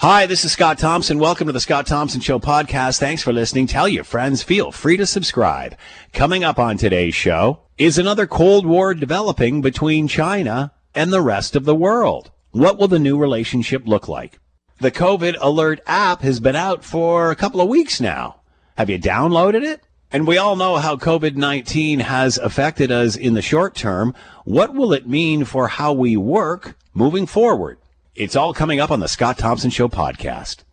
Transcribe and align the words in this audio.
Hi, 0.00 0.26
this 0.26 0.44
is 0.44 0.52
Scott 0.52 0.78
Thompson. 0.78 1.18
Welcome 1.18 1.48
to 1.48 1.52
the 1.52 1.58
Scott 1.58 1.84
Thompson 1.84 2.20
Show 2.20 2.38
podcast. 2.38 3.00
Thanks 3.00 3.20
for 3.20 3.32
listening. 3.32 3.66
Tell 3.66 3.88
your 3.88 4.04
friends. 4.04 4.44
Feel 4.44 4.70
free 4.70 4.96
to 4.96 5.04
subscribe. 5.04 5.76
Coming 6.12 6.44
up 6.44 6.56
on 6.56 6.76
today's 6.76 7.16
show 7.16 7.62
is 7.78 7.98
another 7.98 8.24
Cold 8.24 8.64
War 8.64 8.94
developing 8.94 9.60
between 9.60 10.06
China 10.06 10.72
and 10.94 11.12
the 11.12 11.20
rest 11.20 11.56
of 11.56 11.64
the 11.64 11.74
world. 11.74 12.30
What 12.52 12.78
will 12.78 12.86
the 12.86 13.00
new 13.00 13.18
relationship 13.18 13.88
look 13.88 14.06
like? 14.06 14.38
The 14.78 14.92
COVID 14.92 15.34
Alert 15.40 15.80
app 15.84 16.20
has 16.20 16.38
been 16.38 16.54
out 16.54 16.84
for 16.84 17.32
a 17.32 17.36
couple 17.36 17.60
of 17.60 17.66
weeks 17.66 18.00
now. 18.00 18.42
Have 18.76 18.88
you 18.88 19.00
downloaded 19.00 19.64
it? 19.64 19.82
And 20.12 20.28
we 20.28 20.38
all 20.38 20.54
know 20.54 20.76
how 20.76 20.94
COVID-19 20.94 22.02
has 22.02 22.38
affected 22.38 22.92
us 22.92 23.16
in 23.16 23.34
the 23.34 23.42
short 23.42 23.74
term. 23.74 24.14
What 24.44 24.74
will 24.74 24.92
it 24.92 25.08
mean 25.08 25.44
for 25.44 25.66
how 25.66 25.92
we 25.92 26.16
work 26.16 26.76
moving 26.94 27.26
forward? 27.26 27.78
It's 28.18 28.34
all 28.34 28.52
coming 28.52 28.80
up 28.80 28.90
on 28.90 28.98
the 28.98 29.06
Scott 29.06 29.38
Thompson 29.38 29.70
Show 29.70 29.86
podcast. 29.86 30.64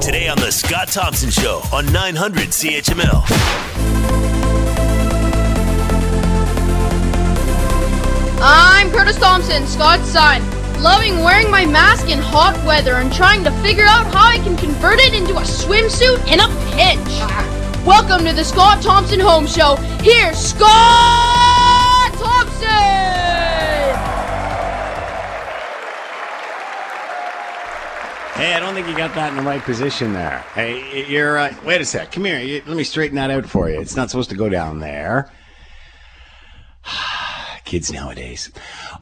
Today 0.00 0.28
on 0.28 0.38
the 0.38 0.52
Scott 0.52 0.86
Thompson 0.86 1.28
Show 1.28 1.60
on 1.72 1.92
900 1.92 2.50
CHML. 2.50 3.24
I'm 8.40 8.92
Curtis 8.92 9.16
Thompson, 9.16 9.66
Scott's 9.66 10.08
son. 10.08 10.40
Loving 10.80 11.18
wearing 11.24 11.50
my 11.50 11.66
mask 11.66 12.08
in 12.10 12.20
hot 12.20 12.64
weather 12.64 12.94
and 12.94 13.12
trying 13.12 13.42
to 13.42 13.50
figure 13.62 13.82
out 13.84 14.06
how 14.14 14.28
I 14.28 14.38
can 14.38 14.56
convert 14.56 15.00
it 15.00 15.14
into 15.14 15.32
a 15.38 15.42
swimsuit 15.42 16.24
in 16.28 16.38
a 16.38 16.46
pinch. 16.76 17.84
Welcome 17.84 18.24
to 18.24 18.32
the 18.32 18.44
Scott 18.44 18.80
Thompson 18.80 19.18
Home 19.18 19.48
Show. 19.48 19.74
Here's 20.00 20.38
Scott 20.38 22.12
Thompson! 22.12 23.35
Hey, 28.36 28.52
I 28.52 28.60
don't 28.60 28.74
think 28.74 28.86
you 28.86 28.94
got 28.94 29.14
that 29.14 29.30
in 29.30 29.36
the 29.36 29.42
right 29.42 29.62
position 29.62 30.12
there. 30.12 30.40
Hey, 30.54 31.06
you're. 31.08 31.38
Uh, 31.38 31.54
wait 31.64 31.80
a 31.80 31.86
sec. 31.86 32.12
Come 32.12 32.26
here. 32.26 32.38
You, 32.38 32.62
let 32.66 32.76
me 32.76 32.84
straighten 32.84 33.16
that 33.16 33.30
out 33.30 33.46
for 33.46 33.70
you. 33.70 33.80
It's 33.80 33.96
not 33.96 34.10
supposed 34.10 34.28
to 34.28 34.36
go 34.36 34.50
down 34.50 34.78
there. 34.78 35.32
Kids 37.66 37.92
nowadays. 37.92 38.48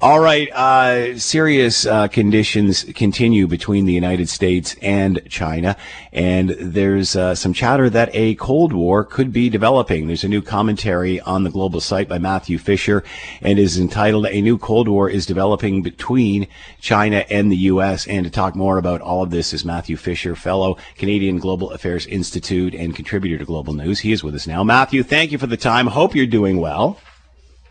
All 0.00 0.20
right. 0.20 0.50
Uh, 0.50 1.18
serious 1.18 1.84
uh, 1.84 2.08
conditions 2.08 2.84
continue 2.94 3.46
between 3.46 3.84
the 3.84 3.92
United 3.92 4.30
States 4.30 4.74
and 4.80 5.20
China, 5.28 5.76
and 6.14 6.56
there's 6.58 7.14
uh, 7.14 7.34
some 7.34 7.52
chatter 7.52 7.90
that 7.90 8.08
a 8.14 8.34
Cold 8.36 8.72
War 8.72 9.04
could 9.04 9.34
be 9.34 9.50
developing. 9.50 10.06
There's 10.06 10.24
a 10.24 10.28
new 10.28 10.40
commentary 10.40 11.20
on 11.20 11.44
the 11.44 11.50
global 11.50 11.78
site 11.78 12.08
by 12.08 12.16
Matthew 12.16 12.56
Fisher, 12.56 13.04
and 13.42 13.58
is 13.58 13.78
entitled 13.78 14.26
"A 14.28 14.40
New 14.40 14.56
Cold 14.56 14.88
War 14.88 15.10
is 15.10 15.26
Developing 15.26 15.82
Between 15.82 16.48
China 16.80 17.26
and 17.28 17.52
the 17.52 17.68
U.S." 17.68 18.06
And 18.06 18.24
to 18.24 18.30
talk 18.30 18.56
more 18.56 18.78
about 18.78 19.02
all 19.02 19.22
of 19.22 19.30
this 19.30 19.52
is 19.52 19.66
Matthew 19.66 19.98
Fisher, 19.98 20.34
fellow 20.34 20.78
Canadian 20.96 21.38
Global 21.38 21.70
Affairs 21.70 22.06
Institute 22.06 22.74
and 22.74 22.96
contributor 22.96 23.36
to 23.36 23.44
Global 23.44 23.74
News. 23.74 24.00
He 24.00 24.12
is 24.12 24.24
with 24.24 24.34
us 24.34 24.46
now. 24.46 24.64
Matthew, 24.64 25.02
thank 25.02 25.32
you 25.32 25.38
for 25.38 25.46
the 25.46 25.58
time. 25.58 25.88
Hope 25.88 26.14
you're 26.14 26.24
doing 26.24 26.56
well. 26.62 26.98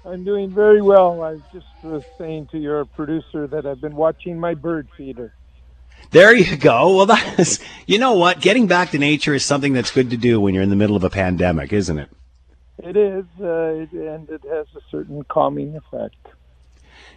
I'm 0.05 0.23
doing 0.23 0.49
very 0.49 0.81
well. 0.81 1.21
I 1.21 1.33
was 1.33 1.41
just 1.53 1.65
uh, 1.85 2.01
saying 2.17 2.47
to 2.51 2.57
your 2.57 2.85
producer 2.85 3.47
that 3.47 3.65
I've 3.65 3.79
been 3.79 3.95
watching 3.95 4.39
my 4.39 4.53
bird 4.53 4.87
feeder. 4.97 5.33
There 6.11 6.35
you 6.35 6.57
go. 6.57 6.95
Well, 6.97 7.05
that's, 7.37 7.59
you 7.87 7.99
know 7.99 8.13
what? 8.13 8.41
Getting 8.41 8.67
back 8.67 8.91
to 8.91 8.97
nature 8.97 9.33
is 9.33 9.45
something 9.45 9.73
that's 9.73 9.91
good 9.91 10.09
to 10.09 10.17
do 10.17 10.39
when 10.41 10.53
you're 10.53 10.63
in 10.63 10.69
the 10.69 10.75
middle 10.75 10.95
of 10.95 11.03
a 11.03 11.09
pandemic, 11.09 11.71
isn't 11.71 11.97
it? 11.97 12.09
It 12.79 12.97
is, 12.97 13.25
uh, 13.39 13.45
and 13.45 14.29
it 14.29 14.41
has 14.49 14.67
a 14.75 14.81
certain 14.91 15.23
calming 15.23 15.75
effect. 15.77 16.15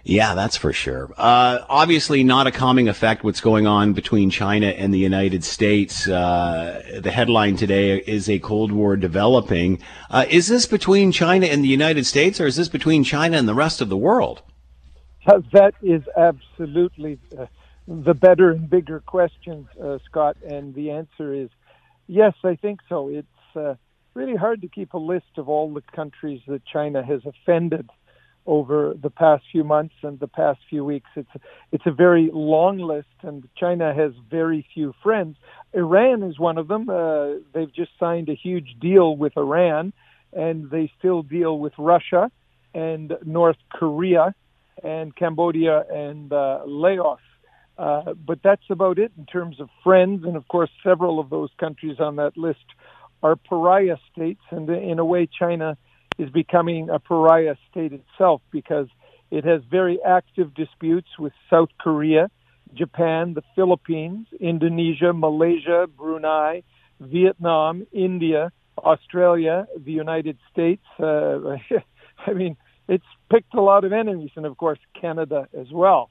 Yeah, 0.09 0.37
that's 0.37 0.57
for 0.57 0.73
sure. 0.73 1.13
Uh, 1.17 1.59
obviously, 1.69 2.23
not 2.23 2.47
a 2.47 2.53
calming 2.53 2.87
effect 2.87 3.25
what's 3.25 3.41
going 3.41 3.67
on 3.67 3.93
between 3.93 4.31
China 4.31 4.69
and 4.69 4.95
the 4.95 5.01
United 5.01 5.43
States. 5.43 6.07
Uh, 6.07 7.01
the 7.03 7.11
headline 7.11 7.57
today 7.57 7.99
is 7.99 8.31
a 8.31 8.39
Cold 8.39 8.71
War 8.71 8.97
developing. 8.97 9.81
Uh, 10.09 10.25
is 10.31 10.47
this 10.47 10.65
between 10.65 11.11
China 11.11 11.47
and 11.47 11.65
the 11.65 11.69
United 11.69 12.07
States, 12.07 12.41
or 12.41 12.47
is 12.47 12.55
this 12.55 12.69
between 12.69 13.03
China 13.03 13.37
and 13.37 13.49
the 13.49 13.55
rest 13.55 13.81
of 13.81 13.89
the 13.89 13.97
world? 13.97 14.43
That 15.27 15.75
is 15.83 16.03
absolutely 16.17 17.19
uh, 17.37 17.47
the 17.89 18.15
better 18.15 18.53
and 18.53 18.71
bigger 18.71 19.01
question, 19.01 19.69
uh, 19.83 19.99
Scott. 20.09 20.37
And 20.49 20.73
the 20.73 20.93
answer 20.93 21.35
is 21.35 21.51
yes, 22.07 22.35
I 22.45 22.55
think 22.55 22.79
so. 22.89 23.09
It's 23.09 23.57
uh, 23.57 23.75
really 24.15 24.37
hard 24.37 24.61
to 24.61 24.69
keep 24.69 24.95
a 24.95 24.99
list 24.99 25.37
of 25.37 25.49
all 25.49 25.75
the 25.75 25.83
countries 25.97 26.43
that 26.47 26.65
China 26.65 27.05
has 27.05 27.23
offended 27.27 27.91
over 28.47 28.95
the 29.01 29.11
past 29.11 29.45
few 29.51 29.65
months 29.65 29.95
and 30.03 30.19
the 30.21 30.29
past 30.29 30.61
few 30.71 30.85
weeks. 30.85 31.09
It's 31.17 31.31
it's 31.73 31.87
a 31.87 31.91
very 31.91 32.31
long 32.33 32.79
list, 32.79 33.17
and 33.23 33.49
China 33.57 33.95
has 33.95 34.13
very 34.31 34.67
few 34.73 34.95
friends. 35.03 35.37
Iran 35.73 36.23
is 36.23 36.39
one 36.39 36.59
of 36.59 36.69
them. 36.69 36.89
Uh, 36.89 37.35
they've 37.53 37.73
just 37.73 37.91
signed 37.99 38.29
a 38.29 38.35
huge 38.35 38.77
deal 38.81 39.17
with 39.17 39.37
Iran, 39.37 39.93
and 40.33 40.71
they 40.71 40.91
still 40.99 41.23
deal 41.23 41.59
with 41.59 41.73
Russia 41.79 42.31
and 42.75 43.17
North 43.25 43.59
Korea 43.71 44.35
and 44.83 45.15
Cambodia 45.17 45.85
and 45.91 46.33
uh, 46.33 46.61
Laos. 46.67 47.19
Uh, 47.79 48.15
but 48.15 48.39
that's 48.43 48.71
about 48.71 48.99
it 48.99 49.13
in 49.19 49.27
terms 49.27 49.61
of 49.61 49.69
friends, 49.85 50.25
and 50.25 50.37
of 50.37 50.49
course, 50.49 50.71
several 50.83 51.21
of 51.21 51.29
those 51.29 51.51
countries 51.59 52.01
on 52.01 52.17
that 52.17 52.37
list 52.37 52.65
are 53.23 53.37
pariah 53.37 53.97
states, 54.13 54.41
and 54.51 54.69
in 54.71 54.99
a 54.99 55.05
way, 55.05 55.27
China 55.27 55.77
is 56.19 56.31
becoming 56.31 56.89
a 56.91 56.99
pariah 56.99 57.57
state 57.71 57.93
itself 57.93 58.41
because 58.51 58.89
it 59.31 59.45
has 59.45 59.63
very 59.71 59.99
active 60.03 60.55
disputes 60.55 61.09
with 61.19 61.33
South 61.51 61.69
Korea, 61.79 62.31
Japan, 62.75 63.35
the 63.35 63.43
Philippines, 63.55 64.27
Indonesia, 64.41 65.13
Malaysia, 65.13 65.87
Brunei, 65.97 66.63
Vietnam, 67.01 67.87
India, 67.93 68.53
Australia, 68.79 69.67
the 69.77 69.93
United 69.93 70.39
States. 70.53 70.85
Uh, 70.99 71.57
I 72.27 72.33
mean, 72.33 72.57
it's 72.89 73.05
picked 73.31 73.55
a 73.55 73.61
lot 73.61 73.85
of 73.85 73.93
enemies, 73.93 74.31
and 74.37 74.47
of 74.47 74.57
course, 74.57 74.79
Canada 74.99 75.49
as 75.59 75.67
well. 75.73 76.11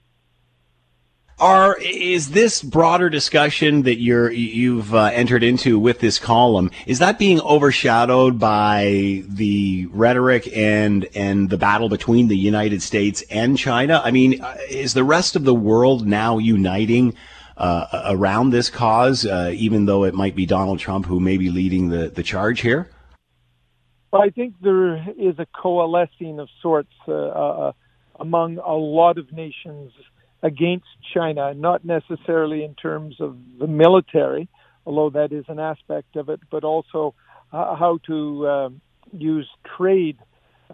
Are 1.38 1.75
is 1.81 2.29
this 2.29 2.63
broader 2.63 3.09
discussion 3.09 3.81
that 3.81 4.00
you're 4.00 4.31
you've 4.31 4.96
uh, 4.96 5.09
entered 5.13 5.44
into 5.44 5.78
with 5.78 6.00
this 6.00 6.18
column 6.18 6.72
is 6.85 7.00
that 7.00 7.19
being 7.19 7.41
overshadowed 7.41 8.40
by 8.40 9.22
the 9.28 9.85
rhetoric 9.88 10.47
and 10.56 11.06
and 11.13 11.50
the 11.50 11.57
battle 11.57 11.90
between 11.90 12.29
the 12.29 12.38
United 12.38 12.81
States 12.81 13.22
and 13.29 13.57
China? 13.57 14.01
I 14.01 14.12
mean, 14.12 14.41
uh, 14.41 14.56
is 14.69 14.94
the 14.94 15.03
rest 15.03 15.35
of 15.35 15.44
the 15.44 15.53
world 15.53 16.07
now 16.07 16.38
uniting 16.38 17.16
uh, 17.57 18.03
around 18.06 18.52
this 18.52 18.69
cause, 18.69 19.25
uh, 19.25 19.52
even 19.53 19.88
though 19.88 20.06
it 20.06 20.13
might 20.13 20.38
be 20.38 20.46
Donald 20.46 20.79
Trump 20.79 21.06
who 21.06 21.19
may 21.19 21.35
be 21.35 21.50
leading 21.50 21.90
the 21.90 22.07
the 22.07 22.23
charge 22.23 22.62
here? 22.62 22.90
Well, 24.13 24.22
I 24.22 24.29
think 24.29 24.53
there 24.62 24.96
is 25.17 25.38
a 25.40 25.47
coalescing 25.53 26.40
of 26.40 26.47
sorts 26.62 26.94
uh, 27.09 27.12
uh, 27.12 27.72
among 28.22 28.57
a 28.59 28.73
lot 28.73 29.17
of 29.17 29.34
nations 29.34 29.91
against 30.46 30.86
China, 31.12 31.56
not 31.56 31.84
necessarily 31.84 32.64
in 32.64 32.76
terms 32.76 33.16
of 33.20 33.36
the 33.60 33.66
military, 33.66 34.48
although 34.86 35.10
that 35.10 35.32
is 35.32 35.44
an 35.48 35.60
aspect 35.60 36.16
of 36.16 36.30
it, 36.30 36.40
but 36.52 36.64
also 36.64 37.16
uh, 37.52 37.76
how 37.76 37.98
to 38.06 38.48
uh, 38.48 38.70
use 39.12 39.50
trade 39.76 40.18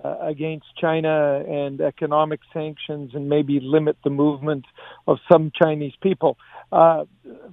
uh, 0.04 0.18
against 0.20 0.66
China 0.80 1.42
and 1.48 1.80
economic 1.80 2.42
sanctions 2.54 3.12
and 3.14 3.30
maybe 3.30 3.62
limit 3.62 3.96
the 4.04 4.10
movement 4.10 4.66
of 5.08 5.18
some 5.32 5.52
Chinese 5.64 5.94
people. 6.02 6.38
Uh, 6.72 7.06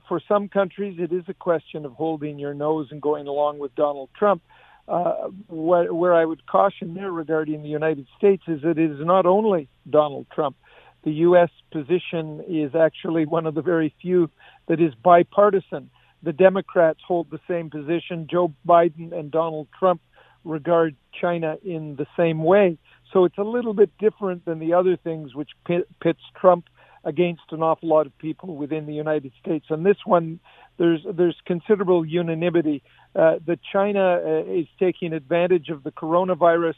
for 0.09 0.21
some 0.27 0.49
countries, 0.49 0.99
it 0.99 1.12
is 1.12 1.25
a 1.29 1.35
question 1.35 1.85
of 1.85 1.93
holding 1.93 2.37
your 2.39 2.55
nose 2.55 2.89
and 2.91 3.00
going 3.00 3.29
along 3.29 3.61
with 3.61 3.73
Donald 3.77 4.09
Trump. 4.19 4.43
Uh, 4.89 5.29
where, 5.49 5.93
where 5.93 6.15
I 6.15 6.25
would 6.25 6.47
caution 6.47 6.95
there 6.95 7.12
regarding 7.12 7.62
the 7.62 7.69
United 7.69 8.06
States 8.17 8.43
is 8.49 8.62
that 8.62 8.79
it 8.79 8.91
is 8.91 9.00
not 9.00 9.27
only 9.27 9.69
Donald 9.89 10.27
Trump 10.35 10.56
the 11.04 11.12
U.S. 11.12 11.50
position 11.70 12.42
is 12.48 12.75
actually 12.75 13.25
one 13.26 13.47
of 13.47 13.54
the 13.54 13.62
very 13.62 13.94
few 14.00 14.31
that 14.66 14.81
is 14.81 14.94
bipartisan. 14.94 15.90
The 16.23 16.32
Democrats 16.32 17.00
hold 17.06 17.31
the 17.31 17.40
same 17.49 17.70
position. 17.70 18.26
Joe 18.31 18.52
Biden 18.67 19.12
and 19.12 19.31
Donald 19.31 19.69
Trump 19.78 20.00
regard 20.44 20.96
China 21.20 21.56
in 21.64 21.96
the 21.96 22.06
same 22.17 22.43
way. 22.43 22.78
So 23.12 23.25
it's 23.25 23.38
a 23.38 23.43
little 23.43 23.75
bit 23.75 23.90
different 23.99 24.44
than 24.44 24.58
the 24.58 24.75
other 24.75 24.96
things 24.96 25.34
which 25.34 25.50
pits 25.67 26.23
Trump 26.38 26.67
against 27.05 27.43
an 27.52 27.62
awful 27.62 27.88
lot 27.88 28.06
of 28.06 28.17
people 28.19 28.56
within 28.56 28.87
the 28.87 28.93
United 28.93 29.32
States. 29.40 29.67
And 29.70 29.87
this 29.87 29.96
one, 30.05 30.40
there's 30.78 31.00
there's 31.11 31.37
considerable 31.46 32.05
unanimity 32.05 32.82
uh, 33.14 33.37
that 33.46 33.61
China 33.73 34.20
uh, 34.25 34.44
is 34.44 34.67
taking 34.78 35.12
advantage 35.12 35.69
of 35.69 35.84
the 35.84 35.93
coronavirus 35.93 36.75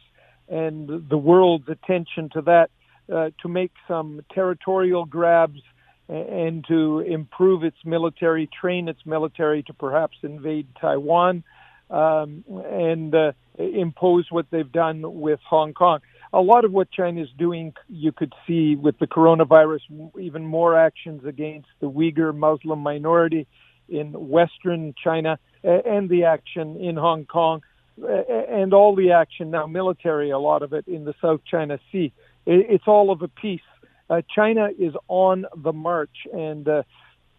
and 0.48 1.08
the 1.08 1.18
world's 1.18 1.68
attention 1.68 2.28
to 2.34 2.42
that 2.42 2.70
uh, 3.12 3.30
to 3.42 3.48
make 3.48 3.72
some 3.88 4.24
territorial 4.32 5.04
grabs 5.04 5.60
and 6.08 6.64
to 6.66 7.00
improve 7.00 7.62
its 7.62 7.76
military, 7.84 8.48
train 8.48 8.88
its 8.88 9.04
military 9.06 9.62
to 9.62 9.72
perhaps 9.72 10.16
invade 10.22 10.66
Taiwan 10.80 11.44
um, 11.88 12.44
and 12.48 13.14
uh, 13.14 13.32
impose 13.58 14.26
what 14.30 14.46
they've 14.50 14.72
done 14.72 15.20
with 15.20 15.40
Hong 15.48 15.72
Kong. 15.72 16.00
a 16.32 16.40
lot 16.40 16.64
of 16.64 16.72
what 16.72 16.90
China 16.90 17.20
is 17.22 17.28
doing, 17.36 17.74
you 17.88 18.12
could 18.12 18.32
see 18.46 18.76
with 18.76 18.98
the 18.98 19.06
coronavirus, 19.06 19.80
even 20.18 20.44
more 20.44 20.78
actions 20.78 21.24
against 21.24 21.68
the 21.80 21.90
Uyghur 21.90 22.36
Muslim 22.36 22.80
minority 22.80 23.46
in 23.88 24.12
Western 24.12 24.94
China, 25.02 25.38
and 25.62 26.08
the 26.08 26.24
action 26.24 26.76
in 26.80 26.96
Hong 26.96 27.26
Kong, 27.26 27.62
and 27.98 28.72
all 28.72 28.94
the 28.94 29.12
action 29.12 29.50
now 29.50 29.66
military, 29.66 30.30
a 30.30 30.38
lot 30.38 30.62
of 30.62 30.72
it 30.72 30.86
in 30.86 31.04
the 31.04 31.14
South 31.20 31.40
China 31.44 31.78
Sea. 31.92 32.12
It's 32.46 32.84
all 32.86 33.10
of 33.10 33.22
a 33.22 33.28
piece. 33.28 33.60
Uh, 34.08 34.22
China 34.34 34.70
is 34.78 34.94
on 35.08 35.46
the 35.56 35.72
march, 35.72 36.26
and 36.32 36.66
uh, 36.66 36.82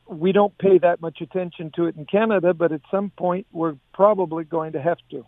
we 0.08 0.32
don't 0.32 0.58
pay 0.58 0.78
that 0.78 1.02
much 1.02 1.22
attention 1.22 1.72
to 1.76 1.86
it 1.86 1.96
in 1.96 2.06
Canada, 2.06 2.54
but 2.54 2.72
at 2.72 2.82
some 2.90 3.10
point 3.10 3.48
we're 3.52 3.76
probably 3.94 4.44
going 4.44 4.74
to 4.74 4.82
have 4.82 4.98
to. 5.10 5.26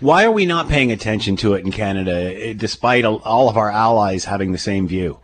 Why 0.00 0.24
are 0.24 0.32
we 0.32 0.46
not 0.46 0.68
paying 0.68 0.92
attention 0.92 1.36
to 1.36 1.54
it 1.54 1.64
in 1.64 1.70
Canada, 1.70 2.12
eh, 2.12 2.54
despite 2.54 3.04
all 3.04 3.48
of 3.48 3.56
our 3.56 3.70
allies 3.70 4.24
having 4.24 4.52
the 4.52 4.58
same 4.58 4.88
view? 4.88 5.20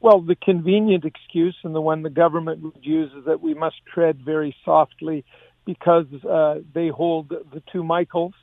Well, 0.00 0.20
the 0.20 0.34
convenient 0.34 1.04
excuse 1.04 1.56
and 1.62 1.74
the 1.74 1.80
one 1.80 2.02
the 2.02 2.10
government 2.10 2.60
would 2.62 2.84
use 2.84 3.12
is 3.16 3.24
that 3.26 3.40
we 3.40 3.54
must 3.54 3.76
tread 3.92 4.20
very 4.24 4.54
softly 4.64 5.24
because 5.64 6.06
uh, 6.28 6.56
they 6.74 6.88
hold 6.88 7.28
the 7.28 7.62
two 7.72 7.84
Michaels 7.84 8.34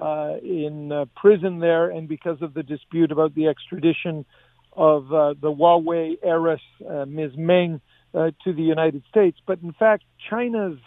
uh, 0.00 0.34
in 0.42 0.92
uh, 0.92 1.04
prison 1.16 1.60
there, 1.60 1.90
and 1.90 2.08
because 2.08 2.42
of 2.42 2.54
the 2.54 2.62
dispute 2.62 3.12
about 3.12 3.34
the 3.34 3.48
extradition 3.48 4.24
of 4.72 5.12
uh, 5.12 5.34
the 5.40 5.52
Huawei 5.52 6.16
heiress, 6.22 6.60
uh, 6.88 7.04
Ms. 7.06 7.32
Meng, 7.36 7.80
uh, 8.14 8.30
to 8.44 8.52
the 8.52 8.62
United 8.62 9.02
States. 9.08 9.38
But 9.46 9.60
in 9.62 9.72
fact, 9.72 10.04
China's 10.30 10.78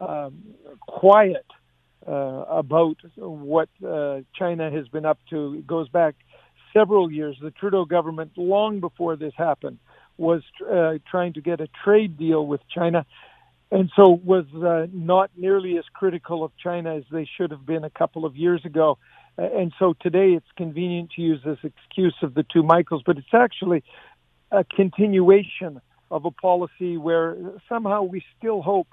um, 0.00 0.42
quiet 0.80 1.46
uh, 2.06 2.12
about 2.12 2.96
what 3.16 3.68
uh, 3.86 4.20
China 4.34 4.70
has 4.70 4.86
been 4.88 5.04
up 5.04 5.18
to. 5.30 5.62
Goes 5.66 5.88
back 5.88 6.14
several 6.72 7.10
years. 7.10 7.36
The 7.40 7.50
Trudeau 7.50 7.84
government, 7.84 8.32
long 8.36 8.80
before 8.80 9.16
this 9.16 9.32
happened, 9.36 9.78
was 10.18 10.42
uh, 10.70 10.94
trying 11.10 11.32
to 11.34 11.40
get 11.40 11.60
a 11.60 11.68
trade 11.84 12.16
deal 12.16 12.46
with 12.46 12.60
China, 12.74 13.04
and 13.70 13.90
so 13.96 14.10
was 14.10 14.44
uh, 14.54 14.86
not 14.92 15.30
nearly 15.36 15.76
as 15.78 15.84
critical 15.92 16.44
of 16.44 16.52
China 16.56 16.96
as 16.96 17.04
they 17.10 17.28
should 17.36 17.50
have 17.50 17.66
been 17.66 17.84
a 17.84 17.90
couple 17.90 18.24
of 18.24 18.36
years 18.36 18.64
ago. 18.64 18.98
And 19.36 19.72
so 19.78 19.94
today 20.00 20.30
it's 20.30 20.46
convenient 20.56 21.10
to 21.16 21.22
use 21.22 21.40
this 21.44 21.58
excuse 21.62 22.14
of 22.22 22.34
the 22.34 22.44
two 22.44 22.62
Michaels, 22.62 23.02
but 23.04 23.18
it's 23.18 23.34
actually 23.34 23.82
a 24.50 24.64
continuation 24.64 25.80
of 26.10 26.24
a 26.24 26.30
policy 26.30 26.96
where 26.96 27.36
somehow 27.68 28.02
we 28.04 28.22
still 28.38 28.62
hope 28.62 28.86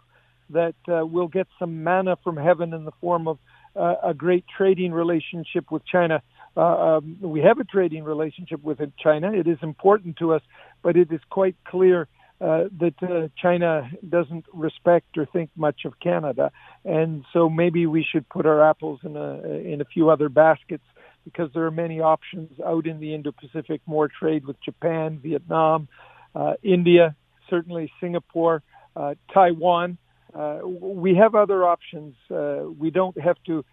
that 0.49 0.75
uh, 0.87 1.05
we'll 1.05 1.27
get 1.27 1.47
some 1.59 1.83
manna 1.83 2.17
from 2.23 2.35
heaven 2.35 2.73
in 2.73 2.83
the 2.83 2.91
form 2.99 3.27
of 3.27 3.37
uh, 3.75 3.95
a 4.03 4.13
great 4.13 4.45
trading 4.57 4.91
relationship 4.91 5.71
with 5.71 5.85
China. 5.85 6.21
Uh, 6.57 6.97
um, 6.97 7.17
we 7.21 7.41
have 7.41 7.59
a 7.59 7.63
trading 7.63 8.03
relationship 8.03 8.61
with 8.63 8.79
China. 8.97 9.31
It 9.31 9.47
is 9.47 9.57
important 9.61 10.17
to 10.17 10.33
us, 10.33 10.41
but 10.81 10.97
it 10.97 11.11
is 11.11 11.21
quite 11.29 11.55
clear 11.65 12.07
uh, 12.43 12.65
that 12.79 12.95
uh, 13.01 13.27
China 13.41 13.89
doesn't 14.07 14.45
respect 14.53 15.17
or 15.17 15.25
think 15.25 15.49
much 15.55 15.85
of 15.85 15.99
Canada, 15.99 16.51
and 16.83 17.23
so 17.31 17.49
maybe 17.49 17.85
we 17.85 18.03
should 18.09 18.27
put 18.27 18.45
our 18.45 18.61
apples 18.69 18.99
in 19.03 19.15
a 19.15 19.39
in 19.73 19.79
a 19.81 19.85
few 19.85 20.09
other 20.09 20.29
baskets 20.29 20.83
because 21.23 21.49
there 21.53 21.65
are 21.65 21.71
many 21.71 22.01
options 22.01 22.51
out 22.65 22.85
in 22.85 22.99
the 22.99 23.15
Indo-Pacific, 23.15 23.79
more 23.85 24.09
trade 24.09 24.45
with 24.45 24.61
Japan, 24.61 25.19
Vietnam, 25.23 25.87
uh, 26.35 26.55
India, 26.61 27.15
certainly 27.49 27.89
Singapore, 28.01 28.61
uh, 28.95 29.15
Taiwan. 29.33 29.97
Uh, 30.33 30.59
we 30.65 31.15
have 31.15 31.35
other 31.35 31.63
options. 31.63 32.15
Uh, 32.29 32.63
we 32.77 32.89
don't 32.89 33.17
have 33.21 33.37
to 33.45 33.63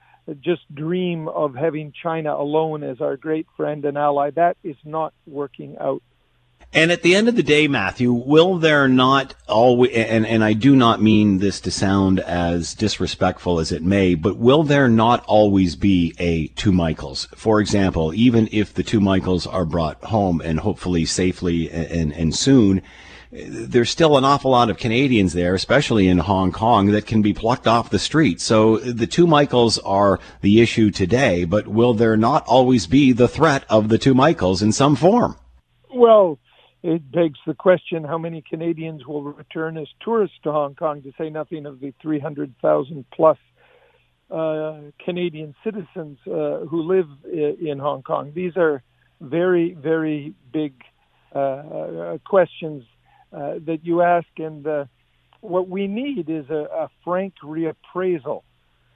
just 0.41 0.63
dream 0.73 1.27
of 1.29 1.55
having 1.55 1.93
China 2.03 2.35
alone 2.35 2.85
as 2.85 3.01
our 3.01 3.17
great 3.17 3.47
friend 3.57 3.85
and 3.85 3.99
ally. 3.99 4.31
That 4.31 4.57
is 4.63 4.77
not 4.85 5.13
working 5.27 5.77
out. 5.81 6.03
And 6.73 6.93
at 6.93 7.03
the 7.03 7.17
end 7.17 7.29
of 7.29 7.35
the 7.35 7.43
day, 7.43 7.67
Matthew, 7.67 8.13
will 8.13 8.57
there 8.59 8.87
not 8.87 9.35
always, 9.49 9.91
and, 9.93 10.25
and 10.25 10.45
I 10.45 10.53
do 10.53 10.77
not 10.77 11.03
mean 11.03 11.39
this 11.39 11.61
to 11.63 11.71
sound 11.73 12.21
as 12.21 12.75
disrespectful 12.75 13.59
as 13.59 13.73
it 13.73 13.83
may, 13.83 14.15
but 14.15 14.37
will 14.37 14.63
there 14.63 14.89
not 14.89 15.25
always 15.25 15.75
be 15.75 16.15
a 16.21 16.47
two 16.49 16.71
Michaels? 16.71 17.27
For 17.35 17.61
example, 17.61 18.15
even 18.15 18.49
if 18.53 18.73
the 18.73 18.85
two 18.85 19.01
Michaels 19.01 19.49
are 19.49 19.65
brought 19.65 20.01
home 20.05 20.41
and 20.45 20.61
hopefully 20.61 21.05
safely 21.07 21.69
and, 21.69 22.13
and, 22.13 22.37
soon, 22.37 22.83
there's 23.33 23.91
still 23.91 24.17
an 24.17 24.25
awful 24.25 24.53
lot 24.53 24.71
of 24.71 24.79
Canadians 24.79 25.33
there, 25.33 25.57
especially 25.57 26.07
in 26.07 26.19
Hong 26.19 26.53
Kong, 26.53 26.93
that 26.93 27.05
can 27.05 27.21
be 27.21 27.33
plucked 27.33 27.67
off 27.67 27.91
the 27.91 27.99
street. 27.99 28.41
So 28.41 28.77
the 28.77 29.09
two 29.09 29.27
Michaels 29.27 29.79
are 29.79 30.21
the 30.41 30.61
issue 30.61 30.93
today, 30.93 31.43
but 31.45 31.67
will 31.67 31.95
there 31.95 32.17
not 32.17 32.47
always 32.47 32.87
be 32.87 33.11
the 33.11 33.29
threat 33.29 33.65
of 33.69 33.89
the 33.89 33.99
two 33.99 34.15
Michaels 34.15 34.63
in 34.63 34.71
some 34.71 34.95
form? 34.95 35.37
Well, 35.93 36.39
it 36.83 37.11
begs 37.11 37.39
the 37.47 37.55
question 37.55 38.05
how 38.05 38.19
many 38.19 38.43
Canadians 38.43 39.07
will 39.07 39.23
return 39.23 39.77
as 39.77 39.89
tourists 40.01 40.37
to 40.45 40.53
Hong 40.53 40.75
Kong, 40.75 41.03
to 41.03 41.13
say 41.19 41.29
nothing 41.29 41.67
of 41.67 41.81
the 41.81 41.93
300,000 42.01 43.05
plus 43.13 43.37
uh, 44.31 44.81
Canadian 45.05 45.55
citizens 45.63 46.19
uh, 46.27 46.61
who 46.67 46.83
live 46.83 47.09
in 47.25 47.79
Hong 47.79 48.03
Kong. 48.03 48.33
These 48.35 48.57
are 48.57 48.83
very, 49.21 49.75
very 49.75 50.35
big 50.53 50.75
uh, 51.35 51.39
uh 51.39 52.19
questions 52.25 52.85
uh, 53.33 53.55
that 53.67 53.81
you 53.83 54.03
ask, 54.03 54.27
and 54.39 54.67
uh, 54.67 54.85
what 55.41 55.69
we 55.69 55.87
need 55.87 56.29
is 56.29 56.49
a, 56.51 56.67
a 56.73 56.91
frank 57.05 57.35
reappraisal 57.45 58.43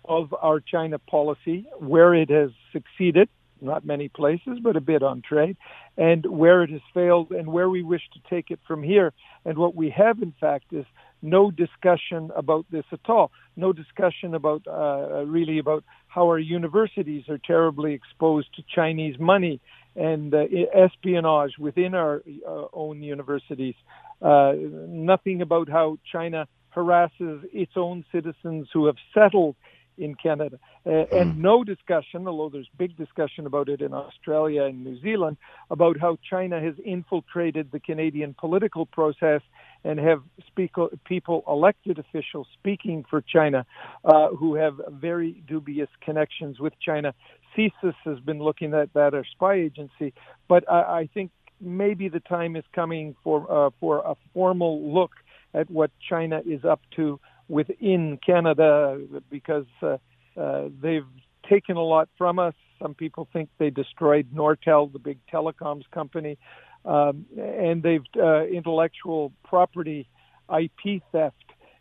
of 0.04 0.34
our 0.40 0.60
China 0.60 0.98
policy, 0.98 1.66
where 1.78 2.14
it 2.14 2.30
has 2.30 2.50
succeeded 2.72 3.28
not 3.64 3.84
many 3.84 4.08
places, 4.08 4.58
but 4.62 4.76
a 4.76 4.80
bit 4.80 5.02
on 5.02 5.22
trade, 5.22 5.56
and 5.96 6.24
where 6.26 6.62
it 6.62 6.70
has 6.70 6.80
failed 6.92 7.30
and 7.30 7.48
where 7.48 7.68
we 7.68 7.82
wish 7.82 8.02
to 8.12 8.20
take 8.30 8.50
it 8.50 8.60
from 8.66 8.82
here. 8.82 9.12
And 9.44 9.58
what 9.58 9.74
we 9.74 9.90
have, 9.90 10.22
in 10.22 10.34
fact, 10.40 10.66
is 10.72 10.84
no 11.22 11.50
discussion 11.50 12.30
about 12.36 12.66
this 12.70 12.84
at 12.92 13.00
all. 13.08 13.32
No 13.56 13.72
discussion 13.72 14.34
about 14.34 14.62
uh, 14.66 15.24
really 15.26 15.58
about 15.58 15.84
how 16.06 16.24
our 16.26 16.38
universities 16.38 17.24
are 17.28 17.38
terribly 17.38 17.94
exposed 17.94 18.54
to 18.56 18.62
Chinese 18.74 19.18
money 19.18 19.60
and 19.96 20.34
uh, 20.34 20.44
espionage 20.74 21.52
within 21.58 21.94
our 21.94 22.22
uh, 22.46 22.66
own 22.72 23.02
universities. 23.02 23.74
Uh, 24.20 24.52
nothing 24.88 25.40
about 25.40 25.68
how 25.68 25.98
China 26.10 26.46
harasses 26.70 27.44
its 27.52 27.72
own 27.76 28.04
citizens 28.12 28.68
who 28.72 28.86
have 28.86 28.96
settled 29.14 29.56
in 29.98 30.14
Canada. 30.14 30.58
Uh, 30.86 31.04
and 31.12 31.34
hmm. 31.34 31.42
no 31.42 31.64
discussion, 31.64 32.26
although 32.26 32.48
there's 32.48 32.68
big 32.76 32.96
discussion 32.96 33.46
about 33.46 33.68
it 33.68 33.80
in 33.80 33.92
Australia 33.92 34.64
and 34.64 34.84
New 34.84 35.00
Zealand, 35.00 35.36
about 35.70 35.98
how 35.98 36.18
China 36.28 36.60
has 36.60 36.74
infiltrated 36.84 37.70
the 37.72 37.80
Canadian 37.80 38.34
political 38.34 38.86
process 38.86 39.42
and 39.84 39.98
have 39.98 40.22
speak, 40.46 40.72
people, 41.04 41.44
elected 41.46 41.98
officials 41.98 42.46
speaking 42.54 43.04
for 43.08 43.20
China 43.20 43.66
uh, 44.04 44.28
who 44.28 44.54
have 44.54 44.80
very 44.90 45.42
dubious 45.46 45.88
connections 46.00 46.58
with 46.58 46.72
China. 46.80 47.14
CSIS 47.56 47.94
has 48.04 48.18
been 48.20 48.42
looking 48.42 48.74
at 48.74 48.92
that, 48.94 49.14
our 49.14 49.24
spy 49.24 49.54
agency, 49.54 50.12
but 50.48 50.68
I, 50.70 51.00
I 51.00 51.08
think 51.12 51.30
maybe 51.60 52.08
the 52.08 52.20
time 52.20 52.56
is 52.56 52.64
coming 52.74 53.14
for 53.22 53.50
uh, 53.50 53.70
for 53.78 53.98
a 53.98 54.14
formal 54.32 54.92
look 54.92 55.12
at 55.54 55.70
what 55.70 55.90
China 56.08 56.42
is 56.44 56.64
up 56.64 56.80
to 56.96 57.20
within 57.48 58.18
Canada 58.24 59.00
because 59.30 59.66
uh, 59.82 59.98
uh, 60.36 60.68
they've 60.80 61.06
taken 61.48 61.76
a 61.76 61.82
lot 61.82 62.08
from 62.16 62.38
us. 62.38 62.54
Some 62.80 62.94
people 62.94 63.28
think 63.32 63.48
they 63.58 63.70
destroyed 63.70 64.28
Nortel, 64.34 64.92
the 64.92 64.98
big 64.98 65.18
telecoms 65.32 65.84
company, 65.92 66.38
um, 66.84 67.26
and 67.38 67.82
they've 67.82 68.04
uh, 68.16 68.44
intellectual 68.44 69.32
property 69.44 70.08
IP 70.50 71.02
theft 71.12 71.36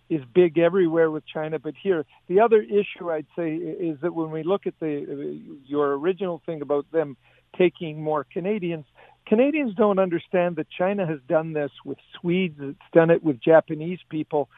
is 0.10 0.22
big 0.34 0.58
everywhere 0.58 1.10
with 1.10 1.25
China. 1.25 1.60
But 1.60 1.74
here, 1.82 2.05
the 2.27 2.39
other 2.39 2.62
issue 2.62 3.12
I'd 3.12 3.25
say 3.36 3.55
is 3.55 3.98
that 4.01 4.13
when 4.13 4.32
we 4.32 4.43
look 4.43 4.67
at 4.67 4.75
the 4.79 5.41
your 5.65 5.93
original 5.93 6.41
thing 6.46 6.62
about 6.62 6.86
them 6.91 7.17
taking 7.58 8.01
more 8.01 8.25
Canadians, 8.32 8.86
Canadians 9.25 9.74
don't 9.75 10.00
understand 10.00 10.58
that 10.58 10.67
China 10.70 11.08
has 11.08 11.20
done 11.27 11.53
this 11.53 11.72
with 11.86 11.98
Swedes. 12.20 12.58
It's 12.60 12.79
done 12.93 13.10
it 13.10 13.24
with 13.24 13.39
Japanese 13.39 14.00
people 14.10 14.50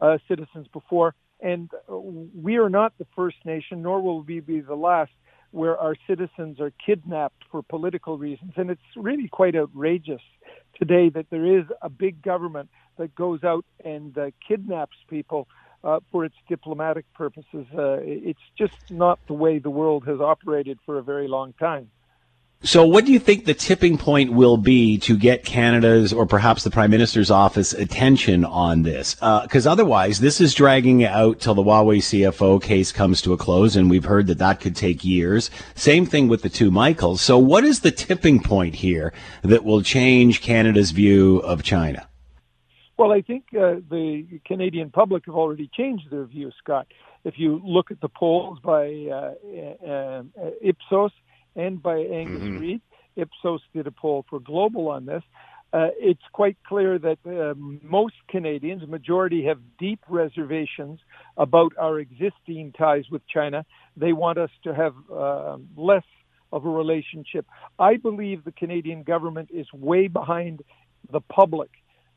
uh, 0.00 0.18
citizens 0.28 0.66
before, 0.72 1.14
and 1.40 1.70
we 1.88 2.56
are 2.56 2.68
not 2.68 2.92
the 2.98 3.06
first 3.16 3.36
nation, 3.44 3.82
nor 3.82 4.00
will 4.02 4.22
we 4.22 4.40
be 4.40 4.60
the 4.60 4.74
last, 4.74 5.12
where 5.52 5.76
our 5.78 5.96
citizens 6.06 6.60
are 6.60 6.72
kidnapped 6.84 7.42
for 7.50 7.62
political 7.62 8.18
reasons. 8.18 8.52
And 8.56 8.70
it's 8.70 8.80
really 8.96 9.28
quite 9.28 9.56
outrageous 9.56 10.20
today 10.78 11.08
that 11.10 11.26
there 11.30 11.58
is 11.58 11.64
a 11.82 11.88
big 11.88 12.22
government 12.22 12.68
that 12.98 13.14
goes 13.14 13.42
out 13.42 13.64
and 13.84 14.16
uh, 14.16 14.30
kidnaps 14.46 14.96
people 15.08 15.48
uh, 15.82 16.00
for 16.12 16.24
its 16.24 16.34
diplomatic 16.48 17.06
purposes. 17.14 17.66
Uh, 17.76 17.98
it's 18.02 18.38
just 18.56 18.74
not 18.88 19.18
the 19.26 19.34
way 19.34 19.58
the 19.58 19.70
world 19.70 20.06
has 20.06 20.20
operated 20.20 20.78
for 20.84 20.98
a 20.98 21.02
very 21.02 21.26
long 21.26 21.52
time. 21.54 21.90
So, 22.62 22.84
what 22.84 23.06
do 23.06 23.12
you 23.12 23.18
think 23.18 23.46
the 23.46 23.54
tipping 23.54 23.96
point 23.96 24.34
will 24.34 24.58
be 24.58 24.98
to 24.98 25.16
get 25.16 25.46
Canada's 25.46 26.12
or 26.12 26.26
perhaps 26.26 26.62
the 26.62 26.70
Prime 26.70 26.90
Minister's 26.90 27.30
office 27.30 27.72
attention 27.72 28.44
on 28.44 28.82
this? 28.82 29.14
Because 29.14 29.66
uh, 29.66 29.72
otherwise, 29.72 30.20
this 30.20 30.42
is 30.42 30.52
dragging 30.52 31.02
out 31.02 31.40
till 31.40 31.54
the 31.54 31.62
Huawei 31.62 32.00
CFO 32.00 32.62
case 32.62 32.92
comes 32.92 33.22
to 33.22 33.32
a 33.32 33.38
close, 33.38 33.76
and 33.76 33.88
we've 33.88 34.04
heard 34.04 34.26
that 34.26 34.36
that 34.40 34.60
could 34.60 34.76
take 34.76 35.02
years. 35.06 35.50
Same 35.74 36.04
thing 36.04 36.28
with 36.28 36.42
the 36.42 36.50
two 36.50 36.70
Michaels. 36.70 37.22
So, 37.22 37.38
what 37.38 37.64
is 37.64 37.80
the 37.80 37.90
tipping 37.90 38.42
point 38.42 38.74
here 38.74 39.14
that 39.40 39.64
will 39.64 39.80
change 39.80 40.42
Canada's 40.42 40.90
view 40.90 41.38
of 41.38 41.62
China? 41.62 42.08
Well, 42.98 43.10
I 43.10 43.22
think 43.22 43.44
uh, 43.54 43.76
the 43.88 44.38
Canadian 44.44 44.90
public 44.90 45.24
have 45.24 45.34
already 45.34 45.70
changed 45.74 46.10
their 46.10 46.26
view, 46.26 46.50
Scott. 46.62 46.88
If 47.24 47.38
you 47.38 47.62
look 47.64 47.90
at 47.90 48.02
the 48.02 48.10
polls 48.10 48.58
by 48.62 49.08
uh, 49.10 49.90
uh, 49.90 50.22
Ipsos 50.60 51.12
and 51.56 51.82
by 51.82 51.98
Angus 51.98 52.42
mm-hmm. 52.42 52.58
Reid. 52.58 52.80
Ipsos 53.16 53.60
did 53.74 53.86
a 53.86 53.90
poll 53.90 54.24
for 54.28 54.40
Global 54.40 54.88
on 54.88 55.06
this. 55.06 55.22
Uh, 55.72 55.88
it's 55.98 56.22
quite 56.32 56.56
clear 56.66 56.98
that 56.98 57.18
um, 57.26 57.80
most 57.82 58.14
Canadians, 58.28 58.86
majority, 58.88 59.44
have 59.44 59.58
deep 59.78 60.00
reservations 60.08 60.98
about 61.36 61.72
our 61.78 62.00
existing 62.00 62.72
ties 62.76 63.04
with 63.10 63.22
China. 63.28 63.64
They 63.96 64.12
want 64.12 64.38
us 64.38 64.50
to 64.64 64.74
have 64.74 64.94
uh, 65.12 65.58
less 65.76 66.02
of 66.52 66.64
a 66.64 66.68
relationship. 66.68 67.46
I 67.78 67.96
believe 67.96 68.42
the 68.42 68.52
Canadian 68.52 69.04
government 69.04 69.50
is 69.52 69.72
way 69.72 70.08
behind 70.08 70.62
the 71.12 71.20
public 71.20 71.70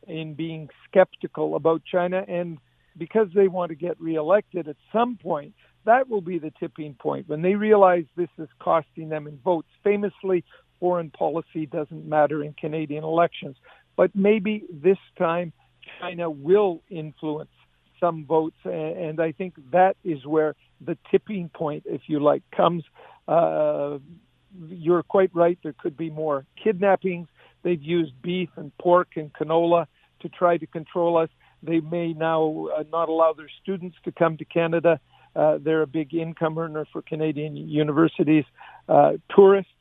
in 0.07 0.33
being 0.33 0.69
skeptical 0.89 1.55
about 1.55 1.83
China, 1.85 2.25
and 2.27 2.57
because 2.97 3.27
they 3.35 3.47
want 3.47 3.69
to 3.69 3.75
get 3.75 3.99
reelected 4.01 4.67
at 4.67 4.77
some 4.91 5.17
point, 5.17 5.53
that 5.85 6.09
will 6.09 6.21
be 6.21 6.39
the 6.39 6.51
tipping 6.59 6.93
point 6.93 7.27
when 7.27 7.41
they 7.41 7.55
realize 7.55 8.05
this 8.15 8.29
is 8.37 8.49
costing 8.59 9.09
them 9.09 9.27
in 9.27 9.37
votes. 9.43 9.67
Famously, 9.83 10.43
foreign 10.79 11.09
policy 11.09 11.65
doesn't 11.65 12.07
matter 12.07 12.43
in 12.43 12.53
Canadian 12.53 13.03
elections, 13.03 13.57
but 13.95 14.11
maybe 14.15 14.63
this 14.71 14.97
time 15.17 15.53
China 15.99 16.29
will 16.29 16.81
influence 16.89 17.49
some 17.99 18.25
votes, 18.25 18.57
and 18.65 19.21
I 19.21 19.31
think 19.31 19.55
that 19.71 19.95
is 20.03 20.25
where 20.25 20.55
the 20.81 20.97
tipping 21.09 21.49
point, 21.49 21.83
if 21.85 22.01
you 22.07 22.19
like, 22.19 22.43
comes. 22.51 22.83
Uh, 23.27 23.99
you're 24.67 25.03
quite 25.03 25.31
right. 25.33 25.57
There 25.63 25.73
could 25.73 25.95
be 25.95 26.09
more 26.09 26.45
kidnappings. 26.61 27.27
They've 27.63 27.81
used 27.81 28.21
beef 28.21 28.49
and 28.57 28.77
pork 28.77 29.11
and 29.15 29.31
canola 29.33 29.87
to 30.19 30.29
try 30.29 30.57
to 30.57 30.67
control 30.67 31.17
us. 31.17 31.29
They 31.61 31.79
may 31.79 32.11
now 32.11 32.67
uh, 32.77 32.83
not 32.91 33.07
allow 33.07 33.33
their 33.33 33.49
students 33.61 33.95
to 34.03 34.11
come 34.11 34.35
to 34.37 34.45
Canada 34.45 34.99
uh, 35.35 35.57
they're 35.61 35.81
a 35.81 35.87
big 35.87 36.13
income 36.13 36.57
earner 36.57 36.85
for 36.91 37.01
Canadian 37.01 37.55
universities. 37.55 38.45
Uh, 38.87 39.13
tourists, 39.35 39.71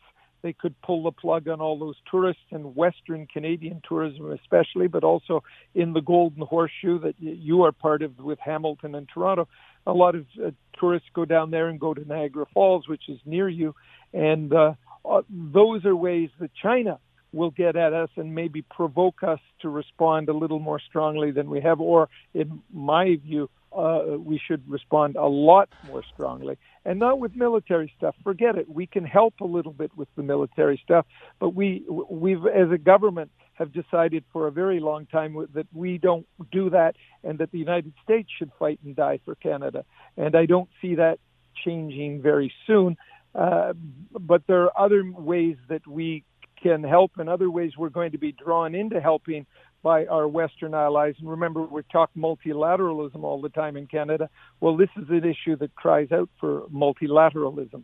they 0.43 0.53
could 0.53 0.75
pull 0.83 1.05
the 1.05 1.13
plug 1.13 1.49
on 1.49 1.61
all 1.61 1.79
those 1.79 1.95
tourists 2.11 2.43
and 2.51 2.75
Western 2.75 3.27
Canadian 3.27 3.81
tourism, 3.89 4.33
especially, 4.33 4.89
but 4.89 5.05
also 5.05 5.43
in 5.75 5.93
the 5.93 6.01
Golden 6.01 6.43
Horseshoe 6.45 6.99
that 7.01 7.15
you 7.19 7.63
are 7.63 7.73
part 7.73 8.03
of 8.03 8.19
with 8.19 8.41
Hamilton 8.41 8.95
and 8.95 9.09
Toronto. 9.09 9.47
A 9.87 9.93
lot 9.93 10.15
of 10.15 10.27
uh, 10.45 10.51
tourists 10.79 11.09
go 11.15 11.25
down 11.25 11.51
there 11.51 11.69
and 11.69 11.79
go 11.79 11.95
to 11.95 12.05
Niagara 12.05 12.47
Falls, 12.53 12.89
which 12.89 13.09
is 13.09 13.19
near 13.25 13.49
you, 13.49 13.75
and 14.13 14.53
uh, 14.53 14.75
uh, 15.09 15.23
those 15.31 15.85
are 15.85 15.95
ways 15.95 16.31
that 16.41 16.51
China 16.61 16.99
will 17.33 17.51
get 17.51 17.77
at 17.77 17.93
us 17.93 18.11
and 18.17 18.35
maybe 18.35 18.63
provoke 18.63 19.23
us 19.23 19.41
to 19.61 19.69
respond 19.69 20.29
a 20.29 20.33
little 20.33 20.59
more 20.59 20.81
strongly 20.81 21.31
than 21.31 21.49
we 21.49 21.61
have, 21.61 21.81
or 21.81 22.09
in 22.35 22.63
my 22.73 23.17
view, 23.17 23.49
uh, 23.77 24.19
we 24.19 24.41
should 24.47 24.63
respond 24.69 25.17
a 25.17 25.27
lot 25.27 25.69
more 25.87 26.03
strongly, 26.13 26.59
and 26.85 26.99
not 26.99 27.19
with 27.19 27.35
military 27.35 27.93
stuff. 27.97 28.15
Forget 28.23 28.57
it. 28.57 28.69
We 28.69 28.87
can 28.87 29.05
help 29.05 29.35
a 29.41 29.45
little 29.45 29.73
bit 29.73 29.91
with 29.97 30.09
the 30.17 30.23
military 30.23 30.81
stuff, 30.83 31.07
but 31.39 31.51
we 31.55 31.85
we've 31.89 32.47
as 32.47 32.71
a 32.71 32.79
government 32.79 33.31
have 33.55 33.73
decided 33.73 34.25
for 34.33 34.47
a 34.47 34.51
very 34.51 34.81
long 34.81 35.07
time 35.07 35.47
that 35.55 35.67
we 35.73 35.99
don't 35.99 36.27
do 36.51 36.71
that, 36.71 36.97
and 37.23 37.39
that 37.39 37.51
the 37.53 37.59
United 37.59 37.93
States 38.03 38.29
should 38.39 38.51
fight 38.59 38.81
and 38.85 38.97
die 38.97 39.21
for 39.25 39.35
Canada. 39.35 39.85
And 40.17 40.35
I 40.35 40.47
don't 40.47 40.71
see 40.81 40.97
that 40.97 41.19
changing 41.65 42.23
very 42.23 42.53
soon. 42.67 42.97
Uh, 43.35 43.73
but 44.13 44.43
there 44.47 44.65
are 44.65 44.85
other 44.85 45.03
ways 45.11 45.57
that 45.69 45.87
we 45.87 46.25
can 46.63 46.85
help, 46.85 47.13
and 47.19 47.29
other 47.29 47.51
ways 47.51 47.73
we're 47.77 47.89
going 47.89 48.13
to 48.13 48.19
be 48.19 48.33
drawn 48.33 48.75
into 48.75 49.01
helping 49.01 49.47
by 49.83 50.07
our 50.07 50.29
Western 50.29 50.75
allies. 50.75 51.15
And 51.19 51.29
remember, 51.29 51.63
we 51.63 51.83
talk 51.91 52.11
multilateralism 52.17 53.23
all 53.23 53.41
the 53.41 53.49
time 53.49 53.77
in 53.77 53.87
Canada. 53.87 54.31
Well, 54.61 54.77
this 54.77 54.91
is 54.97 55.09
an 55.11 55.25
issue 55.25 55.57
that 55.57 55.75
cries 55.75 56.13
out 56.13 56.31
for 56.39 56.63
multilateralism. 56.73 57.83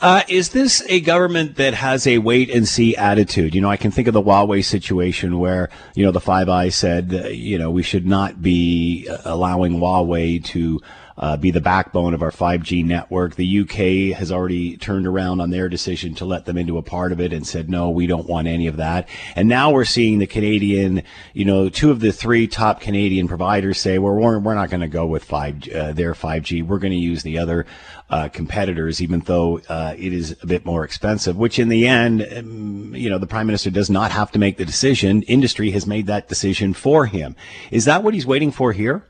Uh, 0.00 0.22
is 0.28 0.50
this 0.50 0.82
a 0.88 1.00
government 1.00 1.56
that 1.56 1.74
has 1.74 2.06
a 2.06 2.18
wait 2.18 2.50
and 2.50 2.68
see 2.68 2.96
attitude? 2.96 3.54
You 3.54 3.60
know, 3.60 3.70
I 3.70 3.76
can 3.76 3.90
think 3.90 4.08
of 4.08 4.14
the 4.14 4.22
Huawei 4.22 4.64
situation 4.64 5.38
where, 5.38 5.70
you 5.94 6.04
know, 6.04 6.12
the 6.12 6.20
Five 6.20 6.48
Eyes 6.48 6.74
said, 6.74 7.14
uh, 7.14 7.28
you 7.28 7.58
know, 7.58 7.70
we 7.70 7.82
should 7.82 8.04
not 8.04 8.42
be 8.42 9.08
allowing 9.24 9.78
Huawei 9.78 10.44
to 10.46 10.80
uh, 11.16 11.36
be 11.36 11.50
the 11.50 11.60
backbone 11.60 12.14
of 12.14 12.22
our 12.22 12.30
5G 12.30 12.84
network. 12.84 13.34
The 13.34 13.60
UK 13.60 14.16
has 14.18 14.32
already 14.32 14.76
turned 14.76 15.06
around 15.06 15.40
on 15.40 15.50
their 15.50 15.68
decision 15.68 16.14
to 16.16 16.24
let 16.24 16.44
them 16.44 16.56
into 16.56 16.78
a 16.78 16.82
part 16.82 17.12
of 17.12 17.20
it 17.20 17.32
and 17.32 17.46
said, 17.46 17.68
no, 17.68 17.90
we 17.90 18.06
don't 18.06 18.28
want 18.28 18.48
any 18.48 18.66
of 18.66 18.76
that. 18.76 19.08
And 19.36 19.48
now 19.48 19.70
we're 19.70 19.84
seeing 19.84 20.18
the 20.18 20.26
Canadian, 20.26 21.02
you 21.32 21.44
know, 21.44 21.68
two 21.68 21.90
of 21.90 22.00
the 22.00 22.12
three 22.12 22.46
top 22.46 22.80
Canadian 22.80 23.28
providers 23.28 23.80
say, 23.80 23.98
well, 23.98 24.14
we're, 24.14 24.38
we're 24.38 24.54
not 24.54 24.70
going 24.70 24.80
to 24.80 24.88
go 24.88 25.06
with 25.06 25.24
5, 25.24 25.68
uh, 25.68 25.92
their 25.92 26.14
5G. 26.14 26.66
We're 26.66 26.78
going 26.78 26.92
to 26.92 26.98
use 26.98 27.22
the 27.22 27.38
other 27.38 27.66
uh, 28.10 28.28
competitors, 28.28 29.00
even 29.00 29.20
though 29.20 29.60
uh, 29.68 29.94
it 29.96 30.12
is 30.12 30.36
a 30.42 30.46
bit 30.46 30.66
more 30.66 30.84
expensive, 30.84 31.36
which 31.36 31.58
in 31.58 31.68
the 31.68 31.86
end, 31.86 32.26
um, 32.36 32.94
you 32.94 33.08
know, 33.08 33.18
the 33.18 33.26
prime 33.26 33.46
minister 33.46 33.70
does 33.70 33.88
not 33.88 34.12
have 34.12 34.30
to 34.32 34.38
make 34.38 34.58
the 34.58 34.64
decision. 34.64 35.22
Industry 35.22 35.70
has 35.70 35.86
made 35.86 36.06
that 36.06 36.28
decision 36.28 36.74
for 36.74 37.06
him. 37.06 37.34
Is 37.70 37.86
that 37.86 38.02
what 38.02 38.14
he's 38.14 38.26
waiting 38.26 38.50
for 38.50 38.72
here? 38.72 39.06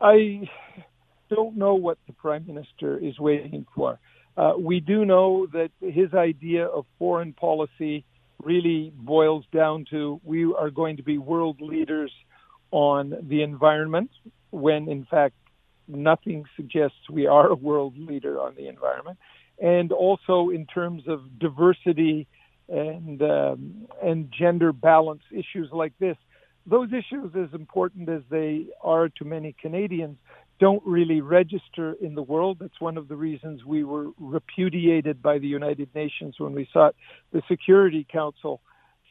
I 0.00 0.48
don't 1.30 1.56
know 1.56 1.74
what 1.74 1.98
the 2.06 2.12
prime 2.12 2.46
minister 2.46 2.98
is 2.98 3.18
waiting 3.18 3.66
for. 3.74 3.98
Uh, 4.36 4.54
we 4.58 4.80
do 4.80 5.04
know 5.04 5.46
that 5.52 5.70
his 5.80 6.12
idea 6.12 6.66
of 6.66 6.86
foreign 6.98 7.32
policy 7.32 8.04
really 8.42 8.92
boils 8.96 9.44
down 9.52 9.86
to 9.90 10.20
we 10.24 10.52
are 10.52 10.70
going 10.70 10.96
to 10.96 11.02
be 11.02 11.18
world 11.18 11.60
leaders 11.60 12.12
on 12.70 13.14
the 13.28 13.42
environment, 13.42 14.10
when 14.50 14.88
in 14.88 15.04
fact 15.04 15.34
nothing 15.86 16.44
suggests 16.56 16.98
we 17.10 17.26
are 17.26 17.48
a 17.48 17.54
world 17.54 17.96
leader 17.96 18.40
on 18.40 18.54
the 18.56 18.66
environment, 18.66 19.18
and 19.60 19.92
also 19.92 20.50
in 20.50 20.66
terms 20.66 21.04
of 21.06 21.38
diversity 21.38 22.26
and 22.68 23.22
um, 23.22 23.86
and 24.02 24.32
gender 24.36 24.72
balance 24.72 25.22
issues 25.30 25.68
like 25.72 25.92
this 26.00 26.16
those 26.66 26.88
issues, 26.92 27.32
as 27.36 27.52
important 27.52 28.08
as 28.08 28.22
they 28.30 28.66
are 28.82 29.08
to 29.08 29.24
many 29.24 29.54
Canadians, 29.60 30.16
don't 30.60 30.82
really 30.86 31.20
register 31.20 31.94
in 32.00 32.14
the 32.14 32.22
world. 32.22 32.58
That's 32.60 32.80
one 32.80 32.96
of 32.96 33.08
the 33.08 33.16
reasons 33.16 33.64
we 33.64 33.84
were 33.84 34.10
repudiated 34.18 35.20
by 35.20 35.38
the 35.38 35.46
United 35.46 35.88
Nations 35.94 36.36
when 36.38 36.52
we 36.52 36.68
sought 36.72 36.94
the 37.32 37.42
Security 37.48 38.06
Council 38.10 38.60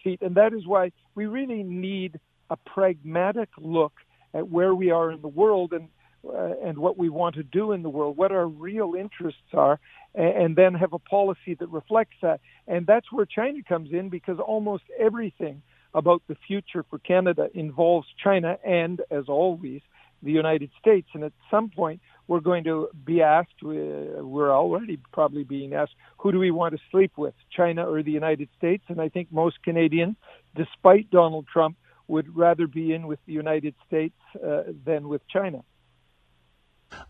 seat. 0.04 0.22
And 0.22 0.36
that 0.36 0.54
is 0.54 0.66
why 0.66 0.92
we 1.16 1.26
really 1.26 1.64
need 1.64 2.20
a 2.50 2.58
pragmatic 2.58 3.50
look 3.58 3.94
at 4.34 4.48
where 4.48 4.74
we 4.74 4.92
are 4.92 5.12
in 5.12 5.22
the 5.22 5.28
world 5.28 5.74
and 5.74 5.90
uh, 6.26 6.54
and 6.64 6.78
what 6.78 6.98
we 6.98 7.10
want 7.10 7.36
to 7.36 7.44
do 7.44 7.74
in 7.74 7.84
the 7.84 7.90
world, 7.90 8.16
what 8.16 8.32
our 8.32 8.48
real 8.48 8.94
interests 8.98 9.42
are, 9.54 9.78
and, 10.16 10.38
and 10.38 10.56
then 10.56 10.74
have 10.74 10.94
a 10.94 11.00
policy 11.00 11.54
that 11.60 11.68
reflects 11.68 12.16
that. 12.22 12.40
And 12.66 12.88
that's 12.88 13.12
where 13.12 13.26
China 13.26 13.60
comes 13.68 13.92
in 13.92 14.08
because 14.08 14.40
almost 14.40 14.84
everything 14.98 15.62
about 15.94 16.22
the 16.28 16.36
future 16.48 16.84
for 16.90 17.00
Canada 17.00 17.50
involves 17.54 18.08
China 18.22 18.58
and, 18.66 19.02
as 19.12 19.26
always, 19.28 19.82
the 20.22 20.32
United 20.32 20.72
States. 20.80 21.08
And 21.14 21.24
at 21.24 21.34
some 21.52 21.70
point, 21.70 22.00
we're 22.28 22.40
going 22.40 22.64
to 22.64 22.90
be 23.06 23.22
asked, 23.22 23.62
we're 23.62 24.52
already 24.52 24.98
probably 25.12 25.44
being 25.44 25.74
asked, 25.74 25.96
who 26.18 26.32
do 26.32 26.40
we 26.40 26.52
want 26.52 26.74
to 26.74 26.82
sleep 26.90 27.12
with, 27.18 27.34
China 27.52 27.90
or 27.90 28.02
the 28.02 28.12
United 28.12 28.50
States? 28.58 28.84
And 28.88 29.02
I 29.02 29.10
think 29.10 29.32
most 29.32 29.62
Canadians, 29.64 30.16
despite 30.56 31.12
Donald 31.12 31.48
Trump, 31.52 31.76
would 32.08 32.36
rather 32.36 32.68
be 32.68 32.94
in 32.94 33.08
with 33.08 33.20
the 33.26 33.34
United 33.34 33.76
States 33.88 34.16
uh, 34.36 34.64
than 34.86 35.10
with 35.10 35.22
China. 35.28 35.64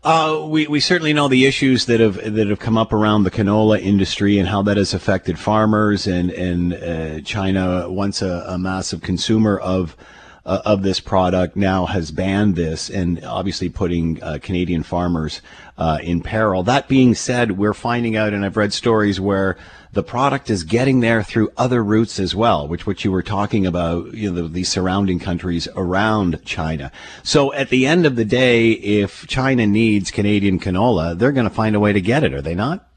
Uh, 0.04 0.44
we, 0.46 0.66
we 0.66 0.80
certainly 0.80 1.14
know 1.14 1.28
the 1.28 1.46
issues 1.46 1.86
that 1.86 1.98
have 1.98 2.16
that 2.34 2.46
have 2.46 2.58
come 2.58 2.76
up 2.76 2.92
around 2.92 3.22
the 3.22 3.30
canola 3.30 3.80
industry 3.80 4.38
and 4.38 4.46
how 4.48 4.60
that 4.60 4.76
has 4.76 4.92
affected 4.92 5.38
farmers 5.38 6.06
and 6.06 6.30
and 6.30 6.74
uh, 6.74 7.20
China 7.22 7.88
once 7.88 8.20
a, 8.20 8.44
a, 8.48 8.58
massive 8.58 9.00
consumer 9.00 9.58
of 9.58 9.96
uh, 10.44 10.60
of 10.66 10.82
this 10.82 11.00
product 11.00 11.56
now 11.56 11.86
has 11.86 12.10
banned 12.10 12.54
this 12.54 12.90
and 12.90 13.24
obviously 13.24 13.70
putting 13.70 14.22
uh, 14.22 14.38
Canadian 14.42 14.82
farmers 14.82 15.40
uh, 15.78 15.98
in 16.02 16.20
peril. 16.20 16.62
That 16.62 16.86
being 16.86 17.14
said, 17.14 17.52
we're 17.52 17.72
finding 17.72 18.14
out, 18.14 18.34
and 18.34 18.44
I've 18.44 18.58
read 18.58 18.74
stories 18.74 19.20
where 19.20 19.56
the 19.94 20.02
product 20.02 20.50
is 20.50 20.64
getting 20.64 21.00
there 21.00 21.22
through 21.22 21.50
other 21.56 21.82
routes 21.82 22.18
as 22.18 22.34
well, 22.34 22.68
which 22.68 22.86
what 22.86 23.04
you 23.04 23.12
were 23.12 23.22
talking 23.22 23.66
about, 23.66 24.12
you 24.14 24.30
know, 24.30 24.42
the, 24.42 24.48
the 24.48 24.64
surrounding 24.64 25.18
countries 25.18 25.68
around 25.76 26.44
China. 26.44 26.90
So 27.22 27.52
at 27.54 27.70
the 27.70 27.86
end 27.86 28.06
of 28.06 28.16
the 28.16 28.24
day, 28.24 28.72
if 28.72 29.26
China 29.26 29.66
needs 29.66 30.10
Canadian 30.10 30.58
canola, 30.58 31.16
they're 31.18 31.32
going 31.32 31.48
to 31.48 31.54
find 31.54 31.74
a 31.74 31.80
way 31.80 31.92
to 31.92 32.00
get 32.00 32.24
it, 32.24 32.34
are 32.34 32.42
they 32.42 32.54
not? 32.54 32.88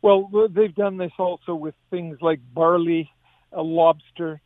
Well, 0.00 0.30
they've 0.50 0.74
done 0.74 0.96
this 0.96 1.12
also 1.18 1.54
with 1.54 1.74
things 1.90 2.18
like 2.20 2.40
barley, 2.54 3.10
uh, 3.56 3.62
lobster. 3.62 4.40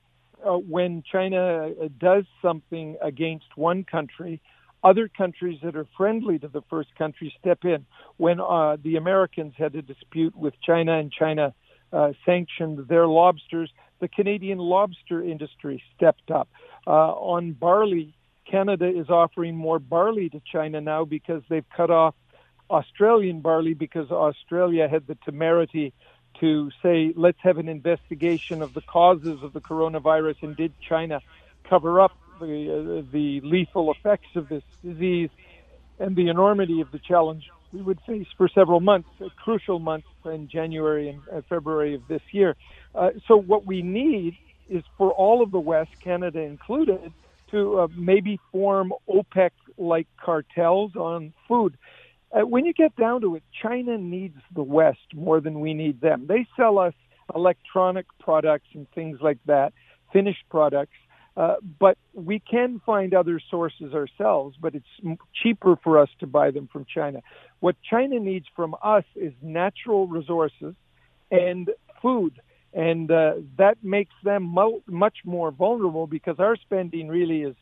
Uh, 0.45 0.57
when 0.57 1.03
China 1.11 1.69
uh, 1.69 1.89
does 2.01 2.25
something 2.41 2.97
against 3.01 3.47
one 3.57 3.85
country, 3.85 4.41
other 4.83 5.09
countries 5.09 5.59
that 5.63 5.77
are 5.77 5.87
friendly 5.97 6.39
to 6.39 6.49
the 6.49 6.63
first 6.63 6.95
country 6.97 7.35
step 7.41 7.65
in. 7.65 7.87
When 8.17 8.41
uh, 8.41 8.77
the 8.83 8.97
Americans 8.97 9.55
had 9.57 9.75
a 9.75 9.83
dispute 9.83 10.37
with 10.37 10.55
China 10.61 10.99
and 10.99 11.13
China 11.13 11.55
uh, 11.93 12.13
sanctioned 12.25 12.89
their 12.89 13.07
lobsters, 13.07 13.71
the 14.01 14.09
Canadian 14.09 14.59
lobster 14.59 15.23
industry 15.23 15.83
stepped 15.97 16.31
up. 16.31 16.49
Uh, 16.87 16.91
on 16.91 17.53
barley, 17.53 18.15
Canada 18.51 18.89
is 18.89 19.09
offering 19.09 19.57
more 19.57 19.79
barley 19.79 20.29
to 20.29 20.41
China 20.51 20.81
now 20.81 21.05
because 21.05 21.43
they've 21.49 21.69
cut 21.77 21.91
off 21.91 22.15
Australian 22.71 23.41
barley 23.41 23.75
because 23.75 24.11
Australia 24.11 24.89
had 24.89 25.07
the 25.07 25.15
temerity 25.25 25.93
to 26.41 26.71
say, 26.83 27.13
let's 27.15 27.39
have 27.43 27.59
an 27.59 27.69
investigation 27.69 28.63
of 28.63 28.75
the 28.75 28.81
causes 28.81 29.43
of 29.43 29.53
the 29.53 29.61
coronavirus, 29.61 30.43
and 30.43 30.57
did 30.57 30.73
China 30.81 31.21
cover 31.69 32.01
up 32.01 32.17
the, 32.47 33.03
uh, 33.03 33.13
the 33.13 33.41
lethal 33.43 33.93
effects 33.93 34.29
of 34.37 34.49
this 34.49 34.63
disease 34.85 35.31
and 35.99 36.17
the 36.17 36.29
enormity 36.29 36.81
of 36.81 36.91
the 36.93 36.99
challenge 36.99 37.45
we 37.73 37.81
would 37.81 38.01
face 38.07 38.27
for 38.37 38.49
several 38.49 38.81
months, 38.81 39.09
crucial 39.43 39.79
months 39.79 40.07
in 40.27 40.49
January 40.49 41.09
and 41.09 41.21
uh, 41.33 41.41
February 41.49 41.95
of 41.95 42.03
this 42.09 42.21
year. 42.33 42.55
Uh, 42.95 43.11
so 43.27 43.37
what 43.37 43.67
we 43.67 43.83
need 43.83 44.37
is 44.69 44.83
for 44.99 45.11
all 45.13 45.43
of 45.43 45.51
the 45.51 45.61
West, 45.61 45.91
Canada 46.03 46.41
included, 46.41 47.13
to 47.51 47.81
uh, 47.81 47.89
maybe 47.97 48.39
form 48.51 48.93
OPEC-like 49.09 50.07
cartels 50.23 50.97
on 50.97 51.33
food. 51.49 51.77
Uh, 52.33 52.41
when 52.47 52.65
you 52.65 52.73
get 52.73 52.97
down 52.97 53.21
to 53.21 53.37
it, 53.37 53.43
China 53.63 53.99
needs 53.99 54.39
the 54.55 54.63
West 54.63 55.15
more 55.15 55.41
than 55.41 55.61
we 55.61 55.75
need 55.75 56.01
them. 56.01 56.27
They 56.27 56.47
sell 56.57 56.79
us 56.79 56.95
electronic 57.35 58.07
products 58.19 58.69
and 58.75 58.91
things 58.95 59.19
like 59.21 59.39
that, 59.47 59.73
finished 60.13 60.45
products. 60.51 60.97
Uh, 61.37 61.55
but 61.79 61.97
we 62.13 62.39
can 62.39 62.81
find 62.85 63.15
other 63.15 63.41
sources 63.51 63.95
ourselves, 63.95 64.57
but 64.61 64.75
it's 64.75 65.19
cheaper 65.43 65.77
for 65.83 65.99
us 65.99 66.11
to 66.21 66.27
buy 66.27 66.51
them 66.51 66.69
from 66.71 66.85
China. 66.85 67.21
What 67.61 67.77
China 67.89 68.19
needs 68.19 68.47
from 68.55 68.77
us 68.83 69.05
is 69.17 69.33
natural 69.41 70.07
resources 70.07 70.75
and 71.31 71.71
food. 72.03 72.39
And 72.75 73.11
uh, 73.11 73.35
that 73.57 73.79
makes 73.83 74.13
them 74.25 74.43
mo- 74.43 74.83
much 74.87 75.19
more 75.25 75.51
vulnerable 75.51 76.07
because 76.07 76.39
our 76.39 76.57
spending 76.57 77.09
really 77.09 77.43
is 77.43 77.57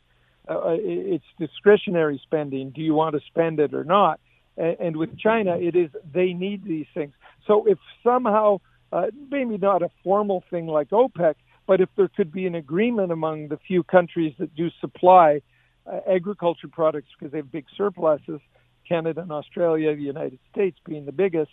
uh, 0.49 0.59
uh 0.59 0.77
it's 0.79 1.25
discretionary 1.39 2.21
spending. 2.25 2.71
Do 2.71 2.81
you 2.81 2.95
want 2.95 3.15
to 3.15 3.21
spend 3.27 3.61
it 3.61 3.75
or 3.75 3.85
not? 3.85 4.21
And 4.57 4.97
with 4.97 5.17
China, 5.19 5.57
it 5.57 5.75
is 5.75 5.91
they 6.13 6.33
need 6.33 6.65
these 6.65 6.87
things. 6.93 7.15
So 7.47 7.67
if 7.67 7.79
somehow, 8.05 8.61
uh, 8.93 9.07
maybe 9.31 9.57
not 9.57 9.83
a 9.83 9.91
formal 10.05 10.45
thing 10.51 10.67
like 10.67 10.91
OPEC, 10.91 11.35
but 11.67 11.81
if 11.81 11.89
there 11.97 12.09
could 12.09 12.33
be 12.33 12.47
an 12.47 12.55
agreement 12.55 13.13
among 13.13 13.49
the 13.49 13.59
few 13.59 13.83
countries 13.83 14.35
that 14.39 14.55
do 14.55 14.71
supply 14.81 15.41
uh, 15.87 16.01
agriculture 16.09 16.69
products 16.69 17.09
because 17.19 17.33
they 17.33 17.39
have 17.39 17.53
big 17.53 17.67
surpluses, 17.77 18.41
Canada 18.89 19.23
and 19.23 19.33
Australia, 19.33 19.95
the 19.95 20.03
United 20.03 20.39
States 20.53 20.79
being 20.85 21.07
the 21.07 21.13
biggest, 21.13 21.51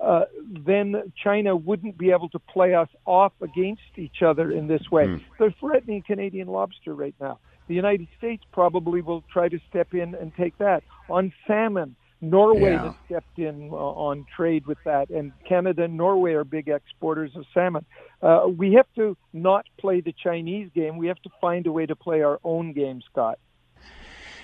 uh, 0.00 0.24
then 0.64 1.12
China 1.22 1.54
wouldn't 1.54 1.98
be 1.98 2.10
able 2.10 2.28
to 2.30 2.38
play 2.38 2.74
us 2.74 2.88
off 3.04 3.32
against 3.42 3.82
each 3.96 4.22
other 4.22 4.50
in 4.50 4.66
this 4.66 4.90
way. 4.90 5.06
Mm. 5.06 5.20
They're 5.38 5.54
threatening 5.60 6.02
Canadian 6.02 6.48
lobster 6.48 6.94
right 6.94 7.14
now. 7.20 7.38
The 7.68 7.74
United 7.74 8.08
States 8.18 8.42
probably 8.50 9.02
will 9.02 9.22
try 9.32 9.48
to 9.48 9.60
step 9.68 9.94
in 9.94 10.14
and 10.14 10.32
take 10.34 10.58
that. 10.58 10.82
On 11.08 11.32
salmon, 11.46 11.94
Norway 12.20 12.72
yeah. 12.72 12.84
has 12.84 12.94
stepped 13.06 13.38
in 13.38 13.70
uh, 13.72 13.76
on 13.76 14.26
trade 14.36 14.66
with 14.66 14.78
that, 14.84 15.08
and 15.10 15.32
Canada 15.48 15.84
and 15.84 15.96
Norway 15.96 16.32
are 16.32 16.44
big 16.44 16.68
exporters 16.68 17.30
of 17.34 17.44
salmon. 17.54 17.84
Uh, 18.22 18.46
we 18.54 18.74
have 18.74 18.86
to 18.96 19.16
not 19.32 19.66
play 19.78 20.00
the 20.00 20.12
Chinese 20.12 20.70
game. 20.74 20.98
We 20.98 21.06
have 21.08 21.20
to 21.22 21.30
find 21.40 21.66
a 21.66 21.72
way 21.72 21.86
to 21.86 21.96
play 21.96 22.22
our 22.22 22.38
own 22.44 22.72
game, 22.72 23.02
Scott. 23.10 23.38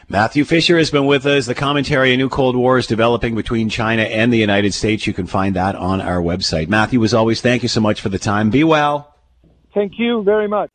Matthew 0.08 0.44
Fisher 0.44 0.78
has 0.78 0.90
been 0.90 1.06
with 1.06 1.26
us. 1.26 1.46
The 1.46 1.54
commentary, 1.54 2.14
A 2.14 2.16
New 2.16 2.28
Cold 2.28 2.54
War 2.54 2.78
is 2.78 2.86
developing 2.86 3.34
between 3.34 3.68
China 3.68 4.02
and 4.02 4.32
the 4.32 4.38
United 4.38 4.72
States. 4.72 5.06
You 5.06 5.12
can 5.12 5.26
find 5.26 5.56
that 5.56 5.74
on 5.74 6.00
our 6.00 6.20
website. 6.20 6.68
Matthew, 6.68 7.02
as 7.02 7.12
always, 7.12 7.40
thank 7.40 7.62
you 7.62 7.68
so 7.68 7.80
much 7.80 8.00
for 8.00 8.08
the 8.08 8.18
time. 8.18 8.50
Be 8.50 8.62
well. 8.62 9.16
Thank 9.74 9.98
you 9.98 10.22
very 10.22 10.46
much. 10.46 10.70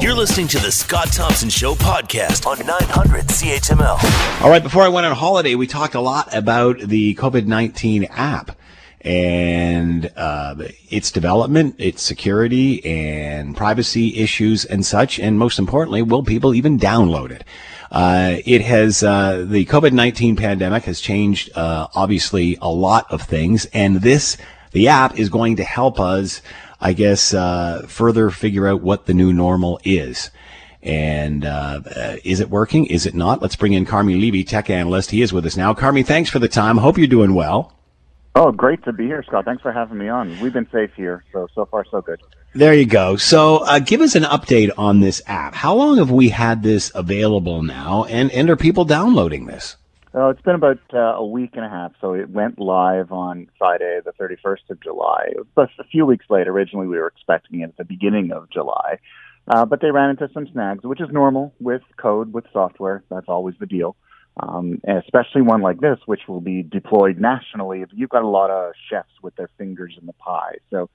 You're 0.00 0.14
listening 0.14 0.46
to 0.48 0.60
the 0.60 0.70
Scott 0.70 1.08
Thompson 1.08 1.48
Show 1.48 1.74
podcast 1.74 2.46
on 2.46 2.64
900 2.64 3.24
CHML. 3.24 4.42
All 4.42 4.48
right, 4.48 4.62
before 4.62 4.82
I 4.82 4.88
went 4.88 5.06
on 5.06 5.16
holiday, 5.16 5.56
we 5.56 5.66
talked 5.66 5.96
a 5.96 6.00
lot 6.00 6.32
about 6.32 6.78
the 6.78 7.16
COVID 7.16 7.46
19 7.46 8.04
app 8.04 8.56
and 9.00 10.12
uh, 10.14 10.54
its 10.88 11.10
development, 11.10 11.74
its 11.78 12.00
security, 12.00 12.84
and 12.84 13.56
privacy 13.56 14.16
issues 14.18 14.64
and 14.64 14.86
such. 14.86 15.18
And 15.18 15.36
most 15.36 15.58
importantly, 15.58 16.02
will 16.02 16.22
people 16.22 16.54
even 16.54 16.78
download 16.78 17.32
it? 17.32 17.42
Uh, 17.90 18.36
it 18.44 18.60
has 18.62 19.02
uh, 19.02 19.44
the 19.48 19.64
COVID 19.64 19.90
nineteen 19.90 20.36
pandemic 20.36 20.84
has 20.84 21.00
changed 21.00 21.50
uh, 21.56 21.88
obviously 21.96 22.56
a 22.62 22.68
lot 22.68 23.10
of 23.10 23.22
things, 23.22 23.66
and 23.72 23.96
this 23.96 24.36
the 24.70 24.88
app 24.88 25.18
is 25.18 25.28
going 25.28 25.56
to 25.56 25.64
help 25.64 25.98
us 25.98 26.40
I 26.80 26.92
guess, 26.92 27.34
uh, 27.34 27.86
further 27.88 28.30
figure 28.30 28.66
out 28.66 28.82
what 28.82 29.06
the 29.06 29.14
new 29.14 29.32
normal 29.32 29.80
is. 29.84 30.30
And 30.82 31.44
uh, 31.44 31.80
uh, 31.84 32.16
is 32.24 32.40
it 32.40 32.50
working? 32.50 32.86
Is 32.86 33.04
it 33.04 33.14
not? 33.14 33.42
Let's 33.42 33.56
bring 33.56 33.72
in 33.72 33.84
Carmi 33.84 34.18
Levy, 34.20 34.44
tech 34.44 34.70
analyst. 34.70 35.10
He 35.10 35.22
is 35.22 35.32
with 35.32 35.44
us 35.44 35.56
now. 35.56 35.74
Carmi, 35.74 36.06
thanks 36.06 36.30
for 36.30 36.38
the 36.38 36.48
time. 36.48 36.76
Hope 36.76 36.98
you're 36.98 37.08
doing 37.08 37.34
well. 37.34 37.74
Oh, 38.36 38.52
great 38.52 38.84
to 38.84 38.92
be 38.92 39.06
here, 39.06 39.24
Scott. 39.24 39.44
Thanks 39.44 39.62
for 39.62 39.72
having 39.72 39.98
me 39.98 40.08
on. 40.08 40.38
We've 40.40 40.52
been 40.52 40.68
safe 40.70 40.94
here, 40.94 41.24
so 41.32 41.48
so 41.56 41.66
far 41.66 41.84
so 41.90 42.00
good. 42.00 42.20
There 42.54 42.72
you 42.72 42.86
go. 42.86 43.16
So, 43.16 43.58
uh, 43.64 43.80
give 43.80 44.00
us 44.00 44.14
an 44.14 44.22
update 44.22 44.70
on 44.78 45.00
this 45.00 45.20
app. 45.26 45.56
How 45.56 45.74
long 45.74 45.98
have 45.98 46.12
we 46.12 46.28
had 46.28 46.62
this 46.62 46.92
available 46.94 47.64
now, 47.64 48.04
and 48.04 48.30
and 48.30 48.48
are 48.48 48.56
people 48.56 48.84
downloading 48.84 49.46
this? 49.46 49.76
Uh, 50.18 50.30
it's 50.30 50.42
been 50.42 50.56
about 50.56 50.80
uh, 50.92 51.14
a 51.14 51.24
week 51.24 51.50
and 51.52 51.64
a 51.64 51.68
half. 51.68 51.92
So 52.00 52.12
it 52.12 52.28
went 52.28 52.58
live 52.58 53.12
on 53.12 53.48
Friday, 53.56 54.00
the 54.04 54.12
31st 54.20 54.70
of 54.70 54.82
July. 54.82 55.28
But 55.54 55.68
a 55.78 55.84
few 55.84 56.06
weeks 56.06 56.26
later. 56.28 56.50
Originally, 56.50 56.88
we 56.88 56.98
were 56.98 57.06
expecting 57.06 57.60
it 57.60 57.68
at 57.68 57.76
the 57.76 57.84
beginning 57.84 58.32
of 58.32 58.50
July. 58.50 58.98
Uh, 59.46 59.64
but 59.64 59.80
they 59.80 59.92
ran 59.92 60.10
into 60.10 60.28
some 60.34 60.48
snags, 60.52 60.82
which 60.82 61.00
is 61.00 61.08
normal 61.12 61.54
with 61.60 61.82
code, 61.98 62.32
with 62.32 62.44
software. 62.52 63.04
That's 63.10 63.28
always 63.28 63.54
the 63.60 63.66
deal. 63.66 63.94
Um, 64.40 64.80
especially 64.88 65.42
one 65.42 65.62
like 65.62 65.80
this, 65.80 65.98
which 66.06 66.22
will 66.26 66.40
be 66.40 66.64
deployed 66.64 67.18
nationally. 67.18 67.84
You've 67.94 68.10
got 68.10 68.24
a 68.24 68.28
lot 68.28 68.50
of 68.50 68.72
chefs 68.90 69.12
with 69.22 69.36
their 69.36 69.50
fingers 69.56 69.96
in 70.00 70.06
the 70.06 70.12
pie. 70.14 70.56
So 70.70 70.90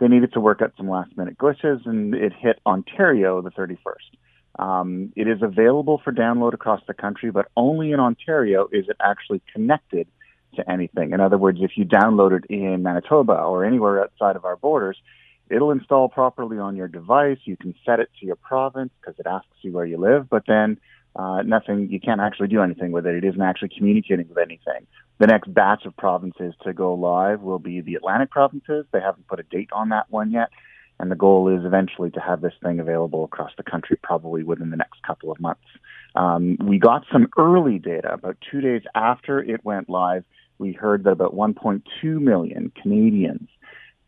they 0.00 0.08
needed 0.08 0.34
to 0.34 0.40
work 0.40 0.60
out 0.60 0.74
some 0.76 0.88
last 0.88 1.16
minute 1.16 1.38
glitches, 1.38 1.86
and 1.86 2.14
it 2.14 2.34
hit 2.38 2.60
Ontario 2.66 3.40
the 3.40 3.50
31st. 3.50 4.16
Um, 4.58 5.12
it 5.16 5.28
is 5.28 5.42
available 5.42 6.00
for 6.02 6.12
download 6.12 6.54
across 6.54 6.80
the 6.86 6.94
country, 6.94 7.30
but 7.30 7.48
only 7.56 7.92
in 7.92 8.00
Ontario 8.00 8.68
is 8.72 8.88
it 8.88 8.96
actually 9.00 9.42
connected 9.52 10.08
to 10.54 10.70
anything. 10.70 11.12
In 11.12 11.20
other 11.20 11.38
words, 11.38 11.58
if 11.60 11.72
you 11.76 11.84
download 11.84 12.32
it 12.32 12.44
in 12.48 12.82
Manitoba 12.82 13.34
or 13.34 13.64
anywhere 13.64 14.02
outside 14.02 14.36
of 14.36 14.44
our 14.44 14.56
borders, 14.56 14.96
it'll 15.50 15.70
install 15.70 16.08
properly 16.08 16.58
on 16.58 16.76
your 16.76 16.88
device. 16.88 17.38
You 17.44 17.56
can 17.56 17.74
set 17.84 18.00
it 18.00 18.10
to 18.20 18.26
your 18.26 18.36
province 18.36 18.90
because 19.00 19.18
it 19.18 19.26
asks 19.26 19.48
you 19.60 19.72
where 19.72 19.84
you 19.84 19.98
live, 19.98 20.28
but 20.30 20.44
then 20.46 20.78
uh, 21.14 21.42
nothing, 21.42 21.88
you 21.90 22.00
can't 22.00 22.20
actually 22.20 22.48
do 22.48 22.62
anything 22.62 22.92
with 22.92 23.06
it. 23.06 23.14
It 23.14 23.24
isn't 23.24 23.40
actually 23.40 23.70
communicating 23.76 24.28
with 24.28 24.38
anything. 24.38 24.86
The 25.18 25.26
next 25.26 25.52
batch 25.52 25.86
of 25.86 25.96
provinces 25.96 26.54
to 26.64 26.74
go 26.74 26.94
live 26.94 27.40
will 27.40 27.58
be 27.58 27.80
the 27.80 27.94
Atlantic 27.94 28.30
provinces. 28.30 28.84
They 28.92 29.00
haven't 29.00 29.26
put 29.26 29.40
a 29.40 29.42
date 29.44 29.70
on 29.72 29.90
that 29.90 30.10
one 30.10 30.30
yet. 30.30 30.50
And 30.98 31.10
the 31.10 31.16
goal 31.16 31.48
is 31.48 31.64
eventually 31.64 32.10
to 32.12 32.20
have 32.20 32.40
this 32.40 32.54
thing 32.62 32.80
available 32.80 33.24
across 33.24 33.50
the 33.56 33.62
country, 33.62 33.98
probably 34.02 34.42
within 34.42 34.70
the 34.70 34.76
next 34.76 35.02
couple 35.02 35.30
of 35.30 35.38
months. 35.40 35.66
Um, 36.14 36.56
we 36.62 36.78
got 36.78 37.04
some 37.12 37.28
early 37.36 37.78
data 37.78 38.14
about 38.14 38.38
two 38.50 38.60
days 38.60 38.82
after 38.94 39.38
it 39.38 39.64
went 39.64 39.90
live. 39.90 40.24
We 40.58 40.72
heard 40.72 41.04
that 41.04 41.10
about 41.10 41.34
1.2 41.34 41.82
million 42.20 42.72
Canadians 42.82 43.48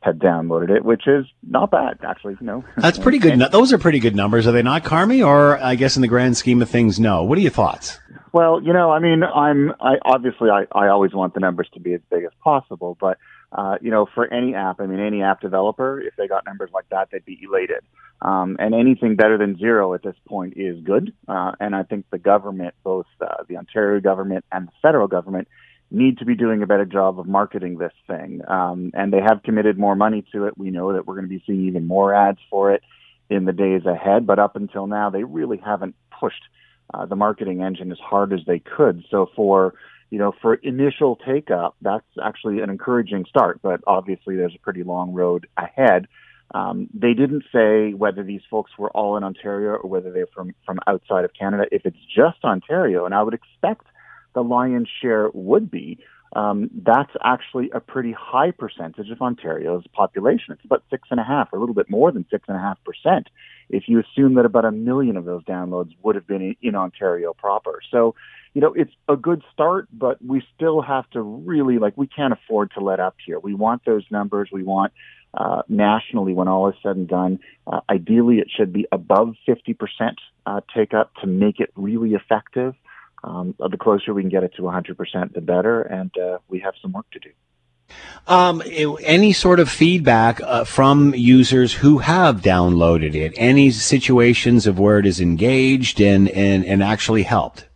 had 0.01 0.19
downloaded 0.19 0.71
it, 0.71 0.85
which 0.85 1.07
is 1.07 1.27
not 1.47 1.71
bad, 1.71 1.99
actually. 2.07 2.37
No, 2.41 2.65
that's 2.77 2.99
pretty 3.05 3.19
good. 3.19 3.39
Those 3.51 3.73
are 3.73 3.79
pretty 3.79 3.99
good 3.99 4.17
numbers, 4.17 4.47
are 4.47 4.53
they 4.53 4.63
not, 4.63 4.85
Carmi? 4.85 5.27
Or 5.27 5.63
I 5.63 5.75
guess 5.75 5.97
in 5.97 6.03
the 6.03 6.09
grand 6.09 6.37
scheme 6.37 6.63
of 6.63 6.71
things, 6.71 6.99
no. 6.99 7.25
What 7.25 7.37
are 7.37 7.43
your 7.43 7.51
thoughts? 7.51 7.99
Well, 8.33 8.63
you 8.63 8.73
know, 8.73 8.91
I 8.91 9.01
mean, 9.01 9.23
I'm 9.23 9.73
I 9.81 9.97
obviously 10.03 10.51
I, 10.51 10.67
I 10.73 10.89
always 10.89 11.13
want 11.13 11.35
the 11.35 11.41
numbers 11.41 11.69
to 11.75 11.81
be 11.81 11.95
as 11.95 12.01
big 12.11 12.25
as 12.25 12.31
possible, 12.43 12.97
but 13.01 13.19
uh, 13.53 13.77
you 13.81 13.91
know, 13.91 14.07
for 14.15 14.33
any 14.33 14.55
app, 14.55 14.81
I 14.81 14.87
mean, 14.87 15.01
any 15.01 15.23
app 15.23 15.41
developer, 15.41 16.01
if 16.01 16.15
they 16.17 16.29
got 16.29 16.45
numbers 16.45 16.71
like 16.73 16.89
that, 16.91 17.09
they'd 17.11 17.25
be 17.25 17.41
elated. 17.43 17.83
Um, 18.21 18.57
and 18.59 18.75
anything 18.75 19.17
better 19.17 19.39
than 19.39 19.57
zero 19.59 19.95
at 19.95 20.03
this 20.03 20.17
point 20.27 20.55
is 20.57 20.83
good. 20.83 21.13
Uh, 21.29 21.53
and 21.61 21.75
I 21.75 21.85
think 21.85 22.07
the 22.11 22.19
government, 22.19 22.75
both 22.83 23.07
uh, 23.21 23.45
the 23.49 23.57
Ontario 23.57 24.01
government 24.01 24.45
and 24.53 24.69
the 24.69 24.73
federal 24.83 25.07
government, 25.07 25.49
need 25.91 26.19
to 26.19 26.27
be 26.27 26.35
doing 26.35 26.63
a 26.63 26.67
better 26.67 26.85
job 26.85 27.19
of 27.19 27.27
marketing 27.27 27.79
this 27.79 27.93
thing. 28.07 28.43
Um, 28.47 28.91
and 28.93 29.13
they 29.13 29.21
have 29.21 29.43
committed 29.43 29.79
more 29.79 29.97
money 29.97 30.25
to 30.33 30.45
it. 30.47 30.59
We 30.59 30.71
know 30.71 30.93
that 30.93 31.07
we're 31.07 31.15
going 31.15 31.29
to 31.29 31.35
be 31.35 31.43
seeing 31.47 31.67
even 31.67 31.87
more 31.87 32.13
ads 32.13 32.41
for 32.51 32.73
it 32.73 32.83
in 33.31 33.47
the 33.47 33.53
days 33.53 33.87
ahead. 33.87 34.27
But 34.27 34.39
up 34.39 34.57
until 34.57 34.87
now, 34.87 35.09
they 35.09 35.25
really 35.25 35.59
haven't 35.65 35.95
pushed 36.21 36.43
uh, 36.93 37.07
the 37.07 37.17
marketing 37.17 37.63
engine 37.63 37.93
as 37.93 37.99
hard 37.99 38.33
as 38.33 38.41
they 38.47 38.59
could. 38.59 39.05
So 39.11 39.31
for 39.35 39.75
you 40.11 40.19
know, 40.19 40.33
for 40.41 40.55
initial 40.55 41.17
take 41.17 41.51
up, 41.51 41.77
that's 41.83 42.07
actually 42.23 42.61
an 42.61 42.71
encouraging 42.71 43.25
start, 43.29 43.61
but 43.63 43.81
obviously 43.87 44.37
there's 44.37 44.55
a 44.55 44.61
pretty 44.61 44.83
long 44.83 45.13
road 45.13 45.47
ahead. 45.57 46.07
Um, 46.55 46.89
they 46.95 47.13
didn't 47.13 47.45
say 47.53 47.93
whether 47.93 48.23
these 48.23 48.41
folks 48.51 48.71
were 48.79 48.91
all 48.91 49.17
in 49.19 49.25
Ontario 49.25 49.73
or 49.73 49.89
whether 49.89 50.11
they're 50.11 50.29
from, 50.35 50.55
from 50.65 50.79
outside 50.87 51.25
of 51.25 51.33
Canada. 51.39 51.65
If 51.71 51.85
it's 51.85 51.99
just 52.15 52.43
Ontario, 52.43 53.05
and 53.05 53.15
I 53.15 53.23
would 53.23 53.35
expect 53.35 53.87
the 54.35 54.43
lion's 54.43 54.89
share 55.03 55.29
would 55.35 55.71
be, 55.71 55.99
um, 56.35 56.71
that's 56.75 57.13
actually 57.23 57.71
a 57.71 57.81
pretty 57.81 58.13
high 58.13 58.51
percentage 58.51 59.11
of 59.11 59.21
Ontario's 59.21 59.85
population. 59.93 60.53
It's 60.53 60.65
about 60.65 60.85
six 60.91 61.09
and 61.11 61.21
a 61.21 61.25
half, 61.25 61.49
or 61.53 61.57
a 61.57 61.61
little 61.61 61.75
bit 61.75 61.89
more 61.89 62.13
than 62.13 62.27
six 62.31 62.45
and 62.49 62.57
a 62.57 62.61
half 62.61 62.79
percent, 62.85 63.29
if 63.71 63.85
you 63.89 64.01
assume 64.01 64.35
that 64.35 64.45
about 64.45 64.65
a 64.65 64.73
million 64.73 65.17
of 65.17 65.25
those 65.25 65.43
downloads 65.45 65.95
would 66.03 66.15
have 66.15 66.27
been 66.27 66.57
in 66.61 66.75
Ontario 66.75 67.33
proper. 67.33 67.81
So, 67.91 68.15
you 68.55 68.61
know, 68.61 68.73
it's 68.75 68.93
a 69.09 69.17
good 69.17 69.43
start, 69.53 69.89
but 69.93 70.23
we 70.25 70.43
still 70.55 70.81
have 70.83 71.09
to 71.11 71.23
really, 71.23 71.79
like, 71.79 71.97
we 71.97 72.07
can't 72.07 72.33
afford 72.33 72.73
to 72.73 72.81
let 72.81 73.01
up 73.01 73.17
here. 73.25 73.39
We 73.39 73.55
want 73.55 73.85
those 73.85 74.05
numbers. 74.11 74.49
We 74.53 74.63
want 74.63 74.93
uh, 75.35 75.63
nationally, 75.69 76.33
when 76.33 76.49
all 76.49 76.69
is 76.69 76.75
said 76.83 76.97
and 76.97 77.09
done, 77.09 77.41
uh, 77.67 77.81
ideally 77.89 78.39
it 78.39 78.49
should 78.55 78.73
be 78.73 78.87
above 78.91 79.35
50% 79.47 80.15
uh, 80.47 80.61
take 80.75 80.95
up 80.95 81.15
to 81.21 81.27
make 81.27 81.61
it 81.61 81.71
really 81.77 82.15
effective 82.15 82.75
um, 83.25 83.55
the 83.59 83.77
closer 83.77 84.15
we 84.15 84.23
can 84.23 84.31
get 84.31 84.45
it 84.45 84.55
to 84.57 84.63
100%, 84.63 85.33
the 85.35 85.41
better. 85.41 85.83
And 85.83 86.11
uh, 86.19 86.39
we 86.49 86.61
have 86.61 86.75
some 86.81 86.93
work 86.93 87.07
to 87.13 87.19
do. 87.19 87.31
Um, 88.27 88.63
any 89.03 89.33
sort 89.33 89.61
of 89.61 89.71
feedback 89.71 90.41
uh, 90.43 90.65
from 90.65 91.15
users 91.15 91.73
who 91.73 91.99
have 91.99 92.43
downloaded 92.43 93.15
it? 93.15 93.33
Any 93.37 93.71
situations 93.71 94.67
of 94.67 94.79
where 94.79 94.99
it 94.99 95.07
is 95.07 95.21
engaged 95.21 96.01
and, 96.01 96.29
and, 96.29 96.65
and 96.65 96.83
actually 96.83 97.23
helped? 97.23 97.67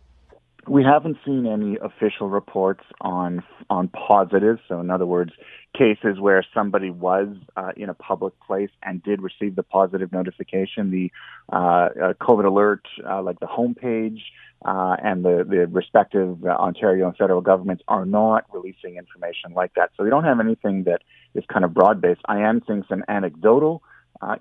We 0.67 0.83
haven't 0.83 1.17
seen 1.25 1.45
any 1.45 1.77
official 1.81 2.29
reports 2.29 2.83
on 3.01 3.43
on 3.69 3.89
positives. 3.89 4.61
So, 4.67 4.79
in 4.79 4.89
other 4.89 5.05
words, 5.05 5.33
cases 5.77 6.19
where 6.19 6.45
somebody 6.53 6.89
was 6.89 7.27
uh, 7.57 7.71
in 7.75 7.89
a 7.89 7.93
public 7.93 8.33
place 8.45 8.69
and 8.83 9.01
did 9.03 9.21
receive 9.21 9.55
the 9.55 9.63
positive 9.63 10.11
notification, 10.11 10.91
the 10.91 11.11
uh, 11.51 11.55
uh, 11.55 12.13
COVID 12.21 12.45
alert, 12.45 12.85
uh, 13.07 13.21
like 13.21 13.39
the 13.39 13.47
homepage, 13.47 14.19
uh, 14.65 14.95
and 15.03 15.25
the, 15.25 15.45
the 15.47 15.67
respective 15.67 16.43
Ontario 16.45 17.07
and 17.07 17.17
federal 17.17 17.41
governments 17.41 17.83
are 17.87 18.05
not 18.05 18.45
releasing 18.53 18.97
information 18.97 19.53
like 19.53 19.73
that. 19.75 19.91
So 19.97 20.03
we 20.03 20.09
don't 20.09 20.23
have 20.23 20.39
anything 20.39 20.83
that 20.83 21.01
is 21.33 21.43
kind 21.51 21.65
of 21.65 21.73
broad 21.73 21.99
based. 21.99 22.21
I 22.25 22.39
am 22.41 22.61
seeing 22.67 22.83
some 22.87 23.03
anecdotal 23.07 23.83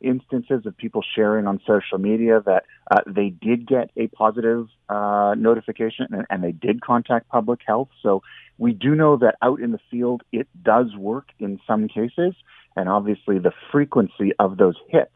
instances 0.00 0.64
of 0.64 0.76
people 0.76 1.02
sharing 1.16 1.48
on 1.48 1.60
social 1.66 1.98
media 1.98 2.40
that 2.46 2.62
they 3.04 3.30
did 3.30 3.66
get 3.66 3.90
a 3.96 4.06
positive 4.06 4.68
notification 4.88 6.06
and, 6.12 6.24
and, 6.30 6.44
they 6.44 6.52
did 6.52 6.80
contact 6.80 7.28
public 7.28 7.58
health. 7.66 7.88
So 8.00 8.22
we 8.62 8.72
do 8.72 8.94
know 8.94 9.16
that 9.16 9.34
out 9.42 9.58
in 9.60 9.72
the 9.72 9.80
field 9.90 10.22
it 10.30 10.46
does 10.62 10.94
work 10.96 11.30
in 11.40 11.58
some 11.66 11.88
cases, 11.88 12.32
and 12.76 12.88
obviously 12.88 13.40
the 13.40 13.50
frequency 13.72 14.30
of 14.38 14.56
those 14.56 14.76
hits 14.88 15.10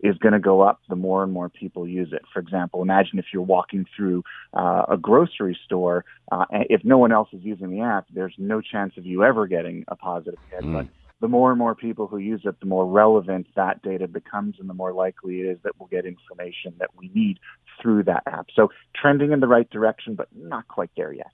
is 0.00 0.18
going 0.18 0.32
to 0.32 0.40
go 0.40 0.62
up 0.62 0.80
the 0.88 0.96
more 0.96 1.22
and 1.22 1.32
more 1.32 1.48
people 1.48 1.86
use 1.86 2.08
it. 2.12 2.22
For 2.32 2.40
example, 2.40 2.82
imagine 2.82 3.20
if 3.20 3.26
you're 3.32 3.42
walking 3.42 3.86
through 3.96 4.24
uh, 4.52 4.82
a 4.88 4.96
grocery 4.96 5.56
store, 5.64 6.04
uh, 6.32 6.46
if 6.50 6.84
no 6.84 6.98
one 6.98 7.12
else 7.12 7.28
is 7.32 7.40
using 7.42 7.70
the 7.70 7.82
app, 7.82 8.06
there's 8.12 8.34
no 8.36 8.60
chance 8.60 8.94
of 8.96 9.06
you 9.06 9.22
ever 9.22 9.46
getting 9.46 9.84
a 9.86 9.94
positive 9.94 10.40
hit. 10.50 10.64
Mm. 10.64 10.72
But 10.72 10.86
the 11.20 11.28
more 11.28 11.50
and 11.50 11.58
more 11.58 11.76
people 11.76 12.08
who 12.08 12.18
use 12.18 12.40
it, 12.44 12.58
the 12.58 12.66
more 12.66 12.84
relevant 12.84 13.46
that 13.54 13.80
data 13.82 14.08
becomes, 14.08 14.56
and 14.58 14.68
the 14.68 14.74
more 14.74 14.92
likely 14.92 15.40
it 15.40 15.46
is 15.46 15.58
that 15.62 15.72
we'll 15.78 15.88
get 15.88 16.04
information 16.04 16.74
that 16.80 16.90
we 16.96 17.12
need 17.14 17.38
through 17.80 18.02
that 18.04 18.24
app. 18.26 18.46
So 18.56 18.70
trending 19.00 19.30
in 19.30 19.38
the 19.38 19.46
right 19.46 19.70
direction, 19.70 20.16
but 20.16 20.28
not 20.34 20.66
quite 20.66 20.90
there 20.96 21.12
yet. 21.12 21.26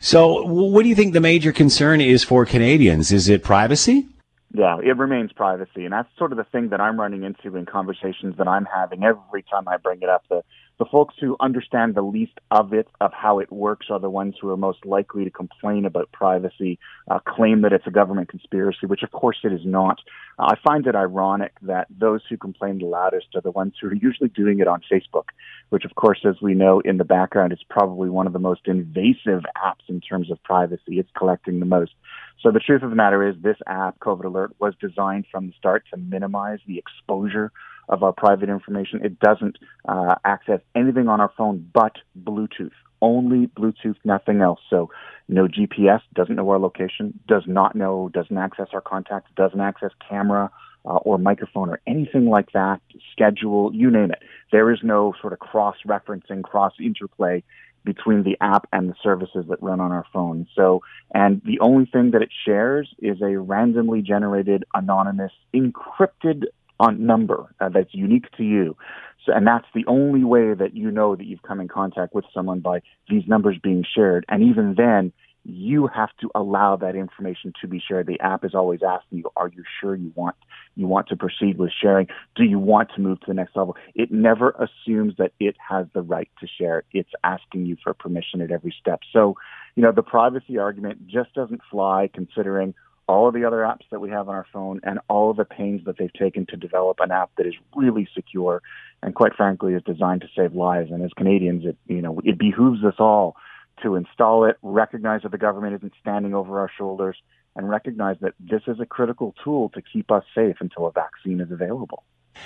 So, 0.00 0.44
what 0.44 0.82
do 0.82 0.88
you 0.88 0.94
think 0.94 1.12
the 1.12 1.20
major 1.20 1.52
concern 1.52 2.00
is 2.00 2.24
for 2.24 2.44
Canadians? 2.44 3.12
Is 3.12 3.28
it 3.28 3.42
privacy? 3.42 4.06
Yeah, 4.52 4.78
it 4.78 4.96
remains 4.96 5.32
privacy, 5.32 5.84
and 5.84 5.92
that's 5.92 6.08
sort 6.16 6.32
of 6.32 6.38
the 6.38 6.44
thing 6.44 6.70
that 6.70 6.80
I'm 6.80 6.98
running 6.98 7.22
into 7.22 7.56
in 7.56 7.66
conversations 7.66 8.36
that 8.38 8.48
I'm 8.48 8.64
having 8.64 9.04
every 9.04 9.42
time 9.42 9.68
I 9.68 9.76
bring 9.76 10.00
it 10.00 10.08
up. 10.08 10.24
The 10.30 10.42
the 10.78 10.84
folks 10.84 11.14
who 11.20 11.36
understand 11.40 11.94
the 11.94 12.02
least 12.02 12.38
of 12.52 12.72
it, 12.72 12.86
of 13.00 13.12
how 13.12 13.40
it 13.40 13.52
works, 13.52 13.86
are 13.90 13.98
the 13.98 14.08
ones 14.08 14.36
who 14.40 14.48
are 14.48 14.56
most 14.56 14.86
likely 14.86 15.24
to 15.24 15.30
complain 15.30 15.84
about 15.84 16.10
privacy, 16.12 16.78
uh, 17.10 17.18
claim 17.26 17.62
that 17.62 17.72
it's 17.72 17.86
a 17.86 17.90
government 17.90 18.28
conspiracy, 18.28 18.86
which 18.86 19.02
of 19.02 19.10
course 19.10 19.38
it 19.42 19.52
is 19.52 19.64
not. 19.64 19.98
Uh, 20.38 20.44
I 20.44 20.54
find 20.64 20.86
it 20.86 20.94
ironic 20.94 21.52
that 21.62 21.88
those 21.90 22.20
who 22.28 22.36
complain 22.36 22.78
the 22.78 22.86
loudest 22.86 23.26
are 23.34 23.40
the 23.40 23.50
ones 23.50 23.74
who 23.80 23.88
are 23.88 23.94
usually 23.94 24.28
doing 24.28 24.60
it 24.60 24.68
on 24.68 24.80
Facebook, 24.90 25.30
which 25.70 25.84
of 25.84 25.96
course, 25.96 26.24
as 26.24 26.36
we 26.40 26.54
know 26.54 26.80
in 26.80 26.98
the 26.98 27.04
background, 27.04 27.52
is 27.52 27.58
probably 27.68 28.08
one 28.08 28.28
of 28.28 28.32
the 28.32 28.38
most 28.38 28.62
invasive 28.66 29.42
apps 29.56 29.88
in 29.88 30.00
terms 30.00 30.30
of 30.30 30.42
privacy. 30.44 30.98
It's 30.98 31.10
collecting 31.16 31.58
the 31.58 31.66
most. 31.66 31.92
So 32.40 32.52
the 32.52 32.60
truth 32.60 32.84
of 32.84 32.90
the 32.90 32.96
matter 32.96 33.28
is 33.28 33.34
this 33.42 33.56
app, 33.66 33.98
COVID 33.98 34.26
Alert, 34.26 34.54
was 34.60 34.74
designed 34.80 35.26
from 35.28 35.48
the 35.48 35.52
start 35.58 35.84
to 35.90 35.96
minimize 35.96 36.60
the 36.68 36.78
exposure 36.78 37.50
of 37.88 38.02
our 38.02 38.12
private 38.12 38.48
information. 38.48 39.04
It 39.04 39.18
doesn't 39.18 39.58
uh, 39.86 40.16
access 40.24 40.60
anything 40.74 41.08
on 41.08 41.20
our 41.20 41.32
phone 41.36 41.68
but 41.72 41.96
Bluetooth. 42.18 42.72
Only 43.00 43.46
Bluetooth, 43.46 43.96
nothing 44.04 44.40
else. 44.40 44.60
So 44.68 44.90
no 45.28 45.46
GPS, 45.46 46.00
doesn't 46.14 46.34
know 46.34 46.48
our 46.50 46.58
location, 46.58 47.18
does 47.28 47.44
not 47.46 47.74
know, 47.74 48.10
doesn't 48.12 48.36
access 48.36 48.68
our 48.72 48.80
contacts, 48.80 49.30
doesn't 49.36 49.60
access 49.60 49.90
camera 50.08 50.50
uh, 50.84 50.96
or 50.96 51.18
microphone 51.18 51.68
or 51.68 51.80
anything 51.86 52.26
like 52.26 52.52
that, 52.52 52.80
schedule, 53.12 53.70
you 53.74 53.90
name 53.90 54.10
it. 54.10 54.22
There 54.52 54.72
is 54.72 54.78
no 54.82 55.14
sort 55.20 55.32
of 55.32 55.38
cross-referencing, 55.38 56.42
cross-interplay 56.42 57.42
between 57.84 58.22
the 58.22 58.36
app 58.40 58.66
and 58.72 58.90
the 58.90 58.94
services 59.02 59.46
that 59.48 59.62
run 59.62 59.80
on 59.80 59.92
our 59.92 60.04
phone. 60.12 60.46
So, 60.54 60.82
and 61.14 61.40
the 61.44 61.60
only 61.60 61.86
thing 61.86 62.10
that 62.12 62.22
it 62.22 62.30
shares 62.44 62.88
is 62.98 63.20
a 63.22 63.38
randomly 63.38 64.02
generated, 64.02 64.64
anonymous, 64.74 65.32
encrypted 65.54 66.44
on 66.80 67.04
number 67.06 67.54
uh, 67.60 67.68
that's 67.68 67.92
unique 67.92 68.30
to 68.36 68.42
you. 68.42 68.76
So, 69.24 69.32
and 69.32 69.46
that's 69.46 69.66
the 69.74 69.84
only 69.86 70.24
way 70.24 70.54
that 70.54 70.74
you 70.74 70.90
know 70.90 71.16
that 71.16 71.24
you've 71.24 71.42
come 71.42 71.60
in 71.60 71.68
contact 71.68 72.14
with 72.14 72.24
someone 72.32 72.60
by 72.60 72.80
these 73.08 73.24
numbers 73.26 73.58
being 73.62 73.84
shared. 73.94 74.24
And 74.28 74.42
even 74.42 74.74
then, 74.76 75.12
you 75.44 75.86
have 75.86 76.10
to 76.20 76.30
allow 76.34 76.76
that 76.76 76.94
information 76.94 77.52
to 77.60 77.68
be 77.68 77.80
shared. 77.86 78.06
The 78.06 78.20
app 78.20 78.44
is 78.44 78.54
always 78.54 78.80
asking 78.86 79.18
you, 79.18 79.30
are 79.36 79.48
you 79.48 79.64
sure 79.80 79.94
you 79.94 80.12
want 80.14 80.36
you 80.76 80.86
want 80.86 81.08
to 81.08 81.16
proceed 81.16 81.58
with 81.58 81.70
sharing? 81.80 82.06
Do 82.36 82.44
you 82.44 82.58
want 82.58 82.90
to 82.94 83.00
move 83.00 83.20
to 83.20 83.26
the 83.28 83.34
next 83.34 83.56
level? 83.56 83.76
It 83.94 84.12
never 84.12 84.50
assumes 84.50 85.14
that 85.18 85.32
it 85.40 85.56
has 85.66 85.86
the 85.94 86.02
right 86.02 86.28
to 86.40 86.46
share. 86.46 86.84
It's 86.92 87.10
asking 87.24 87.66
you 87.66 87.76
for 87.82 87.94
permission 87.94 88.42
at 88.42 88.50
every 88.50 88.74
step. 88.78 89.00
So, 89.12 89.36
you 89.74 89.82
know, 89.82 89.90
the 89.90 90.02
privacy 90.02 90.58
argument 90.58 91.08
just 91.08 91.34
doesn't 91.34 91.62
fly 91.70 92.10
considering 92.12 92.74
all 93.08 93.26
of 93.26 93.34
the 93.34 93.44
other 93.44 93.58
apps 93.58 93.88
that 93.90 94.00
we 94.00 94.10
have 94.10 94.28
on 94.28 94.34
our 94.34 94.46
phone 94.52 94.80
and 94.84 94.98
all 95.08 95.30
of 95.30 95.36
the 95.36 95.44
pains 95.44 95.84
that 95.86 95.96
they've 95.98 96.12
taken 96.12 96.46
to 96.46 96.56
develop 96.56 96.98
an 97.00 97.10
app 97.10 97.30
that 97.36 97.46
is 97.46 97.54
really 97.74 98.06
secure 98.14 98.62
and 99.02 99.14
quite 99.14 99.34
frankly 99.34 99.74
is 99.74 99.82
designed 99.84 100.20
to 100.20 100.28
save 100.36 100.54
lives. 100.54 100.90
And 100.90 101.02
as 101.02 101.10
Canadians, 101.16 101.64
it, 101.64 101.76
you 101.86 102.02
know, 102.02 102.20
it 102.24 102.38
behooves 102.38 102.84
us 102.84 102.96
all 102.98 103.36
to 103.82 103.94
install 103.94 104.44
it, 104.44 104.56
recognize 104.62 105.22
that 105.22 105.32
the 105.32 105.38
government 105.38 105.74
isn't 105.76 105.92
standing 106.00 106.34
over 106.34 106.60
our 106.60 106.70
shoulders, 106.76 107.16
and 107.56 107.68
recognize 107.68 108.16
that 108.20 108.34
this 108.38 108.62
is 108.66 108.78
a 108.80 108.86
critical 108.86 109.34
tool 109.42 109.68
to 109.70 109.82
keep 109.82 110.10
us 110.10 110.24
safe 110.34 110.56
until 110.60 110.86
a 110.86 110.92
vaccine 110.92 111.40
is 111.40 111.50
available. 111.50 112.04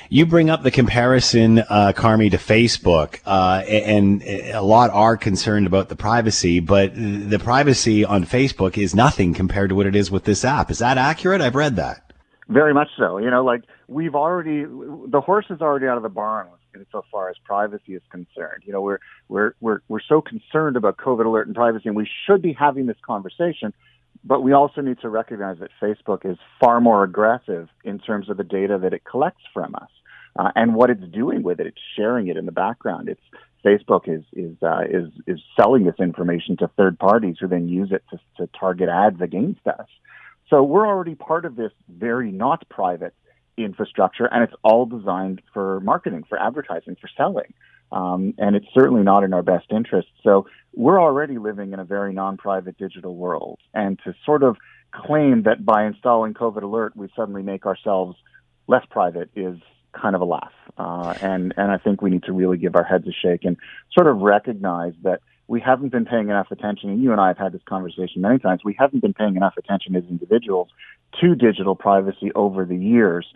You 0.09 0.27
bring 0.27 0.51
up 0.51 0.63
the 0.63 0.71
comparison, 0.71 1.61
uh, 1.61 1.93
Carmi, 1.95 2.31
to 2.31 2.37
Facebook, 2.37 3.21
uh, 3.25 3.65
and 3.67 4.23
a 4.23 4.61
lot 4.61 4.91
are 4.91 5.17
concerned 5.17 5.67
about 5.67 5.89
the 5.89 5.97
privacy, 5.97 6.61
but 6.61 6.95
the 6.95 7.39
privacy 7.39 8.05
on 8.05 8.25
Facebook 8.25 8.77
is 8.77 8.95
nothing 8.95 9.35
compared 9.35 9.71
to 9.71 9.75
what 9.75 9.87
it 9.87 9.97
is 9.97 10.11
with 10.11 10.25
this 10.25 10.45
app. 10.45 10.71
Is 10.71 10.79
that 10.79 10.99
accurate? 10.99 11.41
I've 11.41 11.55
read 11.55 11.77
that. 11.77 12.13
Very 12.49 12.75
much 12.75 12.89
so. 12.99 13.19
You 13.19 13.31
know, 13.31 13.45
like 13.45 13.63
we've 13.89 14.15
already, 14.15 14.65
the 14.65 15.23
horse 15.25 15.47
is 15.49 15.61
already 15.61 15.87
out 15.87 15.97
of 15.97 16.03
the 16.03 16.09
barn 16.09 16.49
so 16.91 17.05
far 17.11 17.29
as 17.29 17.37
privacy 17.45 17.95
is 17.95 18.03
concerned. 18.11 18.63
You 18.65 18.73
know, 18.73 18.81
we're 18.81 18.99
we're 19.29 19.55
we're 19.61 19.81
we're 19.89 20.01
so 20.01 20.21
concerned 20.21 20.77
about 20.77 20.97
COVID 20.97 21.27
alert 21.27 21.47
and 21.47 21.57
privacy, 21.57 21.89
and 21.89 21.97
we 21.97 22.09
should 22.27 22.43
be 22.43 22.53
having 22.53 22.87
this 22.87 22.97
conversation. 23.05 23.73
But 24.25 24.43
we 24.43 24.53
also 24.53 24.81
need 24.81 25.01
to 25.01 25.09
recognize 25.09 25.59
that 25.59 25.71
Facebook 25.81 26.25
is 26.31 26.39
far 26.61 26.81
more 26.81 27.03
aggressive 27.03 27.69
in 27.85 27.99
terms 27.99 28.31
of 28.31 28.37
the 28.37 28.45
data 28.45 28.79
that 28.83 28.93
it 28.93 29.03
collects 29.05 29.43
from 29.53 29.75
us 29.75 29.91
uh, 30.37 30.51
and 30.55 30.75
what 30.75 30.91
it's 30.91 31.05
doing 31.13 31.43
with 31.43 31.61
it. 31.61 31.67
It's 31.67 31.81
sharing 31.97 32.29
it 32.29 32.37
in 32.37 32.47
the 32.47 32.53
background. 32.53 33.09
It's 33.09 33.21
Facebook 33.65 34.09
is 34.09 34.25
is 34.33 34.57
uh, 34.63 34.83
is 34.89 35.11
is 35.27 35.41
selling 35.61 35.85
this 35.85 35.95
information 36.01 36.57
to 36.59 36.69
third 36.77 36.99
parties 36.99 37.37
who 37.41 37.49
then 37.49 37.69
use 37.69 37.93
it 37.93 38.03
to, 38.11 38.19
to 38.39 38.51
target 38.59 38.89
ads 38.89 39.21
against 39.21 39.67
us. 39.67 39.87
So 40.51 40.63
we're 40.63 40.87
already 40.87 41.15
part 41.15 41.45
of 41.45 41.57
this 41.57 41.73
very 41.89 42.31
not 42.33 42.69
private 42.69 43.15
infrastructure, 43.57 44.27
and 44.27 44.43
it's 44.43 44.55
all 44.63 44.87
designed 44.87 45.43
for 45.53 45.81
marketing, 45.81 46.25
for 46.29 46.39
advertising, 46.39 46.97
for 47.01 47.09
selling. 47.17 47.55
Um, 47.93 48.35
and 48.39 48.57
it's 48.57 48.67
certainly 48.73 49.03
not 49.03 49.23
in 49.23 49.33
our 49.35 49.43
best 49.43 49.67
interest. 49.71 50.09
So 50.23 50.47
we're 50.75 51.01
already 51.01 51.39
living 51.39 51.73
in 51.73 51.79
a 51.79 51.85
very 51.85 52.13
non-private 52.13 52.79
digital 52.79 53.15
world, 53.15 53.59
and 53.75 53.99
to 54.05 54.15
sort 54.25 54.43
of 54.43 54.57
claim 54.93 55.43
that 55.45 55.65
by 55.65 55.85
installing 55.85 56.35
COVID 56.35 56.63
Alert 56.63 56.97
we 56.97 57.09
suddenly 57.15 57.43
make 57.43 57.67
ourselves 57.67 58.17
less 58.67 58.85
private 58.91 59.31
is 59.37 59.59
kind 59.93 60.15
of 60.15 60.23
a 60.23 60.25
laugh. 60.25 60.53
Uh, 60.79 61.15
and 61.21 61.55
and 61.57 61.71
I 61.71 61.79
think 61.79 62.01
we 62.01 62.11
need 62.11 62.25
to 62.25 62.33
really 62.33 62.57
give 62.57 62.75
our 62.77 62.85
heads 62.85 63.07
a 63.07 63.13
shake 63.13 63.45
and 63.45 63.57
sort 63.93 64.07
of 64.07 64.19
recognize 64.19 64.95
that 65.03 65.21
we 65.53 65.61
haven't 65.61 65.91
been 65.91 66.07
paying 66.07 66.31
enough 66.31 66.51
attention, 66.51 66.89
and 66.89 67.03
you 67.03 67.13
and 67.13 67.21
I 67.21 67.29
have 67.29 67.37
had 67.37 67.53
this 67.53 67.61
conversation 67.69 68.23
many 68.23 68.39
times, 68.39 68.63
we 68.65 68.75
haven't 68.79 69.01
been 69.03 69.13
paying 69.13 69.37
enough 69.37 69.53
attention 69.59 69.95
as 69.95 70.03
individuals 70.09 70.71
to 71.21 71.35
digital 71.35 71.77
privacy 71.77 72.33
over 72.35 72.65
the 72.65 72.75
years. 72.75 73.27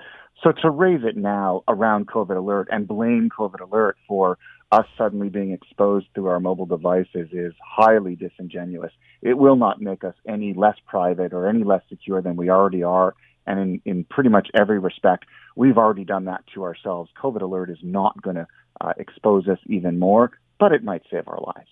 So 0.43 0.51
to 0.63 0.71
raise 0.71 1.03
it 1.05 1.15
now 1.15 1.63
around 1.69 2.07
COVID 2.07 2.35
alert 2.35 2.69
and 2.73 2.89
blame 2.89 3.29
COVID 3.39 3.61
alert 3.61 3.99
for 4.09 4.39
us 4.73 4.87
suddenly 4.97 5.29
being 5.29 5.53
exposed 5.53 6.07
through 6.15 6.29
our 6.29 6.41
mobile 6.41 6.65
devices 6.65 7.29
is 7.33 7.53
highly 7.63 8.17
disingenuous. 8.17 8.93
It 9.21 9.37
will 9.37 9.57
not 9.57 9.83
make 9.83 10.03
us 10.03 10.15
any 10.27 10.55
less 10.55 10.77
private 10.87 11.35
or 11.35 11.47
any 11.47 11.65
less 11.65 11.83
secure 11.91 12.23
than 12.23 12.37
we 12.37 12.49
already 12.49 12.83
are. 12.83 13.15
And 13.47 13.61
in, 13.61 13.83
in 13.85 14.05
pretty 14.05 14.31
much 14.31 14.49
every 14.55 14.79
respect, 14.79 15.27
we've 15.55 15.77
already 15.77 16.05
done 16.05 16.25
that 16.25 16.45
to 16.55 16.63
ourselves. 16.63 17.11
COVID 17.23 17.43
alert 17.43 17.69
is 17.69 17.79
not 17.83 18.23
going 18.23 18.37
to 18.37 18.47
uh, 18.81 18.95
expose 18.97 19.47
us 19.49 19.59
even 19.67 19.99
more, 19.99 20.31
but 20.59 20.73
it 20.73 20.83
might 20.83 21.03
save 21.11 21.29
our 21.29 21.41
lives. 21.55 21.69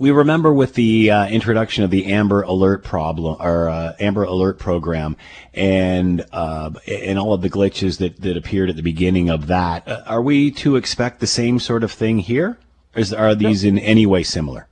We 0.00 0.12
remember 0.12 0.52
with 0.52 0.74
the 0.74 1.10
uh, 1.10 1.26
introduction 1.26 1.82
of 1.82 1.90
the 1.90 2.12
Amber 2.12 2.42
Alert 2.42 2.84
problem 2.84 3.36
or 3.40 3.68
uh, 3.68 3.94
Amber 3.98 4.22
Alert 4.22 4.60
program, 4.60 5.16
and 5.52 6.24
uh, 6.32 6.70
and 6.86 7.18
all 7.18 7.32
of 7.32 7.42
the 7.42 7.50
glitches 7.50 7.98
that, 7.98 8.20
that 8.20 8.36
appeared 8.36 8.70
at 8.70 8.76
the 8.76 8.82
beginning 8.82 9.28
of 9.28 9.48
that. 9.48 9.88
Uh, 9.88 10.02
are 10.06 10.22
we 10.22 10.52
to 10.52 10.76
expect 10.76 11.18
the 11.18 11.26
same 11.26 11.58
sort 11.58 11.82
of 11.82 11.90
thing 11.90 12.20
here? 12.20 12.58
Is, 12.94 13.12
are 13.12 13.34
these 13.34 13.64
in 13.64 13.76
any 13.76 14.06
way 14.06 14.22
similar? 14.22 14.67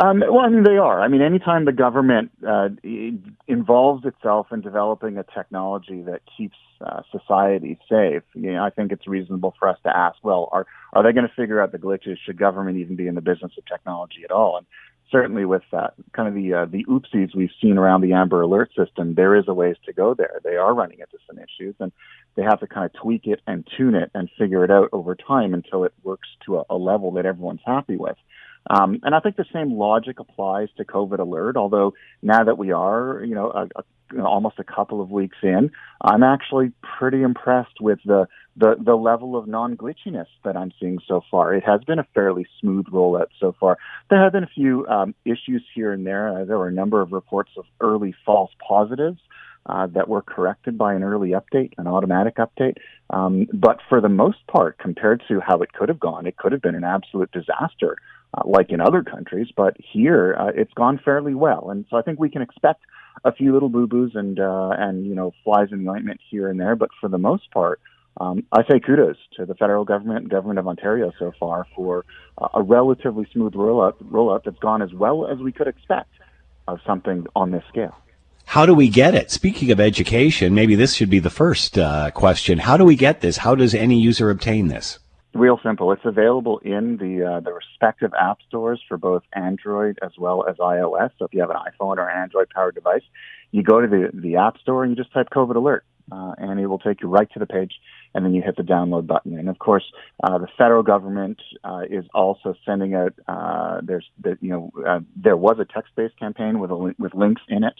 Um, 0.00 0.20
well, 0.20 0.40
I 0.40 0.48
mean, 0.48 0.64
they 0.64 0.78
are. 0.78 1.02
I 1.02 1.08
mean, 1.08 1.20
anytime 1.20 1.66
the 1.66 1.72
government 1.72 2.30
uh, 2.46 2.70
involves 3.46 4.06
itself 4.06 4.46
in 4.50 4.62
developing 4.62 5.18
a 5.18 5.24
technology 5.24 6.02
that 6.02 6.22
keeps 6.34 6.56
uh, 6.80 7.02
society 7.10 7.78
safe, 7.90 8.22
you 8.34 8.52
know, 8.52 8.64
I 8.64 8.70
think 8.70 8.90
it's 8.90 9.06
reasonable 9.06 9.54
for 9.58 9.68
us 9.68 9.78
to 9.84 9.94
ask, 9.94 10.16
well, 10.22 10.48
are 10.50 10.66
are 10.94 11.02
they 11.02 11.12
going 11.12 11.28
to 11.28 11.34
figure 11.34 11.60
out 11.60 11.72
the 11.72 11.78
glitches? 11.78 12.16
Should 12.24 12.38
government 12.38 12.78
even 12.78 12.96
be 12.96 13.06
in 13.06 13.14
the 13.14 13.20
business 13.20 13.52
of 13.58 13.66
technology 13.66 14.24
at 14.24 14.30
all? 14.30 14.56
And 14.56 14.66
certainly, 15.10 15.44
with 15.44 15.62
that 15.72 15.92
kind 16.12 16.26
of 16.26 16.34
the 16.34 16.54
uh, 16.54 16.64
the 16.64 16.86
oopsies 16.86 17.36
we've 17.36 17.50
seen 17.60 17.76
around 17.76 18.00
the 18.00 18.14
Amber 18.14 18.40
Alert 18.40 18.70
system, 18.74 19.14
there 19.14 19.36
is 19.36 19.44
a 19.46 19.54
ways 19.54 19.76
to 19.84 19.92
go 19.92 20.14
there. 20.14 20.40
They 20.42 20.56
are 20.56 20.74
running 20.74 21.00
into 21.00 21.18
some 21.26 21.38
issues, 21.38 21.74
and 21.80 21.92
they 22.34 22.42
have 22.42 22.60
to 22.60 22.66
kind 22.66 22.86
of 22.86 22.94
tweak 22.94 23.26
it 23.26 23.42
and 23.46 23.68
tune 23.76 23.94
it 23.94 24.10
and 24.14 24.30
figure 24.38 24.64
it 24.64 24.70
out 24.70 24.88
over 24.92 25.14
time 25.14 25.52
until 25.52 25.84
it 25.84 25.92
works 26.02 26.28
to 26.46 26.60
a, 26.60 26.64
a 26.70 26.76
level 26.76 27.12
that 27.12 27.26
everyone's 27.26 27.60
happy 27.66 27.96
with. 27.96 28.16
Um, 28.70 29.00
and 29.02 29.14
I 29.14 29.20
think 29.20 29.36
the 29.36 29.44
same 29.52 29.72
logic 29.72 30.20
applies 30.20 30.68
to 30.76 30.84
COVID 30.84 31.18
alert, 31.18 31.56
although 31.56 31.94
now 32.22 32.44
that 32.44 32.58
we 32.58 32.70
are, 32.72 33.22
you 33.24 33.34
know, 33.34 33.50
a, 33.50 33.62
a, 33.76 33.84
you 34.12 34.18
know, 34.18 34.26
almost 34.26 34.58
a 34.58 34.64
couple 34.64 35.00
of 35.00 35.10
weeks 35.10 35.36
in, 35.42 35.70
I'm 36.00 36.22
actually 36.22 36.72
pretty 36.98 37.22
impressed 37.22 37.80
with 37.80 37.98
the, 38.04 38.28
the, 38.56 38.76
the 38.78 38.94
level 38.94 39.36
of 39.36 39.48
non-glitchiness 39.48 40.26
that 40.44 40.56
I'm 40.56 40.72
seeing 40.78 40.98
so 41.08 41.22
far. 41.30 41.54
It 41.54 41.64
has 41.64 41.82
been 41.84 41.98
a 41.98 42.06
fairly 42.14 42.46
smooth 42.60 42.86
rollout 42.86 43.28
so 43.40 43.54
far. 43.58 43.78
There 44.10 44.22
have 44.22 44.32
been 44.32 44.44
a 44.44 44.50
few 44.54 44.86
um, 44.86 45.14
issues 45.24 45.64
here 45.74 45.92
and 45.92 46.06
there. 46.06 46.42
Uh, 46.42 46.44
there 46.44 46.58
were 46.58 46.68
a 46.68 46.72
number 46.72 47.00
of 47.00 47.12
reports 47.12 47.50
of 47.56 47.64
early 47.80 48.14
false 48.24 48.50
positives. 48.66 49.18
Uh, 49.64 49.86
that 49.86 50.08
were 50.08 50.22
corrected 50.22 50.76
by 50.76 50.92
an 50.92 51.04
early 51.04 51.30
update, 51.30 51.70
an 51.78 51.86
automatic 51.86 52.34
update. 52.34 52.78
Um, 53.10 53.46
but 53.54 53.78
for 53.88 54.00
the 54.00 54.08
most 54.08 54.44
part, 54.48 54.76
compared 54.76 55.22
to 55.28 55.38
how 55.40 55.58
it 55.62 55.72
could 55.72 55.88
have 55.88 56.00
gone, 56.00 56.26
it 56.26 56.36
could 56.36 56.50
have 56.50 56.60
been 56.60 56.74
an 56.74 56.82
absolute 56.82 57.30
disaster 57.30 57.96
uh, 58.34 58.42
like 58.44 58.70
in 58.70 58.80
other 58.80 59.02
countries, 59.02 59.48
but 59.56 59.76
here 59.78 60.36
uh, 60.38 60.50
it's 60.54 60.72
gone 60.74 61.00
fairly 61.04 61.34
well. 61.34 61.70
And 61.70 61.84
so 61.90 61.96
I 61.96 62.02
think 62.02 62.18
we 62.18 62.30
can 62.30 62.42
expect 62.42 62.82
a 63.24 63.32
few 63.32 63.52
little 63.52 63.68
boo 63.68 63.86
boos 63.86 64.12
and 64.14 64.40
uh, 64.40 64.70
and 64.78 65.06
you 65.06 65.14
know 65.14 65.32
flies 65.44 65.68
in 65.70 65.84
the 65.84 65.90
ointment 65.90 66.20
here 66.30 66.48
and 66.48 66.58
there, 66.58 66.76
but 66.76 66.90
for 67.00 67.08
the 67.08 67.18
most 67.18 67.50
part, 67.50 67.80
um, 68.18 68.44
I 68.52 68.62
say 68.70 68.80
kudos 68.80 69.16
to 69.36 69.46
the 69.46 69.54
federal 69.54 69.84
government 69.84 70.20
and 70.20 70.30
government 70.30 70.58
of 70.58 70.66
Ontario 70.66 71.12
so 71.18 71.32
far 71.38 71.66
for 71.74 72.04
uh, 72.38 72.48
a 72.54 72.62
relatively 72.62 73.26
smooth 73.32 73.52
rollout 73.52 74.02
rollout 74.04 74.44
that's 74.44 74.58
gone 74.58 74.82
as 74.82 74.92
well 74.92 75.26
as 75.26 75.38
we 75.38 75.52
could 75.52 75.68
expect 75.68 76.10
of 76.68 76.78
something 76.86 77.26
on 77.34 77.50
this 77.50 77.64
scale. 77.68 77.96
How 78.44 78.66
do 78.66 78.74
we 78.74 78.88
get 78.88 79.14
it? 79.14 79.30
Speaking 79.30 79.70
of 79.70 79.80
education, 79.80 80.54
maybe 80.54 80.74
this 80.74 80.94
should 80.94 81.08
be 81.08 81.20
the 81.20 81.30
first 81.30 81.78
uh, 81.78 82.10
question. 82.10 82.58
How 82.58 82.76
do 82.76 82.84
we 82.84 82.96
get 82.96 83.20
this? 83.20 83.38
How 83.38 83.54
does 83.54 83.74
any 83.74 83.98
user 83.98 84.30
obtain 84.30 84.68
this? 84.68 84.98
Real 85.34 85.58
simple. 85.62 85.92
It's 85.92 86.04
available 86.04 86.58
in 86.58 86.98
the 86.98 87.24
uh, 87.24 87.40
the 87.40 87.54
respective 87.54 88.12
app 88.20 88.38
stores 88.48 88.82
for 88.86 88.98
both 88.98 89.22
Android 89.32 89.98
as 90.02 90.10
well 90.18 90.44
as 90.46 90.56
iOS. 90.56 91.10
So 91.18 91.24
if 91.24 91.32
you 91.32 91.40
have 91.40 91.48
an 91.48 91.56
iPhone 91.56 91.96
or 91.96 92.06
an 92.06 92.18
Android 92.22 92.50
powered 92.50 92.74
device, 92.74 93.02
you 93.50 93.62
go 93.62 93.80
to 93.80 93.86
the 93.86 94.10
the 94.12 94.36
app 94.36 94.58
store 94.58 94.84
and 94.84 94.94
you 94.94 95.02
just 95.02 95.14
type 95.14 95.30
COVID 95.30 95.56
alert, 95.56 95.86
uh, 96.10 96.34
and 96.36 96.60
it 96.60 96.66
will 96.66 96.78
take 96.78 97.00
you 97.00 97.08
right 97.08 97.30
to 97.32 97.38
the 97.38 97.46
page, 97.46 97.72
and 98.14 98.26
then 98.26 98.34
you 98.34 98.42
hit 98.42 98.56
the 98.56 98.62
download 98.62 99.06
button. 99.06 99.38
And 99.38 99.48
of 99.48 99.58
course, 99.58 99.84
uh, 100.22 100.36
the 100.36 100.48
federal 100.58 100.82
government 100.82 101.40
uh, 101.64 101.84
is 101.88 102.04
also 102.12 102.54
sending 102.66 102.94
out. 102.94 103.14
Uh, 103.26 103.80
there's 103.82 104.06
the, 104.22 104.36
you 104.42 104.50
know 104.50 104.70
uh, 104.86 105.00
there 105.16 105.38
was 105.38 105.56
a 105.58 105.64
text 105.64 105.92
based 105.96 106.18
campaign 106.18 106.58
with 106.58 106.70
a, 106.70 106.94
with 106.98 107.14
links 107.14 107.40
in 107.48 107.64
it 107.64 107.74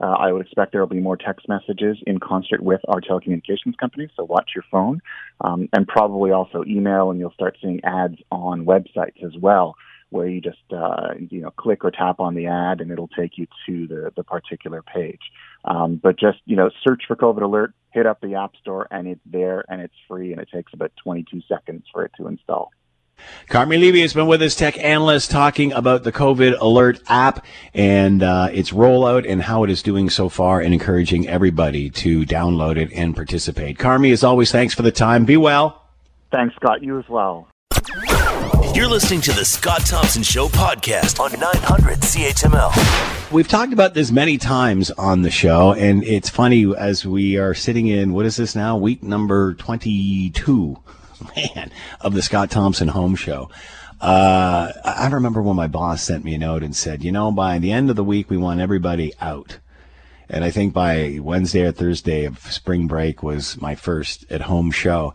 uh, 0.00 0.06
I 0.06 0.32
would 0.32 0.42
expect 0.42 0.72
there 0.72 0.80
will 0.80 0.88
be 0.88 1.00
more 1.00 1.16
text 1.16 1.48
messages 1.48 1.98
in 2.06 2.18
concert 2.20 2.62
with 2.62 2.80
our 2.88 3.00
telecommunications 3.00 3.76
companies, 3.78 4.10
so 4.16 4.24
watch 4.24 4.50
your 4.54 4.64
phone, 4.70 5.00
um, 5.40 5.68
and 5.72 5.86
probably 5.86 6.30
also 6.30 6.64
email, 6.66 7.10
and 7.10 7.18
you'll 7.18 7.32
start 7.32 7.56
seeing 7.60 7.80
ads 7.84 8.16
on 8.30 8.64
websites 8.64 9.24
as 9.24 9.32
well, 9.40 9.74
where 10.10 10.28
you 10.28 10.40
just 10.40 10.58
uh, 10.72 11.14
you 11.30 11.40
know 11.40 11.50
click 11.50 11.84
or 11.84 11.90
tap 11.90 12.20
on 12.20 12.34
the 12.34 12.46
ad, 12.46 12.80
and 12.80 12.90
it'll 12.90 13.08
take 13.08 13.38
you 13.38 13.46
to 13.66 13.86
the 13.86 14.12
the 14.16 14.22
particular 14.22 14.82
page. 14.82 15.20
Um, 15.64 15.96
but 16.02 16.18
just 16.18 16.38
you 16.46 16.56
know 16.56 16.70
search 16.86 17.02
for 17.06 17.16
COVID 17.16 17.42
alert, 17.42 17.74
hit 17.90 18.06
up 18.06 18.20
the 18.20 18.34
app 18.34 18.54
store, 18.60 18.86
and 18.90 19.08
it's 19.08 19.20
there, 19.26 19.64
and 19.68 19.80
it's 19.80 19.94
free, 20.06 20.32
and 20.32 20.40
it 20.40 20.48
takes 20.52 20.72
about 20.72 20.92
22 21.02 21.40
seconds 21.48 21.84
for 21.92 22.04
it 22.04 22.12
to 22.18 22.28
install. 22.28 22.70
Carmi 23.48 23.80
Levy 23.80 24.02
has 24.02 24.12
been 24.12 24.26
with 24.26 24.42
us, 24.42 24.54
tech 24.54 24.78
analyst, 24.78 25.30
talking 25.30 25.72
about 25.72 26.04
the 26.04 26.12
COVID 26.12 26.58
Alert 26.60 27.00
app 27.08 27.44
and 27.72 28.22
uh, 28.22 28.48
its 28.52 28.70
rollout 28.70 29.28
and 29.28 29.42
how 29.42 29.64
it 29.64 29.70
is 29.70 29.82
doing 29.82 30.10
so 30.10 30.28
far, 30.28 30.60
and 30.60 30.74
encouraging 30.74 31.26
everybody 31.28 31.88
to 31.90 32.26
download 32.26 32.76
it 32.76 32.92
and 32.92 33.14
participate. 33.14 33.78
Carmi, 33.78 34.12
as 34.12 34.22
always, 34.22 34.52
thanks 34.52 34.74
for 34.74 34.82
the 34.82 34.92
time. 34.92 35.24
Be 35.24 35.36
well. 35.36 35.82
Thanks, 36.30 36.54
Scott. 36.56 36.82
You 36.82 36.98
as 36.98 37.08
well. 37.08 37.48
You're 38.74 38.86
listening 38.86 39.22
to 39.22 39.32
the 39.32 39.44
Scott 39.44 39.80
Thompson 39.86 40.22
Show 40.22 40.48
podcast 40.48 41.18
on 41.18 41.32
900 41.32 41.98
CHML. 42.00 43.32
We've 43.32 43.48
talked 43.48 43.72
about 43.72 43.94
this 43.94 44.10
many 44.10 44.38
times 44.38 44.90
on 44.92 45.22
the 45.22 45.30
show, 45.30 45.72
and 45.72 46.04
it's 46.04 46.28
funny 46.28 46.72
as 46.76 47.04
we 47.04 47.38
are 47.38 47.54
sitting 47.54 47.88
in, 47.88 48.12
what 48.12 48.26
is 48.26 48.36
this 48.36 48.54
now? 48.54 48.76
Week 48.76 49.02
number 49.02 49.54
22 49.54 50.78
man, 51.36 51.70
of 52.00 52.14
the 52.14 52.22
Scott 52.22 52.50
Thompson 52.50 52.88
Home 52.88 53.14
Show. 53.14 53.50
Uh, 54.00 54.72
I 54.84 55.08
remember 55.08 55.42
when 55.42 55.56
my 55.56 55.66
boss 55.66 56.02
sent 56.02 56.24
me 56.24 56.34
a 56.34 56.38
note 56.38 56.62
and 56.62 56.74
said, 56.74 57.02
you 57.02 57.10
know, 57.10 57.32
by 57.32 57.58
the 57.58 57.72
end 57.72 57.90
of 57.90 57.96
the 57.96 58.04
week, 58.04 58.30
we 58.30 58.36
want 58.36 58.60
everybody 58.60 59.12
out. 59.20 59.58
And 60.28 60.44
I 60.44 60.50
think 60.50 60.72
by 60.72 61.18
Wednesday 61.20 61.62
or 61.62 61.72
Thursday 61.72 62.24
of 62.24 62.38
spring 62.38 62.86
break 62.86 63.22
was 63.22 63.60
my 63.60 63.74
first 63.74 64.30
at 64.30 64.42
home 64.42 64.70
show. 64.70 65.14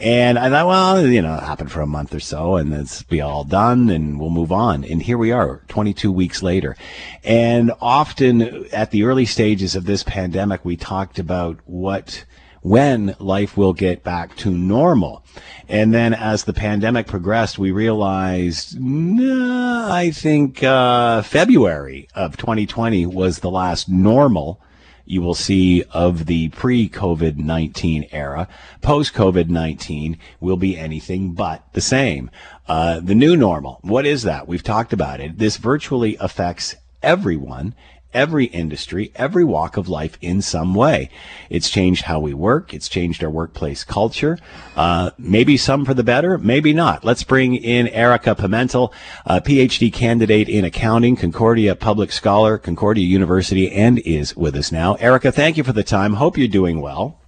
And 0.00 0.38
I 0.38 0.50
thought, 0.50 0.66
well, 0.66 1.06
you 1.06 1.22
know, 1.22 1.34
it 1.36 1.42
happened 1.42 1.70
for 1.70 1.80
a 1.80 1.86
month 1.86 2.14
or 2.14 2.20
so 2.20 2.56
and 2.56 2.72
it's 2.72 3.02
be 3.02 3.20
all 3.20 3.44
done 3.44 3.90
and 3.90 4.18
we'll 4.18 4.30
move 4.30 4.50
on. 4.50 4.84
And 4.84 5.02
here 5.02 5.18
we 5.18 5.30
are 5.30 5.62
22 5.68 6.10
weeks 6.10 6.42
later. 6.42 6.76
And 7.22 7.72
often 7.80 8.66
at 8.72 8.90
the 8.90 9.04
early 9.04 9.24
stages 9.24 9.76
of 9.76 9.84
this 9.84 10.02
pandemic, 10.02 10.64
we 10.64 10.76
talked 10.76 11.18
about 11.18 11.58
what 11.64 12.24
when 12.64 13.14
life 13.18 13.58
will 13.58 13.74
get 13.74 14.02
back 14.02 14.34
to 14.34 14.50
normal. 14.50 15.22
And 15.68 15.92
then 15.92 16.14
as 16.14 16.44
the 16.44 16.54
pandemic 16.54 17.06
progressed, 17.06 17.58
we 17.58 17.70
realized, 17.72 18.80
nah, 18.80 19.92
I 19.92 20.10
think 20.10 20.62
uh, 20.62 21.20
February 21.20 22.08
of 22.14 22.38
2020 22.38 23.04
was 23.04 23.40
the 23.40 23.50
last 23.50 23.90
normal 23.90 24.62
you 25.04 25.20
will 25.20 25.34
see 25.34 25.84
of 25.90 26.24
the 26.24 26.48
pre 26.48 26.88
COVID 26.88 27.36
19 27.36 28.08
era. 28.10 28.48
Post 28.80 29.12
COVID 29.12 29.50
19 29.50 30.18
will 30.40 30.56
be 30.56 30.78
anything 30.78 31.34
but 31.34 31.70
the 31.74 31.82
same. 31.82 32.30
Uh, 32.66 32.98
the 33.00 33.14
new 33.14 33.36
normal, 33.36 33.78
what 33.82 34.06
is 34.06 34.22
that? 34.22 34.48
We've 34.48 34.62
talked 34.62 34.94
about 34.94 35.20
it. 35.20 35.36
This 35.36 35.58
virtually 35.58 36.16
affects 36.18 36.76
everyone 37.02 37.74
every 38.14 38.46
industry, 38.46 39.12
every 39.16 39.44
walk 39.44 39.76
of 39.76 39.88
life 39.88 40.16
in 40.20 40.40
some 40.40 40.74
way. 40.74 41.10
It's 41.50 41.68
changed 41.68 42.04
how 42.04 42.20
we 42.20 42.32
work. 42.32 42.72
It's 42.72 42.88
changed 42.88 43.22
our 43.22 43.30
workplace 43.30 43.84
culture. 43.84 44.38
Uh, 44.76 45.10
maybe 45.18 45.56
some 45.56 45.84
for 45.84 45.92
the 45.92 46.04
better, 46.04 46.38
maybe 46.38 46.72
not. 46.72 47.04
Let's 47.04 47.24
bring 47.24 47.56
in 47.56 47.88
Erica 47.88 48.34
Pimentel, 48.34 48.92
a 49.26 49.40
PhD 49.40 49.92
candidate 49.92 50.48
in 50.48 50.64
accounting, 50.64 51.16
Concordia 51.16 51.74
Public 51.74 52.12
Scholar, 52.12 52.56
Concordia 52.56 53.04
University, 53.04 53.70
and 53.70 53.98
is 53.98 54.36
with 54.36 54.56
us 54.56 54.72
now. 54.72 54.94
Erica, 54.94 55.32
thank 55.32 55.56
you 55.56 55.64
for 55.64 55.72
the 55.72 55.82
time. 55.82 56.14
Hope 56.14 56.38
you're 56.38 56.48
doing 56.48 56.80
well. 56.80 57.20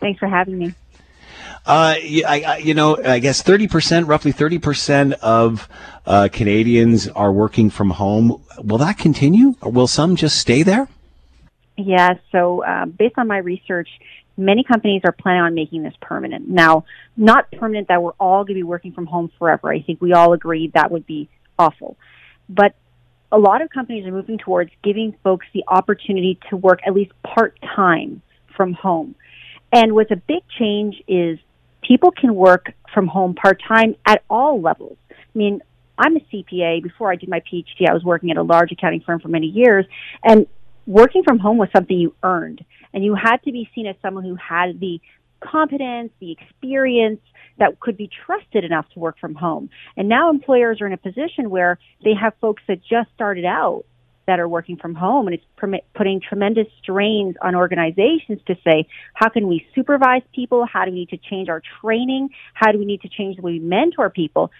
Thanks 0.00 0.18
for 0.20 0.28
having 0.28 0.58
me. 0.58 0.74
Uh, 1.68 1.96
I, 2.26 2.44
I, 2.46 2.56
you 2.58 2.72
know, 2.72 2.96
I 3.04 3.18
guess 3.18 3.42
30%, 3.42 4.08
roughly 4.08 4.32
30% 4.32 5.12
of 5.20 5.68
uh, 6.06 6.28
Canadians 6.32 7.08
are 7.08 7.30
working 7.30 7.68
from 7.68 7.90
home. 7.90 8.42
Will 8.64 8.78
that 8.78 8.96
continue 8.96 9.54
or 9.60 9.70
will 9.70 9.86
some 9.86 10.16
just 10.16 10.38
stay 10.38 10.62
there? 10.62 10.88
Yeah, 11.76 12.14
so 12.32 12.64
uh, 12.64 12.86
based 12.86 13.18
on 13.18 13.28
my 13.28 13.36
research, 13.36 13.90
many 14.38 14.64
companies 14.64 15.02
are 15.04 15.12
planning 15.12 15.42
on 15.42 15.54
making 15.54 15.82
this 15.82 15.92
permanent. 16.00 16.48
Now, 16.48 16.86
not 17.18 17.52
permanent 17.52 17.88
that 17.88 18.02
we're 18.02 18.12
all 18.18 18.44
going 18.44 18.54
to 18.54 18.60
be 18.60 18.62
working 18.62 18.92
from 18.92 19.04
home 19.04 19.30
forever. 19.38 19.70
I 19.70 19.82
think 19.82 20.00
we 20.00 20.14
all 20.14 20.32
agree 20.32 20.72
that 20.74 20.90
would 20.90 21.06
be 21.06 21.28
awful. 21.58 21.98
but 22.48 22.74
a 23.30 23.38
lot 23.38 23.60
of 23.60 23.68
companies 23.68 24.06
are 24.06 24.10
moving 24.10 24.38
towards 24.38 24.70
giving 24.82 25.14
folks 25.22 25.46
the 25.52 25.62
opportunity 25.68 26.38
to 26.48 26.56
work 26.56 26.80
at 26.86 26.94
least 26.94 27.12
part 27.22 27.58
time 27.76 28.22
from 28.56 28.72
home. 28.72 29.14
And 29.70 29.94
what's 29.94 30.10
a 30.10 30.16
big 30.16 30.42
change 30.58 31.02
is 31.06 31.38
people 31.88 32.10
can 32.10 32.34
work 32.34 32.72
from 32.92 33.06
home 33.06 33.34
part 33.34 33.60
time 33.66 33.96
at 34.06 34.22
all 34.28 34.60
levels. 34.60 34.98
I 35.10 35.14
mean, 35.34 35.60
I'm 35.96 36.16
a 36.16 36.20
CPA. 36.20 36.82
Before 36.82 37.10
I 37.10 37.16
did 37.16 37.28
my 37.28 37.40
PhD, 37.40 37.88
I 37.88 37.94
was 37.94 38.04
working 38.04 38.30
at 38.30 38.36
a 38.36 38.42
large 38.42 38.70
accounting 38.70 39.00
firm 39.00 39.18
for 39.20 39.28
many 39.28 39.46
years, 39.46 39.86
and 40.22 40.46
working 40.86 41.22
from 41.24 41.38
home 41.38 41.56
was 41.56 41.68
something 41.74 41.98
you 41.98 42.14
earned, 42.22 42.64
and 42.92 43.04
you 43.04 43.14
had 43.14 43.38
to 43.44 43.52
be 43.52 43.68
seen 43.74 43.86
as 43.86 43.96
someone 44.02 44.24
who 44.24 44.36
had 44.36 44.78
the 44.78 45.00
competence, 45.40 46.12
the 46.20 46.30
experience 46.32 47.20
that 47.58 47.80
could 47.80 47.96
be 47.96 48.08
trusted 48.26 48.64
enough 48.64 48.86
to 48.90 49.00
work 49.00 49.18
from 49.18 49.34
home. 49.34 49.70
And 49.96 50.08
now 50.08 50.30
employers 50.30 50.80
are 50.80 50.86
in 50.86 50.92
a 50.92 50.98
position 50.98 51.50
where 51.50 51.78
they 52.04 52.14
have 52.14 52.34
folks 52.40 52.62
that 52.68 52.80
just 52.82 53.10
started 53.14 53.44
out 53.44 53.84
that 54.28 54.38
are 54.38 54.48
working 54.48 54.76
from 54.76 54.94
home 54.94 55.26
and 55.26 55.34
it's 55.34 55.80
putting 55.94 56.20
tremendous 56.20 56.66
strains 56.80 57.34
on 57.42 57.56
organizations 57.56 58.38
to 58.46 58.54
say 58.62 58.86
how 59.14 59.28
can 59.28 59.48
we 59.48 59.66
supervise 59.74 60.22
people 60.34 60.64
how 60.70 60.84
do 60.84 60.92
we 60.92 60.98
need 60.98 61.08
to 61.08 61.16
change 61.16 61.48
our 61.48 61.62
training 61.80 62.28
how 62.54 62.70
do 62.70 62.78
we 62.78 62.84
need 62.84 63.00
to 63.00 63.08
change 63.08 63.36
the 63.36 63.42
way 63.42 63.52
we 63.52 63.58
mentor 63.58 64.10
people 64.10 64.50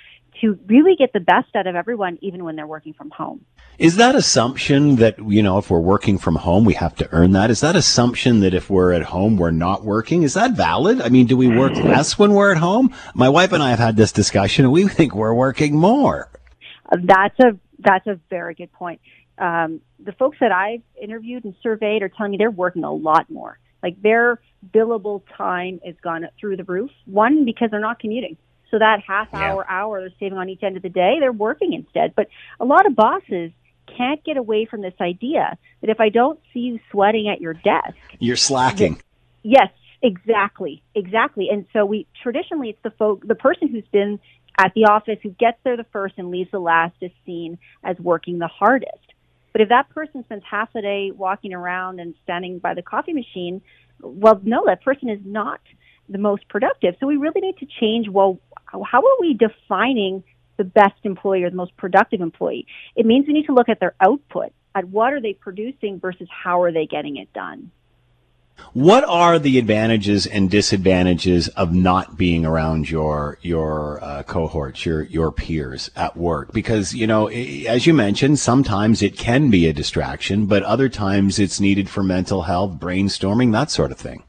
to 0.40 0.58
really 0.66 0.94
get 0.96 1.12
the 1.12 1.20
best 1.20 1.54
out 1.54 1.66
of 1.66 1.74
everyone, 1.74 2.18
even 2.20 2.44
when 2.44 2.56
they're 2.56 2.66
working 2.66 2.92
from 2.92 3.10
home. 3.10 3.44
Is 3.78 3.96
that 3.96 4.14
assumption 4.14 4.96
that, 4.96 5.18
you 5.18 5.42
know, 5.42 5.58
if 5.58 5.70
we're 5.70 5.80
working 5.80 6.18
from 6.18 6.36
home, 6.36 6.64
we 6.64 6.74
have 6.74 6.94
to 6.96 7.08
earn 7.12 7.32
that? 7.32 7.50
Is 7.50 7.60
that 7.60 7.76
assumption 7.76 8.40
that 8.40 8.54
if 8.54 8.70
we're 8.70 8.92
at 8.92 9.02
home, 9.02 9.36
we're 9.36 9.50
not 9.50 9.84
working? 9.84 10.22
Is 10.22 10.34
that 10.34 10.52
valid? 10.52 11.00
I 11.00 11.08
mean, 11.08 11.26
do 11.26 11.36
we 11.36 11.48
work 11.48 11.74
less 11.76 12.18
when 12.18 12.32
we're 12.32 12.52
at 12.52 12.58
home? 12.58 12.94
My 13.14 13.28
wife 13.28 13.52
and 13.52 13.62
I 13.62 13.70
have 13.70 13.78
had 13.78 13.96
this 13.96 14.12
discussion 14.12 14.64
and 14.64 14.72
we 14.72 14.86
think 14.88 15.14
we're 15.14 15.34
working 15.34 15.76
more. 15.76 16.30
That's 16.90 17.38
a, 17.40 17.58
that's 17.78 18.06
a 18.06 18.18
very 18.30 18.54
good 18.54 18.72
point. 18.72 19.00
Um, 19.38 19.80
the 19.98 20.12
folks 20.12 20.38
that 20.40 20.52
I've 20.52 20.82
interviewed 21.00 21.44
and 21.44 21.54
surveyed 21.62 22.02
are 22.02 22.08
telling 22.08 22.32
me 22.32 22.38
they're 22.38 22.50
working 22.50 22.84
a 22.84 22.92
lot 22.92 23.30
more. 23.30 23.58
Like 23.82 24.00
their 24.02 24.40
billable 24.74 25.22
time 25.36 25.80
has 25.84 25.94
gone 26.02 26.26
through 26.40 26.56
the 26.56 26.64
roof. 26.64 26.90
One, 27.06 27.44
because 27.44 27.70
they're 27.70 27.80
not 27.80 28.00
commuting 28.00 28.36
so 28.70 28.78
that 28.78 29.00
half 29.06 29.32
hour, 29.32 29.64
yeah. 29.68 29.76
hour 29.76 30.00
they're 30.00 30.10
saving 30.20 30.38
on 30.38 30.48
each 30.48 30.62
end 30.62 30.76
of 30.76 30.82
the 30.82 30.88
day, 30.88 31.16
they're 31.20 31.32
working 31.32 31.72
instead. 31.72 32.14
But 32.14 32.28
a 32.60 32.64
lot 32.64 32.86
of 32.86 32.94
bosses 32.94 33.50
can't 33.96 34.22
get 34.24 34.36
away 34.36 34.66
from 34.66 34.82
this 34.82 34.94
idea 35.00 35.56
that 35.80 35.90
if 35.90 36.00
I 36.00 36.10
don't 36.10 36.38
see 36.52 36.60
you 36.60 36.80
sweating 36.90 37.28
at 37.28 37.40
your 37.40 37.54
desk, 37.54 37.96
you're 38.18 38.36
slacking. 38.36 39.00
yes, 39.42 39.70
exactly, 40.02 40.82
exactly. 40.94 41.48
And 41.50 41.66
so 41.72 41.86
we 41.86 42.06
traditionally 42.22 42.70
it's 42.70 42.82
the 42.82 42.90
folk, 42.90 43.26
the 43.26 43.34
person 43.34 43.68
who's 43.68 43.86
been 43.90 44.20
at 44.58 44.72
the 44.74 44.86
office 44.86 45.18
who 45.22 45.30
gets 45.30 45.58
there 45.64 45.76
the 45.76 45.86
first 45.92 46.14
and 46.18 46.30
leaves 46.30 46.50
the 46.50 46.58
last 46.58 46.96
is 47.00 47.12
seen 47.24 47.58
as 47.82 47.98
working 47.98 48.38
the 48.38 48.48
hardest. 48.48 48.92
But 49.52 49.62
if 49.62 49.68
that 49.70 49.88
person 49.90 50.24
spends 50.24 50.44
half 50.48 50.72
the 50.72 50.82
day 50.82 51.10
walking 51.10 51.54
around 51.54 52.00
and 52.00 52.14
standing 52.22 52.58
by 52.58 52.74
the 52.74 52.82
coffee 52.82 53.12
machine, 53.12 53.62
well, 54.00 54.40
no, 54.44 54.64
that 54.66 54.82
person 54.82 55.08
is 55.08 55.20
not 55.24 55.60
the 56.08 56.18
most 56.18 56.48
productive. 56.48 56.94
So 57.00 57.06
we 57.06 57.16
really 57.16 57.40
need 57.40 57.58
to 57.58 57.66
change, 57.80 58.08
well, 58.08 58.38
how 58.66 58.98
are 58.98 59.20
we 59.20 59.34
defining 59.34 60.22
the 60.56 60.64
best 60.64 61.00
employee 61.04 61.44
or 61.44 61.50
the 61.50 61.56
most 61.56 61.76
productive 61.76 62.20
employee? 62.20 62.66
It 62.96 63.06
means 63.06 63.26
we 63.26 63.32
need 63.32 63.46
to 63.46 63.54
look 63.54 63.68
at 63.68 63.80
their 63.80 63.94
output, 64.00 64.52
at 64.74 64.84
what 64.86 65.12
are 65.12 65.20
they 65.20 65.32
producing 65.32 65.98
versus 65.98 66.28
how 66.30 66.62
are 66.62 66.72
they 66.72 66.86
getting 66.86 67.16
it 67.16 67.32
done. 67.32 67.70
What 68.72 69.04
are 69.04 69.38
the 69.38 69.58
advantages 69.58 70.26
and 70.26 70.50
disadvantages 70.50 71.48
of 71.48 71.72
not 71.72 72.16
being 72.16 72.44
around 72.44 72.90
your 72.90 73.38
your 73.40 74.02
uh, 74.02 74.22
cohorts, 74.24 74.84
your 74.84 75.02
your 75.02 75.32
peers 75.32 75.90
at 75.96 76.16
work? 76.16 76.52
Because 76.52 76.94
you 76.94 77.06
know, 77.06 77.28
as 77.28 77.86
you 77.86 77.94
mentioned, 77.94 78.38
sometimes 78.38 79.02
it 79.02 79.16
can 79.16 79.50
be 79.50 79.66
a 79.66 79.72
distraction, 79.72 80.46
but 80.46 80.62
other 80.62 80.88
times 80.88 81.38
it's 81.38 81.60
needed 81.60 81.88
for 81.88 82.02
mental 82.02 82.42
health, 82.42 82.78
brainstorming, 82.78 83.52
that 83.52 83.70
sort 83.70 83.90
of 83.90 83.98
thing. 83.98 84.22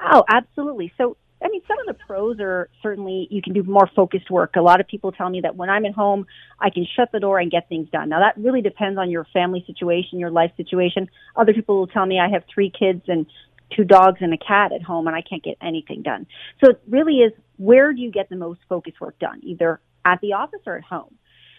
Oh, 0.00 0.24
absolutely. 0.28 0.92
So 0.96 1.16
I 1.44 1.48
mean, 1.48 1.60
some 1.68 1.78
of 1.78 1.86
the 1.86 2.02
pros 2.06 2.40
are 2.40 2.70
certainly 2.82 3.28
you 3.30 3.42
can 3.42 3.52
do 3.52 3.62
more 3.62 3.88
focused 3.94 4.30
work. 4.30 4.56
A 4.56 4.62
lot 4.62 4.80
of 4.80 4.88
people 4.88 5.12
tell 5.12 5.28
me 5.28 5.42
that 5.42 5.56
when 5.56 5.68
I'm 5.68 5.84
at 5.84 5.92
home, 5.92 6.26
I 6.58 6.70
can 6.70 6.86
shut 6.96 7.12
the 7.12 7.20
door 7.20 7.38
and 7.38 7.50
get 7.50 7.68
things 7.68 7.88
done. 7.90 8.08
Now 8.08 8.20
that 8.20 8.42
really 8.42 8.62
depends 8.62 8.98
on 8.98 9.10
your 9.10 9.26
family 9.32 9.62
situation, 9.66 10.18
your 10.18 10.30
life 10.30 10.52
situation. 10.56 11.08
Other 11.36 11.52
people 11.52 11.78
will 11.78 11.86
tell 11.86 12.06
me 12.06 12.18
I 12.18 12.30
have 12.30 12.44
three 12.52 12.70
kids 12.70 13.02
and 13.08 13.26
two 13.74 13.84
dogs 13.84 14.18
and 14.20 14.32
a 14.32 14.38
cat 14.38 14.72
at 14.72 14.82
home 14.82 15.06
and 15.06 15.16
I 15.16 15.22
can't 15.22 15.42
get 15.42 15.56
anything 15.62 16.02
done. 16.02 16.26
So 16.62 16.70
it 16.70 16.82
really 16.88 17.18
is 17.18 17.32
where 17.56 17.92
do 17.92 18.00
you 18.00 18.10
get 18.10 18.28
the 18.28 18.36
most 18.36 18.60
focus 18.68 18.94
work 19.00 19.18
done? 19.18 19.40
Either 19.42 19.80
at 20.04 20.20
the 20.20 20.34
office 20.34 20.60
or 20.66 20.76
at 20.76 20.84
home. 20.84 21.14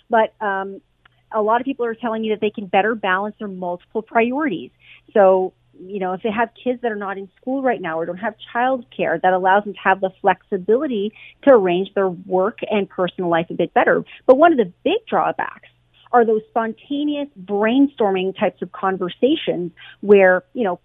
But 0.09 0.33
um, 0.39 0.81
a 1.31 1.41
lot 1.41 1.61
of 1.61 1.65
people 1.65 1.85
are 1.85 1.95
telling 1.95 2.21
me 2.21 2.29
that 2.29 2.41
they 2.41 2.51
can 2.51 2.67
better 2.67 2.95
balance 2.95 3.35
their 3.39 3.47
multiple 3.47 4.01
priorities. 4.01 4.71
So 5.13 5.53
you 5.79 5.99
know, 5.99 6.13
if 6.13 6.21
they 6.21 6.31
have 6.31 6.49
kids 6.61 6.81
that 6.81 6.91
are 6.91 6.97
not 6.97 7.17
in 7.17 7.29
school 7.39 7.61
right 7.61 7.81
now 7.81 7.99
or 7.99 8.05
don't 8.05 8.17
have 8.17 8.35
child 8.53 8.85
care, 8.95 9.19
that 9.21 9.33
allows 9.33 9.63
them 9.63 9.73
to 9.73 9.79
have 9.79 10.01
the 10.01 10.09
flexibility 10.21 11.13
to 11.43 11.51
arrange 11.51 11.93
their 11.93 12.09
work 12.09 12.59
and 12.69 12.89
personal 12.89 13.29
life 13.29 13.47
a 13.49 13.53
bit 13.53 13.73
better. 13.73 14.03
But 14.25 14.37
one 14.37 14.51
of 14.51 14.57
the 14.57 14.71
big 14.83 15.05
drawbacks 15.07 15.69
are 16.11 16.25
those 16.25 16.41
spontaneous 16.49 17.27
brainstorming 17.43 18.37
types 18.39 18.61
of 18.61 18.71
conversations 18.71 19.71
where, 20.01 20.43
you 20.53 20.63
know, 20.63 20.79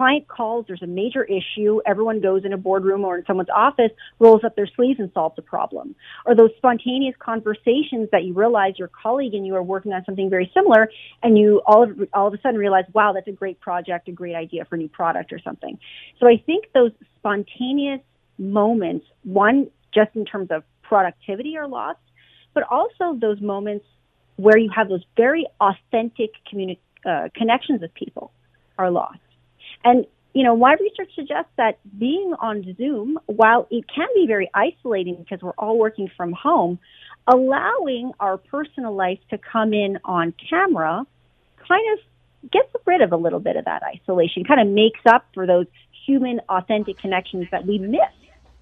client 0.00 0.26
calls, 0.28 0.64
there's 0.66 0.80
a 0.80 0.86
major 0.86 1.24
issue, 1.24 1.78
everyone 1.84 2.22
goes 2.22 2.46
in 2.46 2.54
a 2.54 2.56
boardroom 2.56 3.04
or 3.04 3.18
in 3.18 3.24
someone's 3.26 3.50
office, 3.54 3.90
rolls 4.18 4.42
up 4.44 4.56
their 4.56 4.66
sleeves 4.66 4.98
and 4.98 5.10
solves 5.12 5.34
a 5.36 5.42
problem. 5.42 5.94
Or 6.24 6.34
those 6.34 6.48
spontaneous 6.56 7.14
conversations 7.18 8.08
that 8.10 8.24
you 8.24 8.32
realize 8.32 8.78
your 8.78 8.88
colleague 8.88 9.34
and 9.34 9.46
you 9.46 9.54
are 9.56 9.62
working 9.62 9.92
on 9.92 10.02
something 10.06 10.30
very 10.30 10.50
similar 10.54 10.88
and 11.22 11.36
you 11.36 11.60
all 11.66 11.82
of, 11.82 11.90
all 12.14 12.28
of 12.28 12.32
a 12.32 12.40
sudden 12.40 12.58
realize, 12.58 12.84
wow, 12.94 13.12
that's 13.12 13.28
a 13.28 13.32
great 13.32 13.60
project, 13.60 14.08
a 14.08 14.12
great 14.12 14.34
idea 14.34 14.64
for 14.64 14.76
a 14.76 14.78
new 14.78 14.88
product 14.88 15.34
or 15.34 15.38
something. 15.38 15.78
So 16.18 16.26
I 16.26 16.42
think 16.46 16.72
those 16.72 16.92
spontaneous 17.18 18.00
moments, 18.38 19.04
one, 19.24 19.70
just 19.94 20.16
in 20.16 20.24
terms 20.24 20.50
of 20.50 20.64
productivity 20.80 21.58
are 21.58 21.68
lost, 21.68 22.00
but 22.54 22.62
also 22.70 23.18
those 23.20 23.42
moments 23.42 23.84
where 24.36 24.56
you 24.56 24.70
have 24.74 24.88
those 24.88 25.04
very 25.18 25.46
authentic 25.60 26.30
communi- 26.50 26.78
uh, 27.04 27.28
connections 27.34 27.82
with 27.82 27.92
people 27.92 28.32
are 28.78 28.90
lost. 28.90 29.18
And 29.84 30.06
you 30.32 30.44
know, 30.44 30.56
my 30.56 30.76
research 30.80 31.12
suggests 31.14 31.50
that 31.56 31.78
being 31.98 32.34
on 32.40 32.76
Zoom, 32.76 33.18
while 33.26 33.66
it 33.70 33.84
can 33.92 34.06
be 34.14 34.26
very 34.28 34.48
isolating 34.54 35.16
because 35.16 35.42
we're 35.42 35.50
all 35.58 35.76
working 35.76 36.08
from 36.16 36.32
home, 36.32 36.78
allowing 37.26 38.12
our 38.20 38.36
personal 38.38 38.94
life 38.94 39.18
to 39.30 39.38
come 39.38 39.72
in 39.72 39.98
on 40.04 40.32
camera 40.48 41.04
kind 41.66 41.98
of 41.98 42.50
gets 42.50 42.68
rid 42.86 43.00
of 43.00 43.12
a 43.12 43.16
little 43.16 43.40
bit 43.40 43.56
of 43.56 43.64
that 43.64 43.82
isolation, 43.82 44.44
kind 44.44 44.60
of 44.60 44.68
makes 44.68 45.00
up 45.06 45.26
for 45.34 45.46
those 45.46 45.66
human 46.06 46.40
authentic 46.48 46.98
connections 46.98 47.46
that 47.50 47.66
we 47.66 47.78
miss 47.78 48.00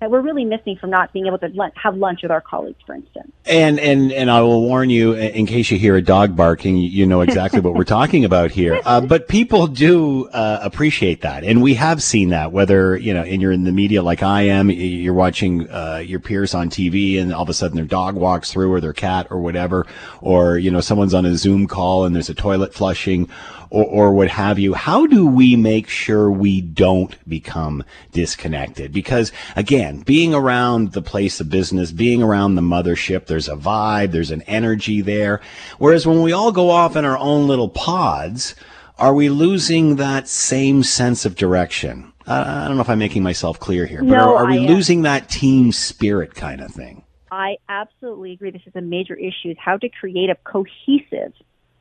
that 0.01 0.11
we're 0.11 0.21
really 0.21 0.45
missing 0.45 0.77
from 0.77 0.91
not 0.91 1.13
being 1.13 1.27
able 1.27 1.39
to 1.39 1.51
have 1.75 1.97
lunch 1.97 2.23
with 2.23 2.31
our 2.31 2.41
colleagues, 2.41 2.79
for 2.87 2.95
instance. 2.95 3.33
And 3.45 3.81
and 3.81 4.13
and 4.13 4.31
I 4.31 4.41
will 4.43 4.63
warn 4.63 4.91
you, 4.91 5.15
in 5.15 5.47
case 5.47 5.71
you 5.71 5.79
hear 5.79 5.97
a 5.97 6.03
dog 6.03 6.37
barking, 6.37 6.77
you 6.77 7.07
know 7.07 7.21
exactly 7.21 7.61
what 7.61 7.75
we're 7.75 7.85
talking 7.85 8.25
about 8.25 8.51
here. 8.51 8.81
Uh, 8.89 9.03
but 9.03 9.29
people 9.29 9.67
do 9.67 10.29
uh, 10.29 10.61
appreciate 10.63 11.21
that, 11.21 11.45
and 11.45 11.61
we 11.61 11.75
have 11.75 12.03
seen 12.03 12.31
that. 12.31 12.53
Whether 12.53 12.97
you 12.97 13.13
know, 13.13 13.23
and 13.23 13.43
you're 13.43 13.53
in 13.53 13.65
the 13.65 13.73
media 13.73 14.03
like 14.03 14.23
I 14.23 14.43
am, 14.43 14.71
you're 14.71 15.13
watching 15.13 15.69
uh, 15.69 16.03
your 16.03 16.21
peers 16.21 16.55
on 16.55 16.71
TV, 16.71 17.21
and 17.21 17.35
all 17.35 17.43
of 17.43 17.51
a 17.51 17.55
sudden 17.55 17.77
their 17.77 17.85
dog 17.85 18.15
walks 18.15 18.51
through, 18.51 18.73
or 18.73 18.81
their 18.81 18.95
cat, 18.95 19.27
or 19.31 19.41
whatever, 19.41 19.87
or 20.23 20.57
you 20.57 20.71
know, 20.71 20.81
someone's 20.81 21.13
on 21.13 21.27
a 21.27 21.37
Zoom 21.37 21.67
call 21.67 22.05
and 22.05 22.15
there's 22.15 22.31
a 22.31 22.35
toilet 22.35 22.73
flushing 22.73 23.29
or, 23.71 23.85
or 23.85 24.13
what 24.13 24.29
have 24.29 24.59
you. 24.59 24.75
How 24.75 25.07
do 25.07 25.27
we 25.27 25.57
make 25.57 25.89
sure 25.89 26.31
we 26.31 26.61
don't 26.61 27.17
become 27.29 27.85
disconnected? 28.13 28.93
Because 28.93 29.33
again, 29.57 30.01
being 30.01 30.35
around 30.35 30.93
the 30.93 31.03
place 31.03 31.41
of 31.41 31.51
business, 31.51 31.93
being 31.93 32.23
around 32.23 32.55
the 32.55 32.63
mothership, 32.63 33.27
there's 33.27 33.49
a 33.49 33.57
vibe, 33.57 34.13
there's 34.13 34.31
an 34.31 34.43
energy 34.43 35.01
there. 35.01 35.41
Whereas 35.79 36.07
when 36.07 36.23
we 36.23 36.33
all 36.33 36.53
go 36.53 36.71
off 36.71 36.97
in 36.97 37.05
our 37.05 37.19
own 37.19 37.47
little 37.47 37.69
pods, 37.69 38.55
are 38.99 39.15
we 39.15 39.29
losing 39.29 39.97
that 39.97 40.29
same 40.29 40.83
sense 40.83 41.25
of 41.25 41.37
direction? 41.37 42.13
I 42.27 42.69
don't 42.69 42.77
know 42.77 42.83
if 42.83 42.91
I'm 42.91 42.99
making 42.99 43.23
myself 43.23 43.59
clear 43.59 43.87
here, 43.87 44.01
but 44.01 44.09
no, 44.09 44.37
are, 44.37 44.45
are 44.45 44.47
we 44.47 44.59
losing 44.59 45.03
that 45.03 45.31
team 45.31 45.73
spirit 45.73 46.35
kind 46.35 46.61
of 46.61 46.71
thing? 46.71 47.05
I 47.31 47.57
absolutely 47.69 48.33
agree. 48.33 48.51
This 48.51 48.67
is 48.67 48.77
a 48.77 48.83
major 48.83 49.15
issue: 49.15 49.51
is 49.51 49.57
how 49.59 49.79
to 49.79 49.89
create 49.89 50.29
a 50.29 50.37
cohesive 50.45 51.33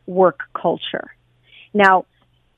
work 0.05 0.41
culture. 0.53 1.16
Now, 1.77 2.05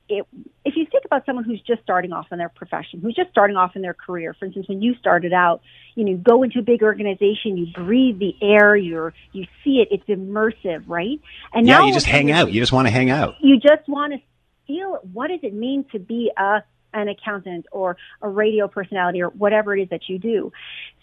it, 0.08 0.26
if 0.64 0.74
you 0.76 0.86
think 0.90 1.04
about 1.04 1.24
someone 1.26 1.44
who's 1.44 1.60
just 1.60 1.82
starting 1.82 2.12
off 2.12 2.26
in 2.32 2.38
their 2.38 2.48
profession, 2.48 3.00
who's 3.00 3.14
just 3.14 3.30
starting 3.30 3.56
off 3.56 3.76
in 3.76 3.82
their 3.82 3.94
career, 3.94 4.34
for 4.34 4.46
instance, 4.46 4.68
when 4.68 4.82
you 4.82 4.94
started 4.96 5.32
out, 5.32 5.60
you 5.94 6.04
know, 6.04 6.12
you 6.12 6.16
go 6.16 6.42
into 6.42 6.58
a 6.58 6.62
big 6.62 6.82
organization, 6.82 7.56
you 7.56 7.66
breathe 7.74 8.18
the 8.18 8.34
air, 8.42 8.74
you're, 8.74 9.12
you 9.32 9.46
see 9.62 9.82
it, 9.82 9.88
it's 9.90 10.06
immersive, 10.08 10.84
right? 10.86 11.20
And 11.52 11.66
yeah, 11.66 11.78
now 11.78 11.86
you 11.86 11.92
just 11.92 12.06
hang 12.06 12.32
out. 12.32 12.50
You 12.50 12.60
just 12.60 12.72
want 12.72 12.88
to 12.88 12.92
hang 12.92 13.10
out. 13.10 13.36
You 13.40 13.60
just 13.60 13.86
want 13.86 14.14
to 14.14 14.18
feel 14.66 14.98
what 15.12 15.28
does 15.28 15.40
it 15.42 15.54
mean 15.54 15.84
to 15.92 15.98
be 15.98 16.32
a 16.36 16.62
an 16.92 17.08
accountant 17.08 17.66
or 17.70 17.96
a 18.20 18.28
radio 18.28 18.66
personality 18.66 19.22
or 19.22 19.28
whatever 19.28 19.76
it 19.76 19.82
is 19.82 19.88
that 19.90 20.08
you 20.08 20.18
do. 20.18 20.52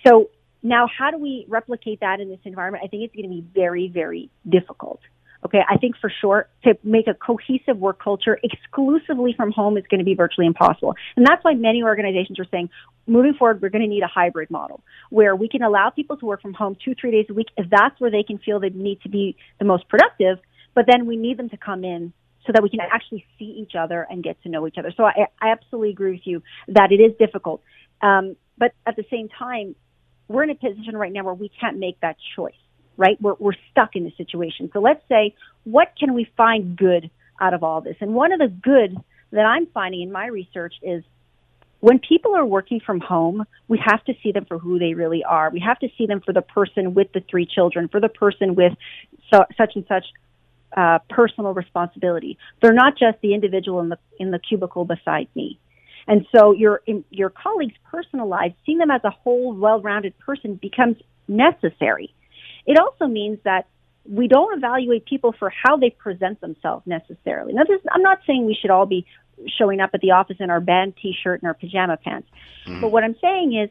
So 0.06 0.30
now, 0.62 0.86
how 0.88 1.12
do 1.12 1.18
we 1.18 1.46
replicate 1.48 2.02
that 2.02 2.20
in 2.20 2.30
this 2.30 2.40
environment? 2.44 2.84
I 2.84 2.88
think 2.88 3.04
it's 3.04 3.16
going 3.16 3.24
to 3.24 3.30
be 3.30 3.46
very, 3.54 3.88
very 3.88 4.30
difficult. 4.48 5.00
Okay, 5.46 5.62
I 5.70 5.78
think 5.78 5.96
for 5.98 6.12
sure 6.22 6.50
to 6.64 6.78
make 6.84 7.08
a 7.08 7.14
cohesive 7.14 7.78
work 7.78 8.02
culture 8.02 8.40
exclusively 8.44 9.34
from 9.38 9.52
home 9.52 9.78
is 9.78 9.84
going 9.90 10.00
to 10.00 10.06
be 10.06 10.16
virtually 10.16 10.48
impossible. 10.48 10.96
And 11.16 11.26
that's 11.26 11.44
why 11.44 11.54
many 11.54 11.84
organizations 11.84 12.40
are 12.40 12.46
saying 12.50 12.70
moving 13.06 13.34
forward, 13.34 13.62
we're 13.62 13.70
going 13.70 13.84
to 13.84 13.88
need 13.88 14.04
a 14.04 14.08
hybrid 14.08 14.50
model 14.50 14.82
where 15.10 15.36
we 15.36 15.48
can 15.48 15.62
allow 15.62 15.90
people 15.90 16.18
to 16.18 16.26
work 16.26 16.42
from 16.42 16.54
home 16.54 16.76
two, 16.84 16.96
three 17.00 17.12
days 17.12 17.28
a 17.30 17.34
week 17.34 17.48
if 17.56 17.70
that's 17.70 18.00
where 18.00 18.12
they 18.12 18.24
can 18.24 18.40
feel 18.40 18.60
they 18.60 18.70
need 18.70 19.02
to 19.02 19.10
be 19.10 19.36
the 19.60 19.66
most 19.66 19.88
productive. 19.88 20.40
But 20.74 20.86
then 20.88 21.06
we 21.06 21.18
need 21.18 21.38
them 21.38 21.50
to 21.50 21.58
come 21.58 21.84
in 21.84 22.14
so 22.46 22.52
that 22.54 22.64
we 22.64 22.70
can 22.70 22.80
actually 22.80 23.26
see 23.38 23.46
each 23.46 23.74
other 23.78 24.08
and 24.10 24.24
get 24.24 24.42
to 24.44 24.50
know 24.50 24.66
each 24.68 24.78
other. 24.78 24.92
So 24.96 25.04
I, 25.04 25.28
I 25.42 25.50
absolutely 25.50 25.92
agree 25.92 26.12
with 26.12 26.26
you 26.26 26.42
that 26.70 26.92
it 26.92 27.00
is 27.00 27.14
difficult. 27.20 27.62
Um, 28.02 28.36
but 28.58 28.74
at 28.86 28.96
the 28.96 29.06
same 29.12 29.28
time, 29.30 29.76
we're 30.28 30.44
in 30.44 30.50
a 30.50 30.56
position 30.56 30.96
right 30.98 31.12
now 31.12 31.24
where 31.24 31.34
we 31.34 31.50
can't 31.50 31.78
make 31.78 32.00
that 32.02 32.18
choice 32.36 32.54
right? 32.98 33.18
We're, 33.22 33.36
we're 33.40 33.54
stuck 33.72 33.96
in 33.96 34.04
the 34.04 34.14
situation. 34.18 34.70
So 34.74 34.80
let's 34.80 35.02
say, 35.08 35.36
what 35.64 35.94
can 35.98 36.14
we 36.14 36.30
find 36.36 36.76
good 36.76 37.10
out 37.40 37.54
of 37.54 37.64
all 37.64 37.82
this? 37.82 37.96
And 38.02 38.14
one 38.14 38.32
of 38.32 38.40
the 38.40 38.48
good 38.48 38.98
that 39.32 39.46
I'm 39.46 39.68
finding 39.68 40.02
in 40.02 40.12
my 40.12 40.28
research 40.28 40.74
is 40.82 41.04
when 41.80 42.00
people 42.00 42.36
are 42.36 42.46
working 42.46 42.80
from 42.80 43.00
home, 43.00 43.46
we 43.68 43.80
have 43.86 44.04
to 44.06 44.14
see 44.24 44.32
them 44.32 44.46
for 44.46 44.58
who 44.58 44.80
they 44.80 44.94
really 44.96 45.24
are. 45.24 45.52
We 45.52 45.60
have 45.60 45.80
to 45.80 45.90
see 45.98 46.08
them 46.08 46.22
for 46.26 46.34
the 46.34 46.42
person 46.42 46.96
with 46.96 47.12
the 47.14 47.22
three 47.30 47.46
children, 47.46 47.88
for 47.88 48.00
the 48.00 48.10
person 48.10 48.56
with 48.56 48.74
so, 49.32 49.46
such 49.58 49.74
and 49.76 49.86
such 49.88 50.06
uh, 50.76 51.00
personal 51.10 51.54
responsibility. 51.54 52.38
They're 52.62 52.74
not 52.74 52.98
just 52.98 53.22
the 53.22 53.34
individual 53.34 53.80
in 53.80 53.90
the 53.90 53.98
in 54.20 54.32
the 54.32 54.40
cubicle 54.40 54.86
beside 54.86 55.28
me. 55.36 55.60
And 56.08 56.26
so 56.36 56.52
your 56.52 56.82
your 57.10 57.30
colleagues' 57.30 57.76
personal 57.92 58.28
lives, 58.28 58.56
seeing 58.66 58.78
them 58.80 58.92
as 58.92 59.02
a 59.04 59.10
whole, 59.10 59.54
well-rounded 59.54 60.18
person, 60.20 60.56
becomes 60.56 60.98
necessary. 61.28 62.14
It 62.68 62.78
also 62.78 63.08
means 63.08 63.40
that 63.44 63.68
we 64.08 64.28
don't 64.28 64.58
evaluate 64.58 65.06
people 65.06 65.34
for 65.38 65.50
how 65.50 65.78
they 65.78 65.90
present 65.90 66.40
themselves 66.42 66.86
necessarily. 66.86 67.54
Now, 67.54 67.64
this, 67.64 67.82
I'm 67.92 68.04
not 68.04 68.20
saying 68.28 68.46
we 68.46 68.58
should 68.60 68.70
all 68.70 68.86
be 68.86 69.06
showing 69.58 69.80
up 69.80 69.92
at 69.94 70.02
the 70.02 70.12
office 70.12 70.38
in 70.40 70.50
our 70.50 70.60
band 70.60 70.96
t-shirt 71.02 71.42
and 71.42 71.48
our 71.48 71.54
pajama 71.54 71.98
pants. 71.98 72.28
Mm-hmm. 72.66 72.82
But 72.82 72.92
what 72.92 73.04
I'm 73.04 73.16
saying 73.22 73.58
is 73.58 73.70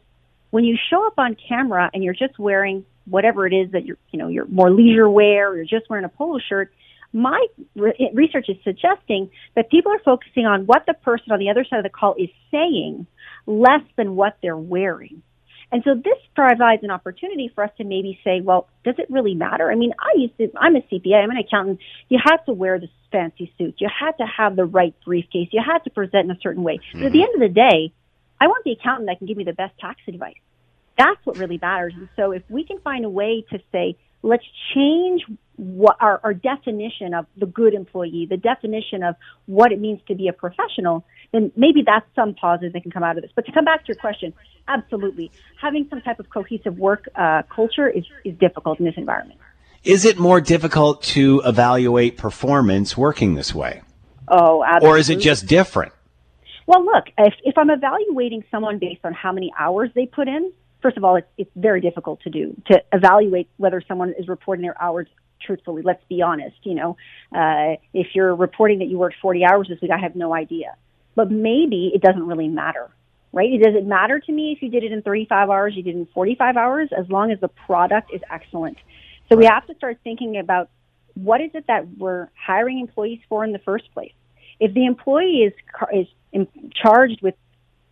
when 0.51 0.65
you 0.65 0.77
show 0.91 1.07
up 1.07 1.15
on 1.19 1.37
camera 1.49 1.91
and 1.93 2.03
you're 2.05 2.15
just 2.15 2.39
wearing 2.39 2.85
whatever 3.07 3.47
it 3.47 3.53
is 3.53 3.73
that 3.73 3.85
you're, 3.85 3.99
you 4.11 4.19
know, 4.19 4.29
you're 4.29 4.47
more 4.47 4.71
leisure 4.71 5.09
wear 5.09 5.51
or 5.51 5.57
you're 5.57 5.65
just 5.65 5.89
wearing 5.89 6.05
a 6.05 6.09
polo 6.09 6.39
shirt, 6.39 6.73
my 7.13 7.47
re- 7.75 8.11
research 8.15 8.47
is 8.49 8.57
suggesting 8.65 9.31
that 9.55 9.71
people 9.71 9.93
are 9.93 10.01
focusing 10.05 10.47
on 10.47 10.67
what 10.67 10.85
the 10.87 10.95
person 10.95 11.33
on 11.33 11.39
the 11.39 11.51
other 11.51 11.65
side 11.65 11.79
of 11.79 11.85
the 11.85 11.91
call 11.91 12.15
is 12.19 12.29
saying 12.51 13.07
less 13.47 13.83
than 13.97 14.17
what 14.17 14.37
they're 14.43 14.57
wearing. 14.57 15.23
And 15.73 15.83
so 15.85 15.95
this 15.95 16.19
provides 16.35 16.85
an 16.85 16.91
opportunity 16.91 17.51
for 17.55 17.65
us 17.65 17.71
to 17.79 17.85
maybe 17.85 18.19
say, 18.23 18.41
well, 18.41 18.69
does 18.85 18.95
it 18.99 19.11
really 19.11 19.35
matter? 19.35 19.71
I 19.71 19.75
mean, 19.75 19.93
I 19.99 20.19
used 20.19 20.37
to, 20.39 20.49
I'm 20.57 20.77
a 20.77 20.81
CPA, 20.81 21.25
I'm 21.25 21.31
an 21.31 21.39
accountant. 21.39 21.81
You 22.09 22.19
had 22.25 22.37
to 22.47 22.53
wear 22.53 22.79
this 22.79 22.91
fancy 23.11 23.53
suit. 23.59 23.75
You 23.79 23.89
had 23.89 24.13
to 24.19 24.27
have 24.27 24.55
the 24.55 24.65
right 24.65 24.95
briefcase. 25.05 25.49
You 25.51 25.63
had 25.67 25.79
to 25.85 25.91
present 25.91 26.27
in 26.27 26.31
a 26.31 26.39
certain 26.41 26.63
way. 26.63 26.79
Mm-hmm. 26.79 27.01
But 27.01 27.07
at 27.07 27.13
the 27.13 27.19
mm-hmm. 27.19 27.25
end 27.25 27.43
of 27.43 27.49
the 27.49 27.55
day, 27.55 27.93
I 28.41 28.47
want 28.47 28.65
the 28.65 28.73
accountant 28.73 29.09
that 29.09 29.19
can 29.19 29.27
give 29.27 29.37
me 29.37 29.45
the 29.45 29.55
best 29.55 29.77
tax 29.79 30.01
advice. 30.07 30.37
That's 30.97 31.25
what 31.25 31.37
really 31.37 31.59
matters. 31.61 31.95
And 31.97 32.09
so 32.17 32.31
if 32.31 32.43
we 32.49 32.65
can 32.65 32.79
find 32.81 33.05
a 33.05 33.11
way 33.11 33.45
to 33.51 33.59
say, 33.73 33.97
let's 34.27 34.45
change 34.75 35.23
what 35.57 35.97
our, 36.01 36.21
our 36.23 36.35
definition 36.35 37.15
of 37.15 37.27
the 37.37 37.47
good 37.47 37.73
employee, 37.73 38.27
the 38.29 38.37
definition 38.37 39.03
of 39.03 39.15
what 39.47 39.73
it 39.73 39.81
means 39.81 40.01
to 40.09 40.15
be 40.15 40.29
a 40.29 40.33
professional, 40.33 41.05
then 41.33 41.51
maybe 41.57 41.83
that's 41.87 42.07
some 42.15 42.35
positive 42.35 42.73
that 42.75 42.83
can 42.83 42.91
come 42.91 43.03
out 43.03 43.17
of 43.17 43.23
this. 43.23 43.31
But 43.35 43.47
to 43.47 43.53
come 43.53 43.65
back 43.65 43.85
to 43.87 43.89
your 43.89 43.97
question, 43.97 44.35
absolutely, 44.69 45.31
having 45.61 45.87
some 45.89 46.03
type 46.03 46.19
of 46.19 46.29
cohesive 46.29 46.77
work 46.77 47.09
uh, 47.15 47.43
culture 47.55 47.89
is, 47.89 48.05
is 48.25 48.37
difficult 48.39 48.79
in 48.81 48.85
this 48.85 48.95
environment. 48.97 49.41
Is 49.85 50.05
it 50.05 50.19
more 50.19 50.41
difficult 50.41 51.03
to 51.05 51.41
evaluate 51.45 52.17
performance 52.17 52.97
working 52.97 53.35
this 53.35 53.55
way? 53.55 53.83
Oh, 54.29 54.65
absolutely. 54.65 54.89
Or 54.89 54.99
is 54.99 55.09
it 55.09 55.21
just 55.21 55.47
different? 55.47 55.93
Well, 56.67 56.85
look, 56.85 57.05
if, 57.17 57.35
if 57.45 57.57
I'm 57.57 57.71
evaluating 57.71 58.43
someone 58.51 58.79
based 58.79 59.05
on 59.05 59.13
how 59.15 59.31
many 59.31 59.53
hours 59.57 59.91
they 59.95 60.07
put 60.07 60.27
in, 60.27 60.53
first 60.83 60.97
of 60.97 61.05
all, 61.05 61.17
it's, 61.17 61.29
it's 61.39 61.51
very 61.57 61.81
difficult 61.81 62.21
to 62.23 62.31
do 62.31 62.55
to 62.71 62.83
evaluate 62.93 63.49
whether 63.57 63.83
someone 63.87 64.15
is 64.19 64.29
reporting 64.29 64.63
their 64.63 64.81
hours 64.81 65.09
truthfully. 65.41 65.83
Let's 65.83 66.03
be 66.09 66.23
honest. 66.23 66.57
You 66.63 66.75
know, 66.75 66.97
uh, 67.35 67.77
if 67.93 68.09
you're 68.15 68.35
reporting 68.35 68.79
that 68.81 68.87
you 68.87 68.99
worked 68.99 69.17
40 69.21 69.45
hours 69.45 69.69
this 69.69 69.81
week, 69.81 69.91
I 69.91 69.99
have 69.99 70.17
no 70.17 70.35
idea. 70.35 70.75
But 71.15 71.31
maybe 71.31 71.93
it 71.95 72.03
doesn't 72.03 72.27
really 72.27 72.49
matter, 72.49 72.91
right? 73.33 73.51
It 73.51 73.63
doesn't 73.63 73.89
matter 73.89 74.21
to 74.21 74.33
me 74.33 74.53
if 74.53 74.63
you 74.63 74.71
did 74.71 74.85
it 74.85 74.93
in 74.93 75.03
35 75.03 75.51
hours, 75.51 75.75
you 75.75 75.83
did 75.83 75.95
it 75.95 75.99
in 75.99 76.07
45 76.13 76.57
hours, 76.57 76.91
as 76.97 77.09
long 77.09 77.31
as 77.31 77.41
the 77.41 77.49
product 77.49 78.13
is 78.13 78.21
excellent. 78.31 78.77
So 79.29 79.37
we 79.37 79.47
have 79.47 79.67
to 79.67 79.75
start 79.75 79.99
thinking 80.05 80.37
about 80.37 80.69
what 81.15 81.41
is 81.41 81.51
it 81.55 81.67
that 81.67 81.89
we're 81.97 82.29
hiring 82.35 82.79
employees 82.79 83.21
for 83.29 83.45
in 83.45 83.53
the 83.53 83.59
first 83.59 83.93
place. 83.93 84.13
If 84.61 84.75
the 84.75 84.87
employee 84.87 85.43
is 85.43 85.53
is 85.93 86.07
in, 86.33 86.47
charged 86.75 87.23
with 87.23 87.35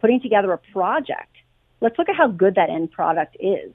putting 0.00 0.20
together 0.20 0.52
a 0.52 0.58
project, 0.58 1.33
let's 1.80 1.98
look 1.98 2.08
at 2.08 2.16
how 2.16 2.28
good 2.28 2.54
that 2.56 2.70
end 2.70 2.92
product 2.92 3.36
is. 3.40 3.72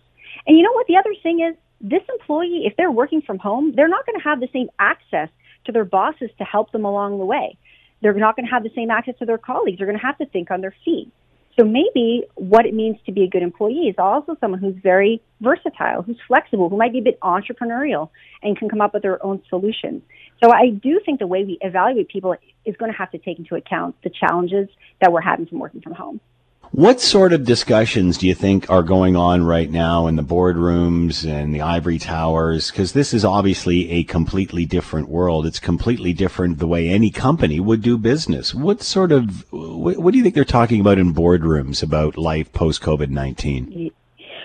And 0.48 0.58
you 0.58 0.64
know 0.64 0.74
what? 0.74 0.88
The 0.88 0.98
other 0.98 1.14
thing 1.22 1.42
is 1.42 1.56
this 1.82 2.04
employee, 2.10 2.64
if 2.66 2.76
they're 2.78 2.92
working 2.92 3.22
from 3.22 3.40
home, 3.40 3.74
they're 3.76 3.88
not 3.88 4.06
going 4.06 4.18
to 4.18 4.24
have 4.24 4.40
the 4.40 4.50
same 4.52 4.70
access 4.80 5.30
to 5.66 5.72
their 5.72 5.86
bosses 5.86 6.30
to 6.38 6.44
help 6.44 6.72
them 6.72 6.86
along 6.86 7.20
the 7.20 7.26
way. 7.26 7.58
They're 8.02 8.14
not 8.14 8.36
going 8.36 8.46
to 8.46 8.52
have 8.52 8.64
the 8.64 8.72
same 8.76 8.92
access 8.92 9.16
to 9.20 9.26
their 9.26 9.38
colleagues. 9.38 9.78
They're 9.78 9.88
going 9.88 10.00
to 10.00 10.06
have 10.06 10.18
to 10.20 10.26
think 10.26 10.52
on 10.52 10.62
their 10.62 10.76
feet. 10.86 11.12
So 11.58 11.66
maybe 11.66 12.24
what 12.36 12.66
it 12.66 12.74
means 12.74 12.98
to 13.06 13.12
be 13.12 13.24
a 13.24 13.28
good 13.28 13.44
employee 13.44 13.90
is 13.90 13.96
also 13.98 14.38
someone 14.40 14.62
who's 14.62 14.76
very 14.82 15.22
versatile, 15.42 16.04
who's 16.04 16.18
flexible, 16.26 16.70
who 16.70 16.78
might 16.78 16.94
be 16.94 17.00
a 17.00 17.02
bit 17.02 17.20
entrepreneurial 17.20 18.10
and 18.42 18.58
can 18.58 18.70
come 18.70 18.80
up 18.80 18.94
with 18.94 19.04
their 19.04 19.24
own 19.26 19.42
solutions. 19.50 20.02
So 20.42 20.54
I 20.54 20.70
do 20.70 21.02
think 21.06 21.20
the 21.20 21.28
way 21.28 21.44
we 21.44 21.58
evaluate 21.60 22.08
people 22.08 22.36
is 22.64 22.78
going 22.78 22.92
to 22.92 22.98
have 22.98 23.12
to 23.12 23.18
take 23.18 23.40
into 23.40 23.56
account 23.56 23.96
the 24.04 24.10
challenges 24.10 24.70
that 25.02 25.12
we're 25.12 25.22
having 25.22 25.48
from 25.48 25.60
working 25.60 25.82
from 25.82 25.94
home. 25.94 26.22
What 26.72 27.02
sort 27.02 27.34
of 27.34 27.46
discussions 27.46 28.20
do 28.20 28.28
you 28.28 28.36
think 28.36 28.70
are 28.70 28.84
going 28.84 29.16
on 29.16 29.44
right 29.44 29.70
now 29.72 30.06
in 30.06 30.18
the 30.18 30.24
boardrooms 30.24 31.28
and 31.28 31.54
the 31.54 31.62
ivory 31.62 31.98
towers? 31.98 32.70
Because 32.70 32.92
this 32.92 33.12
is 33.12 33.26
obviously 33.26 33.90
a 33.90 34.04
completely 34.04 34.66
different 34.66 35.10
world. 35.10 35.48
It's 35.48 35.60
completely 35.60 36.14
different 36.14 36.60
the 36.60 36.68
way 36.68 36.88
any 36.88 37.10
company 37.10 37.60
would 37.60 37.82
do 37.82 37.98
business. 37.98 38.54
What 38.54 38.84
sort 38.84 39.12
of, 39.12 39.52
what, 39.52 39.98
what 39.98 40.12
do 40.12 40.20
you 40.20 40.24
think 40.24 40.36
they're 40.36 40.46
talking 40.46 40.80
about 40.80 41.00
in 41.00 41.12
boardrooms 41.12 41.82
about 41.82 42.18
life 42.18 42.54
post 42.54 42.84
COVID 42.84 43.10
19? 43.10 43.92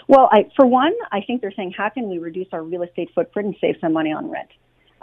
Well, 0.08 0.30
I, 0.32 0.48
for 0.56 0.66
one, 0.66 0.94
I 1.12 1.20
think 1.20 1.42
they're 1.42 1.52
saying, 1.52 1.74
how 1.76 1.90
can 1.90 2.08
we 2.08 2.18
reduce 2.18 2.48
our 2.52 2.62
real 2.62 2.82
estate 2.84 3.10
footprint 3.14 3.48
and 3.48 3.56
save 3.60 3.76
some 3.82 3.92
money 3.92 4.12
on 4.12 4.30
rent? 4.30 4.48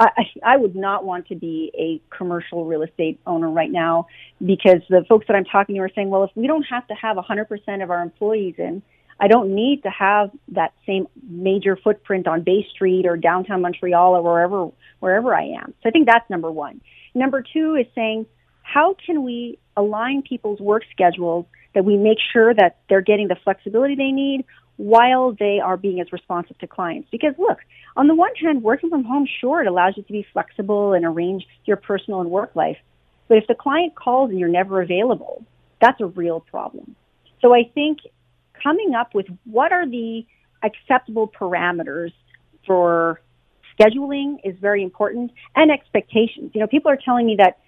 I, 0.01 0.53
I 0.53 0.57
would 0.57 0.75
not 0.75 1.05
want 1.05 1.27
to 1.27 1.35
be 1.35 1.71
a 1.77 2.15
commercial 2.15 2.65
real 2.65 2.81
estate 2.81 3.19
owner 3.27 3.49
right 3.49 3.71
now 3.71 4.07
because 4.43 4.81
the 4.89 5.05
folks 5.07 5.27
that 5.27 5.35
I'm 5.35 5.45
talking 5.45 5.75
to 5.75 5.81
are 5.81 5.89
saying, 5.93 6.09
well, 6.09 6.23
if 6.23 6.31
we 6.35 6.47
don't 6.47 6.63
have 6.63 6.87
to 6.87 6.93
have 6.95 7.17
100% 7.17 7.83
of 7.83 7.91
our 7.91 8.01
employees 8.01 8.55
in, 8.57 8.81
I 9.19 9.27
don't 9.27 9.53
need 9.53 9.83
to 9.83 9.89
have 9.89 10.31
that 10.49 10.73
same 10.87 11.07
major 11.29 11.77
footprint 11.77 12.27
on 12.27 12.41
Bay 12.41 12.65
Street 12.73 13.05
or 13.05 13.15
downtown 13.17 13.61
Montreal 13.61 14.15
or 14.15 14.23
wherever 14.23 14.71
wherever 14.99 15.35
I 15.35 15.43
am. 15.43 15.73
So 15.83 15.89
I 15.89 15.91
think 15.91 16.07
that's 16.07 16.27
number 16.29 16.51
one. 16.51 16.81
Number 17.13 17.43
two 17.43 17.75
is 17.75 17.85
saying, 17.93 18.25
how 18.63 18.95
can 19.05 19.23
we 19.23 19.59
align 19.77 20.23
people's 20.23 20.59
work 20.59 20.83
schedules 20.91 21.45
that 21.75 21.85
we 21.85 21.97
make 21.97 22.17
sure 22.33 22.53
that 22.53 22.79
they're 22.89 23.01
getting 23.01 23.27
the 23.27 23.37
flexibility 23.43 23.95
they 23.95 24.11
need 24.11 24.45
while 24.81 25.31
they 25.33 25.59
are 25.63 25.77
being 25.77 26.01
as 26.01 26.11
responsive 26.11 26.57
to 26.57 26.65
clients. 26.65 27.07
Because 27.11 27.35
look, 27.37 27.59
on 27.95 28.07
the 28.07 28.15
one 28.15 28.33
hand, 28.35 28.63
working 28.63 28.89
from 28.89 29.03
home, 29.03 29.27
sure, 29.39 29.61
it 29.61 29.67
allows 29.67 29.95
you 29.95 30.01
to 30.01 30.11
be 30.11 30.25
flexible 30.33 30.93
and 30.93 31.05
arrange 31.05 31.45
your 31.65 31.77
personal 31.77 32.19
and 32.19 32.31
work 32.31 32.55
life. 32.55 32.77
But 33.27 33.37
if 33.37 33.45
the 33.47 33.53
client 33.53 33.93
calls 33.93 34.31
and 34.31 34.39
you're 34.39 34.49
never 34.49 34.81
available, 34.81 35.45
that's 35.79 36.01
a 36.01 36.07
real 36.07 36.39
problem. 36.39 36.95
So 37.41 37.53
I 37.53 37.69
think 37.75 37.99
coming 38.63 38.95
up 38.95 39.13
with 39.13 39.27
what 39.45 39.71
are 39.71 39.87
the 39.87 40.25
acceptable 40.63 41.27
parameters 41.27 42.11
for 42.65 43.21
scheduling 43.79 44.37
is 44.43 44.55
very 44.59 44.81
important 44.81 45.31
and 45.55 45.69
expectations. 45.69 46.51
You 46.55 46.61
know, 46.61 46.67
people 46.67 46.89
are 46.89 46.97
telling 46.97 47.27
me 47.27 47.35
that, 47.37 47.59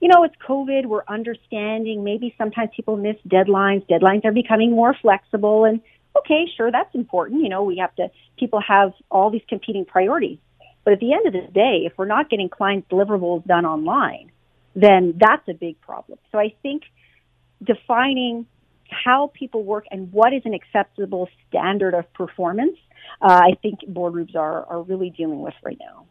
you 0.00 0.08
know, 0.08 0.22
it's 0.22 0.36
COVID, 0.46 0.84
we're 0.84 1.02
understanding, 1.08 2.04
maybe 2.04 2.34
sometimes 2.36 2.70
people 2.76 2.98
miss 2.98 3.16
deadlines, 3.26 3.88
deadlines 3.88 4.26
are 4.26 4.32
becoming 4.32 4.72
more 4.72 4.94
flexible 5.00 5.64
and 5.64 5.80
okay, 6.16 6.46
sure, 6.56 6.70
that's 6.70 6.94
important. 6.94 7.42
You 7.42 7.48
know, 7.48 7.62
we 7.62 7.78
have 7.78 7.94
to, 7.96 8.10
people 8.38 8.60
have 8.66 8.92
all 9.10 9.30
these 9.30 9.42
competing 9.48 9.84
priorities. 9.84 10.38
But 10.84 10.94
at 10.94 11.00
the 11.00 11.12
end 11.12 11.26
of 11.26 11.32
the 11.32 11.52
day, 11.52 11.82
if 11.84 11.92
we're 11.98 12.06
not 12.06 12.30
getting 12.30 12.48
client 12.48 12.88
deliverables 12.88 13.46
done 13.46 13.66
online, 13.66 14.30
then 14.74 15.14
that's 15.18 15.46
a 15.48 15.54
big 15.54 15.80
problem. 15.80 16.18
So 16.32 16.38
I 16.38 16.54
think 16.62 16.84
defining 17.62 18.46
how 18.88 19.30
people 19.34 19.64
work 19.64 19.84
and 19.90 20.12
what 20.12 20.32
is 20.32 20.42
an 20.44 20.54
acceptable 20.54 21.28
standard 21.48 21.94
of 21.94 22.10
performance, 22.14 22.78
uh, 23.20 23.40
I 23.44 23.58
think 23.60 23.80
boardrooms 23.80 24.34
are, 24.34 24.64
are 24.64 24.82
really 24.82 25.10
dealing 25.10 25.42
with 25.42 25.54
right 25.62 25.78
now. 25.78 26.06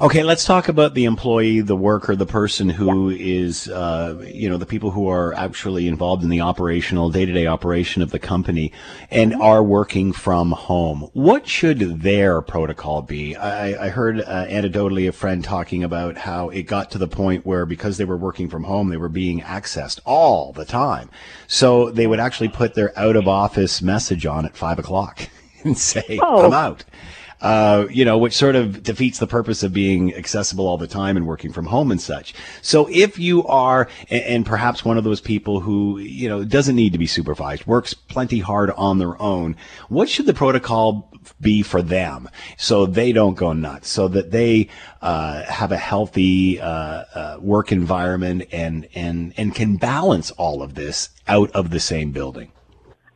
Okay, 0.00 0.22
let's 0.22 0.44
talk 0.44 0.68
about 0.68 0.94
the 0.94 1.04
employee, 1.04 1.60
the 1.60 1.76
worker, 1.76 2.14
the 2.14 2.26
person 2.26 2.68
who 2.68 3.10
yeah. 3.10 3.40
is, 3.40 3.68
uh, 3.68 4.22
you 4.32 4.48
know, 4.48 4.56
the 4.56 4.66
people 4.66 4.90
who 4.90 5.08
are 5.08 5.34
actually 5.34 5.88
involved 5.88 6.22
in 6.22 6.28
the 6.28 6.40
operational, 6.40 7.10
day-to-day 7.10 7.46
operation 7.46 8.00
of 8.00 8.10
the 8.10 8.18
company 8.18 8.72
and 9.10 9.32
mm-hmm. 9.32 9.42
are 9.42 9.62
working 9.62 10.12
from 10.12 10.52
home. 10.52 11.08
What 11.14 11.48
should 11.48 12.02
their 12.02 12.40
protocol 12.42 13.02
be? 13.02 13.34
I, 13.34 13.86
I 13.86 13.88
heard 13.88 14.20
uh, 14.20 14.46
anecdotally 14.46 15.08
a 15.08 15.12
friend 15.12 15.42
talking 15.42 15.82
about 15.82 16.16
how 16.16 16.48
it 16.50 16.62
got 16.62 16.90
to 16.92 16.98
the 16.98 17.08
point 17.08 17.44
where 17.44 17.66
because 17.66 17.96
they 17.96 18.04
were 18.04 18.16
working 18.16 18.48
from 18.48 18.64
home, 18.64 18.90
they 18.90 18.96
were 18.96 19.08
being 19.08 19.40
accessed 19.40 20.00
all 20.04 20.52
the 20.52 20.64
time. 20.64 21.10
So 21.46 21.90
they 21.90 22.06
would 22.06 22.20
actually 22.20 22.48
put 22.48 22.74
their 22.74 22.96
out-of-office 22.98 23.82
message 23.82 24.26
on 24.26 24.46
at 24.46 24.56
five 24.56 24.78
o'clock 24.78 25.28
and 25.64 25.76
say, 25.76 26.18
oh. 26.22 26.46
"I'm 26.46 26.52
out." 26.52 26.84
Uh, 27.40 27.86
you 27.90 28.04
know, 28.04 28.18
which 28.18 28.34
sort 28.34 28.56
of 28.56 28.82
defeats 28.82 29.18
the 29.18 29.26
purpose 29.26 29.62
of 29.62 29.72
being 29.72 30.14
accessible 30.14 30.66
all 30.66 30.78
the 30.78 30.86
time 30.86 31.16
and 31.16 31.26
working 31.26 31.52
from 31.52 31.66
home 31.66 31.90
and 31.90 32.00
such. 32.00 32.34
So 32.62 32.88
if 32.90 33.18
you 33.18 33.46
are, 33.46 33.88
and, 34.10 34.44
perhaps 34.44 34.84
one 34.84 34.96
of 34.96 35.04
those 35.04 35.20
people 35.20 35.60
who, 35.60 35.98
you 35.98 36.28
know, 36.28 36.44
doesn't 36.44 36.74
need 36.74 36.92
to 36.92 36.98
be 36.98 37.06
supervised, 37.06 37.66
works 37.66 37.94
plenty 37.94 38.38
hard 38.38 38.70
on 38.72 38.98
their 38.98 39.20
own, 39.20 39.56
what 39.88 40.08
should 40.08 40.26
the 40.26 40.34
protocol 40.34 41.10
be 41.40 41.62
for 41.62 41.82
them 41.82 42.28
so 42.56 42.86
they 42.86 43.12
don't 43.12 43.34
go 43.34 43.52
nuts, 43.52 43.88
so 43.88 44.08
that 44.08 44.30
they 44.30 44.68
uh, 45.02 45.44
have 45.44 45.70
a 45.72 45.76
healthy 45.76 46.60
uh, 46.60 47.04
uh, 47.14 47.36
work 47.40 47.70
environment 47.70 48.44
and 48.52 48.88
and 48.94 49.34
and 49.36 49.54
can 49.54 49.76
balance 49.76 50.30
all 50.32 50.62
of 50.62 50.74
this 50.74 51.10
out 51.26 51.50
of 51.52 51.70
the 51.70 51.80
same 51.80 52.10
building? 52.10 52.50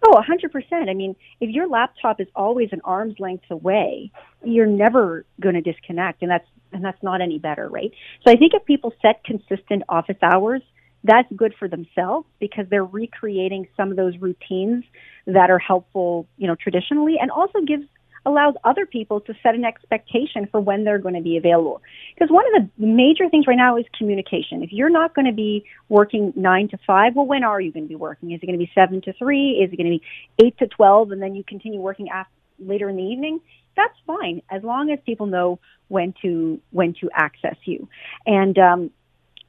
Oh, 0.04 0.18
a 0.18 0.22
hundred 0.22 0.52
percent. 0.52 0.90
I 0.90 0.94
mean, 0.94 1.14
if 1.40 1.50
your 1.50 1.68
laptop 1.68 2.20
is 2.20 2.26
always 2.34 2.70
an 2.72 2.80
arm's 2.84 3.14
length 3.20 3.44
away, 3.50 4.10
you're 4.44 4.66
never 4.66 5.24
going 5.40 5.54
to 5.54 5.60
disconnect, 5.60 6.22
and 6.22 6.30
that's 6.30 6.46
and 6.72 6.84
that's 6.84 7.02
not 7.02 7.20
any 7.20 7.38
better, 7.38 7.68
right? 7.68 7.92
So 8.24 8.32
I 8.32 8.36
think 8.36 8.52
if 8.54 8.64
people 8.64 8.92
set 9.02 9.22
consistent 9.24 9.82
office 9.88 10.16
hours, 10.22 10.62
that's 11.04 11.30
good 11.36 11.54
for 11.58 11.68
themselves 11.68 12.26
because 12.40 12.66
they're 12.70 12.84
recreating 12.84 13.68
some 13.76 13.90
of 13.90 13.96
those 13.96 14.16
routines 14.18 14.84
that 15.26 15.50
are 15.50 15.58
helpful, 15.58 16.26
you 16.36 16.46
know, 16.46 16.56
traditionally, 16.56 17.16
and 17.20 17.30
also 17.30 17.60
gives 17.60 17.84
allows 18.24 18.54
other 18.64 18.86
people 18.86 19.20
to 19.20 19.34
set 19.42 19.54
an 19.54 19.64
expectation 19.64 20.46
for 20.50 20.60
when 20.60 20.84
they're 20.84 20.98
going 20.98 21.14
to 21.14 21.22
be 21.22 21.36
available. 21.36 21.82
Because 22.14 22.30
one 22.30 22.44
of 22.54 22.62
the 22.62 22.86
major 22.86 23.28
things 23.28 23.46
right 23.46 23.56
now 23.56 23.76
is 23.76 23.84
communication. 23.96 24.62
If 24.62 24.72
you're 24.72 24.90
not 24.90 25.14
going 25.14 25.26
to 25.26 25.32
be 25.32 25.64
working 25.88 26.32
nine 26.36 26.68
to 26.68 26.78
five, 26.86 27.14
well, 27.16 27.26
when 27.26 27.44
are 27.44 27.60
you 27.60 27.72
going 27.72 27.84
to 27.84 27.88
be 27.88 27.96
working? 27.96 28.30
Is 28.30 28.40
it 28.42 28.46
going 28.46 28.58
to 28.58 28.64
be 28.64 28.70
seven 28.74 29.00
to 29.02 29.12
three? 29.14 29.62
Is 29.62 29.72
it 29.72 29.76
going 29.76 29.90
to 29.92 29.98
be 29.98 30.46
eight 30.46 30.56
to 30.58 30.66
12 30.66 31.12
and 31.12 31.22
then 31.22 31.34
you 31.34 31.42
continue 31.44 31.80
working 31.80 32.08
after, 32.10 32.32
later 32.58 32.88
in 32.88 32.96
the 32.96 33.02
evening? 33.02 33.40
That's 33.76 33.94
fine 34.06 34.42
as 34.50 34.62
long 34.62 34.90
as 34.90 34.98
people 35.04 35.26
know 35.26 35.58
when 35.88 36.14
to, 36.22 36.60
when 36.70 36.94
to 37.00 37.10
access 37.14 37.56
you. 37.64 37.88
And, 38.26 38.58
um, 38.58 38.90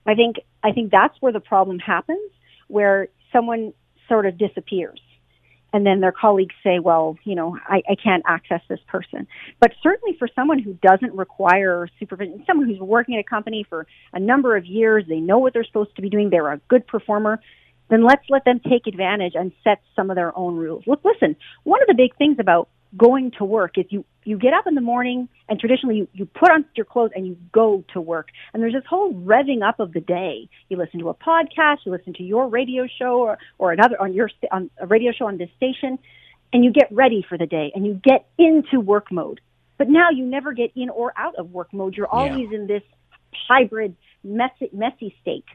I 0.06 0.16
think, 0.16 0.38
I 0.62 0.74
think 0.74 0.92
that's 0.92 1.16
where 1.22 1.32
the 1.32 1.40
problem 1.40 1.80
happens 1.80 2.30
where 2.68 3.08
someone 3.32 3.74
sort 4.10 4.26
of 4.26 4.38
disappears 4.38 5.00
and 5.74 5.86
then 5.86 6.00
their 6.00 6.12
colleagues 6.12 6.54
say, 6.64 6.78
well, 6.78 7.18
you 7.24 7.34
know, 7.34 7.58
I, 7.68 7.82
I 7.90 7.96
can't 7.96 8.24
access 8.28 8.62
this 8.70 8.80
person. 8.88 9.28
But 9.60 9.72
certainly 9.82 10.16
for 10.18 10.30
someone 10.36 10.60
who 10.60 10.74
doesn't 10.74 11.14
require 11.16 11.90
supervision, 12.00 12.44
someone 12.46 12.68
who's 12.68 12.80
working 12.80 13.16
at 13.16 13.22
a 13.22 13.24
company 13.24 13.66
for 13.68 13.88
a 14.14 14.20
number 14.20 14.56
of 14.56 14.66
years, 14.66 15.04
they 15.10 15.20
know 15.20 15.40
what 15.40 15.54
they're 15.54 15.66
supposed 15.66 15.96
to 15.96 16.02
be 16.04 16.10
doing, 16.10 16.30
they're 16.30 16.54
a 16.54 16.62
good 16.70 16.86
performer, 16.86 17.42
then 17.90 18.06
let's 18.06 18.24
let 18.30 18.46
them 18.46 18.60
take 18.60 18.88
advantage 18.88 19.34
and 19.36 19.52
set 19.64 19.82
some 19.96 20.10
of 20.10 20.16
their 20.16 20.38
own 20.38 20.56
rules. 20.56 20.84
Look, 20.86 21.02
listen, 21.04 21.36
one 21.64 21.82
of 21.82 21.88
the 21.88 21.96
big 21.96 22.16
things 22.18 22.38
about 22.40 22.70
going 22.96 23.32
to 23.38 23.44
work. 23.44 23.78
Is 23.78 23.86
you 23.90 24.06
you 24.24 24.38
get 24.38 24.54
up 24.54 24.68
in 24.68 24.76
the 24.76 24.82
morning 24.82 25.28
and 25.50 25.60
traditionally 25.60 25.98
you, 25.98 26.08
you 26.14 26.26
put 26.26 26.50
on 26.52 26.66
your 26.76 26.86
clothes 26.86 27.12
and 27.16 27.28
you 27.28 27.38
go 27.52 27.84
to 27.94 28.00
work. 28.02 28.30
And 28.54 28.64
there's 28.64 28.74
this 28.74 28.84
whole 28.88 29.14
revving 29.14 29.68
up 29.68 29.80
of 29.80 29.94
the 29.94 30.00
day. 30.00 30.48
You 30.70 30.78
listen 30.78 31.00
to 31.00 31.10
a 31.10 31.14
podcast 31.14 31.80
you 31.86 31.92
listen 31.92 32.14
to 32.14 32.24
your 32.24 32.48
radio 32.48 32.88
show 32.88 33.20
or, 33.20 33.38
or 33.58 33.72
another 33.72 34.00
on 34.02 34.14
your 34.14 34.30
on 34.52 34.70
a 34.78 34.88
radio 34.88 35.12
show 35.12 35.28
on 35.28 35.38
this 35.38 35.50
station 35.58 36.00
and 36.52 36.64
you 36.64 36.72
get 36.72 36.88
ready 36.92 37.26
for 37.28 37.38
the 37.38 37.48
day 37.48 37.72
and 37.76 37.86
you 37.86 38.00
get 38.04 38.28
into 38.38 38.80
work 38.80 39.12
mode. 39.12 39.42
But 39.78 39.90
now 39.90 40.12
you 40.12 40.26
never 40.26 40.54
get 40.54 40.72
in 40.76 40.90
or 40.90 41.14
out 41.18 41.36
of 41.36 41.52
work 41.52 41.74
mode. 41.74 41.96
You're 41.96 42.08
always 42.08 42.50
yeah. 42.52 42.60
in 42.60 42.68
this 42.68 42.84
hybrid 43.48 43.96
messy 44.24 44.70
messy 44.72 45.16
state. 45.22 45.46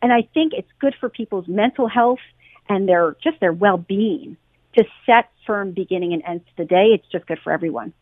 And 0.00 0.12
i 0.12 0.28
think 0.34 0.52
it's 0.52 0.70
good 0.80 0.94
for 1.00 1.08
people's 1.08 1.48
mental 1.48 1.88
health 1.88 2.20
and 2.68 2.88
their 2.88 3.16
just 3.22 3.40
their 3.40 3.52
well-being 3.52 4.36
to 4.76 4.84
set 5.06 5.31
firm 5.46 5.72
beginning 5.72 6.12
and 6.12 6.22
ends 6.26 6.44
to 6.44 6.52
the 6.58 6.64
day. 6.64 6.88
It's 6.94 7.06
just 7.10 7.26
good 7.26 7.38
for 7.42 7.52
everyone. 7.52 7.92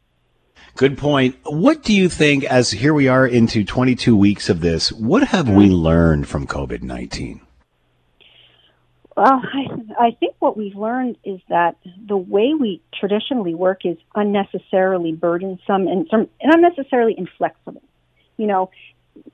Good 0.76 0.98
point. 0.98 1.36
What 1.44 1.82
do 1.82 1.92
you 1.92 2.08
think, 2.08 2.44
as 2.44 2.70
here 2.70 2.94
we 2.94 3.08
are 3.08 3.26
into 3.26 3.64
22 3.64 4.16
weeks 4.16 4.48
of 4.48 4.60
this, 4.60 4.92
what 4.92 5.28
have 5.28 5.48
we 5.48 5.68
learned 5.68 6.28
from 6.28 6.46
COVID 6.46 6.82
19? 6.82 7.40
Well, 9.16 9.42
I, 9.42 10.06
I 10.06 10.10
think 10.18 10.36
what 10.38 10.56
we've 10.56 10.76
learned 10.76 11.18
is 11.24 11.40
that 11.48 11.76
the 12.06 12.16
way 12.16 12.54
we 12.58 12.80
traditionally 12.98 13.54
work 13.54 13.84
is 13.84 13.98
unnecessarily 14.14 15.12
burdensome 15.12 15.88
and, 15.88 16.06
some, 16.10 16.28
and 16.40 16.54
unnecessarily 16.54 17.14
inflexible. 17.18 17.82
You 18.38 18.46
know, 18.46 18.70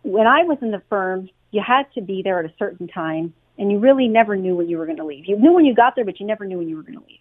when 0.02 0.26
I 0.26 0.42
was 0.42 0.58
in 0.62 0.72
the 0.72 0.82
firm, 0.88 1.28
you 1.52 1.62
had 1.64 1.84
to 1.94 2.00
be 2.00 2.22
there 2.22 2.40
at 2.40 2.46
a 2.46 2.52
certain 2.58 2.88
time, 2.88 3.32
and 3.58 3.70
you 3.70 3.78
really 3.78 4.08
never 4.08 4.34
knew 4.34 4.56
when 4.56 4.68
you 4.68 4.78
were 4.78 4.86
going 4.86 4.96
to 4.96 5.04
leave. 5.04 5.26
You 5.26 5.38
knew 5.38 5.52
when 5.52 5.64
you 5.64 5.74
got 5.74 5.94
there, 5.94 6.04
but 6.04 6.18
you 6.18 6.26
never 6.26 6.44
knew 6.44 6.58
when 6.58 6.68
you 6.68 6.76
were 6.76 6.82
going 6.82 6.98
to 6.98 7.04
leave. 7.06 7.20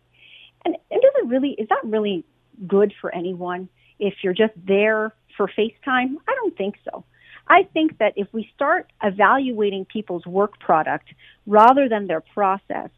And, 0.66 0.76
does 0.90 1.14
it 1.16 1.28
really, 1.28 1.52
is 1.52 1.70
that 1.70 1.82
really 1.84 2.26
good 2.68 2.94
for 3.00 3.14
anyone 3.14 3.70
if 4.00 4.16
you're 4.24 4.34
just 4.34 4.54
there 4.56 5.14
for 5.38 5.48
FaceTime? 5.48 6.16
I 6.28 6.36
don't 6.36 6.58
think 6.58 6.76
so. 6.90 7.04
I 7.48 7.64
think 7.74 8.00
that 8.00 8.14
if 8.16 8.28
we 8.34 8.50
start 8.56 8.92
evaluating 9.04 9.86
people's 9.86 10.26
work 10.26 10.60
product 10.60 11.08
rather 11.46 11.88
than 11.88 12.08
their 12.08 12.22
process, 12.22 12.90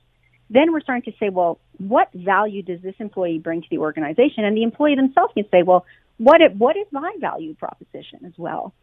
then 0.50 0.72
we're 0.72 0.82
starting 0.82 1.12
to 1.12 1.18
say, 1.20 1.30
well, 1.30 1.60
what 1.78 2.10
value 2.14 2.62
does 2.62 2.82
this 2.82 2.96
employee 3.00 3.40
bring 3.40 3.62
to 3.62 3.68
the 3.70 3.80
organization? 3.80 4.46
And 4.46 4.56
the 4.56 4.64
employee 4.64 4.96
themselves 4.96 5.34
can 5.34 5.46
say, 5.52 5.64
well, 5.64 5.86
what, 6.18 6.40
what 6.56 6.78
is 6.78 6.88
my 6.92 7.14
value 7.20 7.54
proposition 7.56 8.26
as 8.26 8.34
well? 8.38 8.74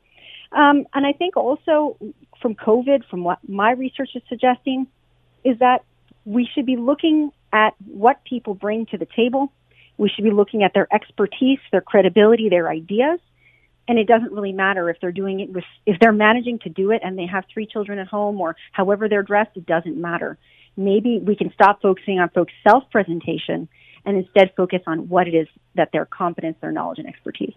Um, 0.52 0.86
and 0.92 1.06
I 1.06 1.12
think 1.12 1.36
also 1.36 1.96
from 2.40 2.54
COVID, 2.54 3.08
from 3.08 3.24
what 3.24 3.38
my 3.48 3.72
research 3.72 4.10
is 4.14 4.22
suggesting, 4.28 4.86
is 5.42 5.58
that 5.58 5.84
we 6.24 6.48
should 6.54 6.66
be 6.66 6.76
looking 6.76 7.32
at 7.54 7.74
what 7.86 8.22
people 8.24 8.54
bring 8.54 8.84
to 8.86 8.98
the 8.98 9.06
table. 9.16 9.50
We 9.96 10.10
should 10.10 10.24
be 10.24 10.32
looking 10.32 10.64
at 10.64 10.74
their 10.74 10.88
expertise, 10.92 11.60
their 11.70 11.80
credibility, 11.80 12.48
their 12.48 12.68
ideas. 12.68 13.20
And 13.86 13.98
it 13.98 14.08
doesn't 14.08 14.32
really 14.32 14.52
matter 14.52 14.90
if 14.90 14.96
they're 15.00 15.12
doing 15.12 15.40
it 15.40 15.52
with, 15.52 15.64
if 15.86 16.00
they're 16.00 16.12
managing 16.12 16.58
to 16.60 16.68
do 16.68 16.90
it 16.90 17.02
and 17.04 17.16
they 17.16 17.26
have 17.26 17.44
three 17.52 17.66
children 17.66 17.98
at 17.98 18.08
home 18.08 18.40
or 18.40 18.56
however 18.72 19.08
they're 19.08 19.22
dressed, 19.22 19.56
it 19.56 19.66
doesn't 19.66 19.96
matter. 19.96 20.36
Maybe 20.76 21.20
we 21.24 21.36
can 21.36 21.52
stop 21.54 21.80
focusing 21.80 22.18
on 22.18 22.30
folks' 22.30 22.52
self 22.66 22.84
presentation 22.90 23.68
and 24.04 24.16
instead 24.16 24.52
focus 24.56 24.80
on 24.86 25.08
what 25.08 25.28
it 25.28 25.34
is 25.34 25.46
that 25.76 25.90
their 25.92 26.06
competence, 26.06 26.56
their 26.60 26.72
knowledge, 26.72 26.98
and 26.98 27.06
expertise. 27.06 27.54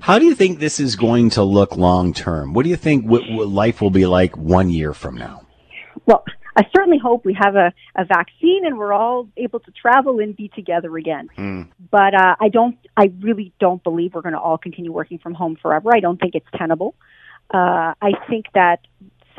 How 0.00 0.18
do 0.18 0.26
you 0.26 0.34
think 0.34 0.58
this 0.58 0.80
is 0.80 0.96
going 0.96 1.30
to 1.30 1.44
look 1.44 1.76
long 1.76 2.12
term? 2.12 2.52
What 2.52 2.64
do 2.64 2.70
you 2.70 2.76
think 2.76 3.04
what, 3.04 3.22
what 3.30 3.48
life 3.48 3.80
will 3.80 3.90
be 3.90 4.06
like 4.06 4.36
one 4.36 4.70
year 4.70 4.92
from 4.92 5.14
now? 5.14 5.46
Well, 6.06 6.24
I 6.56 6.66
certainly 6.74 6.98
hope 6.98 7.24
we 7.24 7.36
have 7.40 7.56
a, 7.56 7.72
a 7.96 8.04
vaccine 8.04 8.64
and 8.64 8.78
we're 8.78 8.92
all 8.92 9.28
able 9.36 9.60
to 9.60 9.70
travel 9.70 10.20
and 10.20 10.36
be 10.36 10.48
together 10.48 10.96
again. 10.96 11.28
Mm. 11.36 11.68
But 11.90 12.14
uh, 12.14 12.36
I 12.40 12.48
don't, 12.48 12.76
I 12.96 13.12
really 13.20 13.52
don't 13.58 13.82
believe 13.82 14.14
we're 14.14 14.22
going 14.22 14.34
to 14.34 14.40
all 14.40 14.58
continue 14.58 14.92
working 14.92 15.18
from 15.18 15.34
home 15.34 15.56
forever. 15.60 15.90
I 15.94 16.00
don't 16.00 16.20
think 16.20 16.34
it's 16.34 16.46
tenable. 16.56 16.94
Uh, 17.52 17.94
I 18.00 18.12
think 18.28 18.46
that 18.54 18.80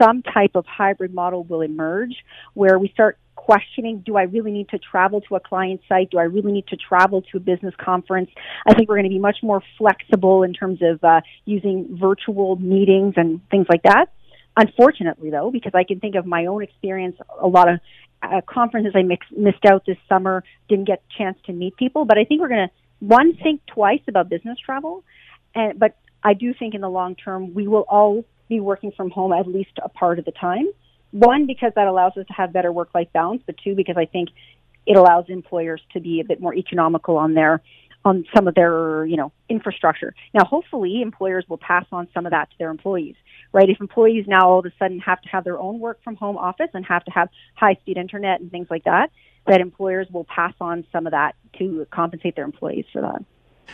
some 0.02 0.22
type 0.22 0.52
of 0.56 0.66
hybrid 0.66 1.14
model 1.14 1.44
will 1.44 1.62
emerge 1.62 2.16
where 2.54 2.78
we 2.78 2.90
start 2.90 3.18
questioning 3.36 4.02
do 4.04 4.18
I 4.18 4.24
really 4.24 4.52
need 4.52 4.70
to 4.70 4.80
travel 4.80 5.22
to 5.22 5.36
a 5.36 5.40
client 5.40 5.82
site? 5.88 6.10
Do 6.10 6.18
I 6.18 6.24
really 6.24 6.52
need 6.52 6.68
to 6.68 6.78
travel 6.78 7.22
to 7.22 7.38
a 7.38 7.40
business 7.40 7.74
conference? 7.78 8.30
I 8.66 8.74
think 8.74 8.90
we're 8.90 8.96
going 8.96 9.10
to 9.10 9.10
be 9.10 9.20
much 9.20 9.38
more 9.44 9.62
flexible 9.78 10.44
in 10.44 10.54
terms 10.54 10.80
of 10.82 11.04
uh, 11.04 11.22
using 11.46 11.98
virtual 12.00 12.56
meetings 12.56 13.14
and 13.18 13.42
things 13.50 13.68
like 13.70 13.84
that. 13.84 14.08
Unfortunately, 14.58 15.30
though, 15.30 15.52
because 15.52 15.74
I 15.76 15.84
can 15.84 16.00
think 16.00 16.16
of 16.16 16.26
my 16.26 16.46
own 16.46 16.64
experience, 16.64 17.18
a 17.42 17.48
lot 17.48 17.70
of 17.70 17.80
uh, 18.24 18.42
conferences 18.48 18.94
I 18.96 19.04
mix, 19.04 19.26
missed 19.36 19.66
out 19.66 19.86
this 19.86 19.98
summer, 20.08 20.44
didn't 20.70 20.86
get 20.86 21.04
a 21.10 21.18
chance 21.18 21.38
to 21.46 21.54
meet 21.54 21.76
people. 21.76 22.06
But 22.06 22.18
I 22.18 22.24
think 22.24 22.42
we're 22.42 22.50
going 22.50 22.70
to 22.70 22.74
one 23.00 23.36
think 23.36 23.62
twice 23.66 24.02
about 24.08 24.30
business 24.30 24.58
travel, 24.66 25.04
and 25.54 25.78
but 25.78 25.98
I 26.24 26.34
do 26.34 26.54
think 26.54 26.74
in 26.74 26.82
the 26.82 26.90
long 26.90 27.16
term 27.16 27.54
we 27.54 27.68
will 27.68 27.86
all 27.90 28.24
be 28.48 28.60
working 28.60 28.92
from 28.96 29.10
home 29.10 29.34
at 29.34 29.48
least 29.48 29.72
a 29.84 29.90
part 29.90 30.20
of 30.20 30.26
the 30.26 30.32
time. 30.32 30.68
One 31.12 31.46
because 31.46 31.72
that 31.76 31.88
allows 31.88 32.14
us 32.18 32.26
to 32.28 32.34
have 32.34 32.54
better 32.54 32.72
work-life 32.72 33.10
balance, 33.14 33.42
but 33.46 33.56
two 33.64 33.76
because 33.76 33.96
I 33.98 34.06
think 34.06 34.30
it 34.86 34.98
allows 34.98 35.26
employers 35.30 35.82
to 35.94 36.00
be 36.00 36.20
a 36.20 36.24
bit 36.24 36.40
more 36.40 36.54
economical 36.54 37.18
on 37.18 37.34
their 37.34 37.62
on 38.04 38.24
some 38.36 38.48
of 38.48 38.54
their, 38.54 39.06
you 39.06 39.18
know, 39.18 39.32
infrastructure. 39.50 40.14
Now, 40.34 40.46
hopefully, 40.46 41.02
employers 41.02 41.44
will 41.50 41.58
pass 41.58 41.86
on 41.92 42.08
some 42.14 42.28
of 42.28 42.32
that 42.32 42.52
to 42.52 42.58
their 42.60 42.70
employees, 42.70 43.16
right? 43.52 43.70
If 43.70 43.80
employees 43.80 44.26
now 44.28 44.50
all 44.50 44.60
of 44.60 44.66
a 44.66 44.72
sudden 44.80 45.00
have 45.00 45.22
to 45.22 45.30
have 45.30 45.44
their 45.44 45.60
own 45.60 45.80
work 45.80 46.04
from 46.04 46.16
home 46.16 46.38
office 46.38 46.70
and 46.74 46.86
have 46.86 47.04
to 47.06 47.12
have 47.12 47.30
high 47.56 47.76
speed 47.76 47.98
internet 47.98 48.42
and 48.42 48.52
things 48.52 48.68
like 48.70 48.84
that, 48.86 49.12
that 49.48 49.62
employers 49.62 50.08
will 50.12 50.26
pass 50.26 50.54
on 50.60 50.86
some 50.92 51.06
of 51.06 51.12
that 51.12 51.36
to 51.60 51.86
compensate 51.92 52.36
their 52.36 52.46
employees 52.46 52.86
for 52.92 53.02
that. 53.02 53.24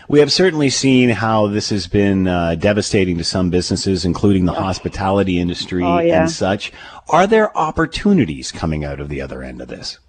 We 0.07 0.19
have 0.19 0.31
certainly 0.31 0.69
seen 0.69 1.09
how 1.09 1.47
this 1.47 1.69
has 1.69 1.87
been 1.87 2.27
uh, 2.27 2.55
devastating 2.55 3.17
to 3.17 3.23
some 3.23 3.49
businesses, 3.49 4.05
including 4.05 4.45
the 4.45 4.53
hospitality 4.53 5.37
industry 5.39 5.83
Oh, 5.83 5.99
yeah. 5.99 6.21
and 6.21 6.31
such. 6.31 6.71
Are 7.09 7.27
there 7.27 7.55
opportunities 7.57 8.51
coming 8.51 8.85
out 8.85 8.99
of 8.99 9.09
the 9.09 9.21
other 9.21 9.43
end 9.43 9.61
of 9.61 9.67
this? 9.67 9.99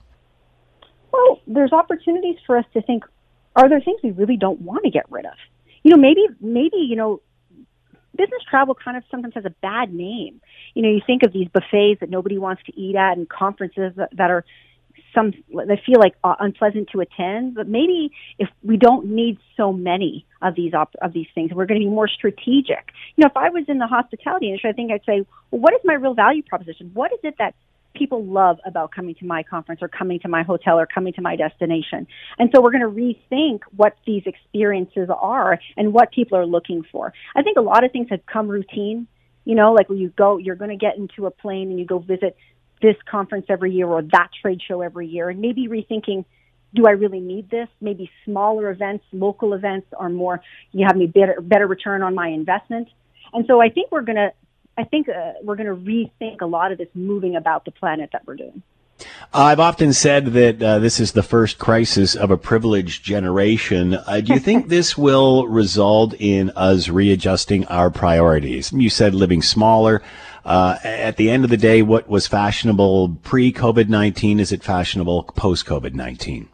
Well, 1.12 1.40
there's 1.46 1.72
opportunities 1.72 2.36
for 2.46 2.56
us 2.56 2.64
to 2.74 2.82
think, 2.82 3.04
are 3.56 3.68
there 3.68 3.80
things 3.80 4.00
we 4.02 4.12
really 4.12 4.36
don't 4.36 4.60
want 4.60 4.84
to 4.84 4.90
get 4.90 5.04
rid 5.10 5.26
of? 5.26 5.34
You 5.82 5.90
know, 5.90 5.96
maybe, 5.96 6.26
maybe, 6.40 6.76
you 6.76 6.96
know, 6.96 7.20
business 8.16 8.42
travel 8.48 8.74
kind 8.74 8.96
of 8.96 9.04
sometimes 9.10 9.34
has 9.34 9.44
a 9.44 9.54
bad 9.62 9.92
name. 9.92 10.40
You 10.74 10.82
know, 10.82 10.88
you 10.88 11.00
think 11.06 11.22
of 11.22 11.32
these 11.32 11.48
buffets 11.48 12.00
that 12.00 12.10
nobody 12.10 12.38
wants 12.38 12.62
to 12.64 12.78
eat 12.78 12.96
at 12.96 13.16
and 13.16 13.28
conferences 13.28 13.92
that, 13.96 14.10
that 14.16 14.30
are 14.30 14.44
some 15.14 15.32
that 15.54 15.78
feel 15.84 16.00
like 16.00 16.14
uh, 16.24 16.34
unpleasant 16.40 16.88
to 16.92 17.00
attend. 17.00 17.54
But 17.54 17.68
maybe 17.68 18.12
if 18.38 18.48
we 18.62 18.76
don't 18.76 19.06
need 19.06 19.38
so 19.56 19.72
many 19.72 20.26
of 20.40 20.54
these 20.54 20.74
op- 20.74 20.94
of 21.00 21.12
these 21.12 21.26
things, 21.34 21.52
we're 21.52 21.66
going 21.66 21.80
to 21.80 21.86
be 21.86 21.90
more 21.90 22.08
strategic. 22.08 22.92
You 23.16 23.22
know, 23.22 23.28
if 23.28 23.36
I 23.36 23.50
was 23.50 23.64
in 23.68 23.78
the 23.78 23.86
hospitality 23.86 24.48
industry, 24.48 24.70
I 24.70 24.72
think 24.72 24.90
I'd 24.90 25.04
say, 25.04 25.26
well, 25.50 25.60
what 25.60 25.74
is 25.74 25.80
my 25.84 25.94
real 25.94 26.14
value 26.14 26.42
proposition? 26.42 26.90
What 26.94 27.12
is 27.12 27.20
it 27.22 27.36
that 27.38 27.54
people 27.94 28.24
love 28.24 28.58
about 28.64 28.92
coming 28.92 29.14
to 29.16 29.26
my 29.26 29.42
conference 29.42 29.82
or 29.82 29.88
coming 29.88 30.20
to 30.20 30.28
my 30.28 30.42
hotel 30.42 30.78
or 30.78 30.86
coming 30.86 31.12
to 31.14 31.22
my 31.22 31.36
destination. 31.36 32.06
And 32.38 32.50
so 32.54 32.62
we're 32.62 32.72
going 32.72 32.82
to 32.82 32.88
rethink 32.88 33.60
what 33.76 33.96
these 34.06 34.22
experiences 34.26 35.08
are 35.10 35.58
and 35.76 35.92
what 35.92 36.12
people 36.12 36.38
are 36.38 36.46
looking 36.46 36.82
for. 36.90 37.12
I 37.34 37.42
think 37.42 37.58
a 37.58 37.62
lot 37.62 37.84
of 37.84 37.92
things 37.92 38.08
have 38.10 38.24
come 38.26 38.48
routine. 38.48 39.06
You 39.44 39.56
know, 39.56 39.72
like 39.72 39.88
when 39.88 39.98
you 39.98 40.10
go, 40.10 40.38
you're 40.38 40.56
going 40.56 40.70
to 40.70 40.76
get 40.76 40.96
into 40.96 41.26
a 41.26 41.30
plane 41.30 41.70
and 41.70 41.78
you 41.78 41.84
go 41.84 41.98
visit 41.98 42.36
this 42.80 42.96
conference 43.10 43.46
every 43.48 43.72
year 43.72 43.86
or 43.86 44.02
that 44.02 44.28
trade 44.40 44.60
show 44.66 44.82
every 44.82 45.06
year 45.06 45.30
and 45.30 45.40
maybe 45.40 45.68
rethinking 45.68 46.24
do 46.74 46.86
I 46.86 46.92
really 46.92 47.20
need 47.20 47.50
this? 47.50 47.68
Maybe 47.80 48.10
smaller 48.24 48.70
events, 48.70 49.04
local 49.12 49.52
events 49.52 49.88
are 49.98 50.08
more, 50.08 50.42
you 50.72 50.86
have 50.86 50.96
me 50.96 51.06
better, 51.06 51.38
better 51.40 51.66
return 51.66 52.02
on 52.02 52.14
my 52.14 52.28
investment. 52.28 52.88
And 53.32 53.44
so 53.46 53.60
I 53.60 53.68
think 53.68 53.92
we're 53.92 54.02
going 54.02 54.16
to, 54.16 54.32
I 54.76 54.84
think 54.84 55.08
uh, 55.08 55.32
we're 55.42 55.56
going 55.56 55.68
to 55.68 55.74
rethink 55.74 56.40
a 56.40 56.46
lot 56.46 56.72
of 56.72 56.78
this 56.78 56.88
moving 56.94 57.36
about 57.36 57.64
the 57.64 57.70
planet 57.70 58.10
that 58.12 58.26
we're 58.26 58.36
doing. 58.36 58.62
I've 59.34 59.60
often 59.60 59.92
said 59.92 60.26
that 60.26 60.62
uh, 60.62 60.78
this 60.78 61.00
is 61.00 61.12
the 61.12 61.22
first 61.22 61.58
crisis 61.58 62.14
of 62.14 62.30
a 62.30 62.36
privileged 62.36 63.02
generation. 63.02 63.94
Uh, 63.94 64.20
do 64.20 64.34
you 64.34 64.40
think 64.48 64.68
this 64.68 64.96
will 64.96 65.46
result 65.48 66.14
in 66.18 66.50
us 66.50 66.88
readjusting 66.88 67.66
our 67.66 67.90
priorities? 67.90 68.72
You 68.72 68.90
said 68.90 69.14
living 69.14 69.42
smaller. 69.42 70.02
Uh, 70.44 70.76
at 70.82 71.16
the 71.16 71.30
end 71.30 71.44
of 71.44 71.50
the 71.50 71.56
day, 71.56 71.82
what 71.82 72.08
was 72.08 72.26
fashionable 72.26 73.16
pre 73.22 73.52
COVID 73.52 73.88
19? 73.88 74.40
Is 74.40 74.52
it 74.52 74.62
fashionable 74.62 75.24
post 75.36 75.66
COVID 75.66 75.94
19? 75.94 76.48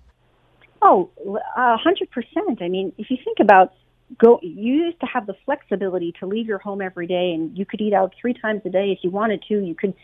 Oh, 0.83 1.11
a 1.57 1.77
hundred 1.77 2.11
percent. 2.11 2.63
I 2.63 2.69
mean, 2.69 2.93
if 2.99 3.11
you 3.11 3.17
think 3.25 3.39
about 3.41 3.73
go, 4.17 4.39
you 4.43 4.75
used 4.85 5.01
to 5.01 5.07
have 5.07 5.27
the 5.27 5.35
flexibility 5.45 6.13
to 6.21 6.27
leave 6.27 6.47
your 6.47 6.59
home 6.59 6.81
every 6.81 7.07
day, 7.07 7.33
and 7.33 7.57
you 7.57 7.67
could 7.67 7.81
eat 7.81 7.93
out 7.93 8.15
three 8.21 8.35
times 8.35 8.63
a 8.65 8.71
day 8.71 8.93
if 8.93 9.01
you 9.03 9.11
wanted 9.11 9.43
to. 9.49 9.59
You 9.59 9.75
could 9.75 9.95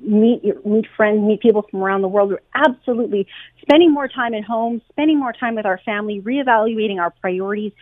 meet 0.00 0.44
your- 0.44 0.60
meet 0.64 0.86
friends, 0.96 1.20
meet 1.20 1.40
people 1.40 1.62
from 1.62 1.82
around 1.82 2.02
the 2.02 2.08
world. 2.08 2.30
We're 2.30 2.40
absolutely 2.54 3.26
spending 3.60 3.92
more 3.92 4.08
time 4.08 4.34
at 4.34 4.44
home, 4.44 4.80
spending 4.88 5.18
more 5.18 5.32
time 5.32 5.56
with 5.56 5.66
our 5.66 5.78
family, 5.78 6.20
reevaluating 6.20 7.00
our 7.00 7.10
priorities. 7.10 7.72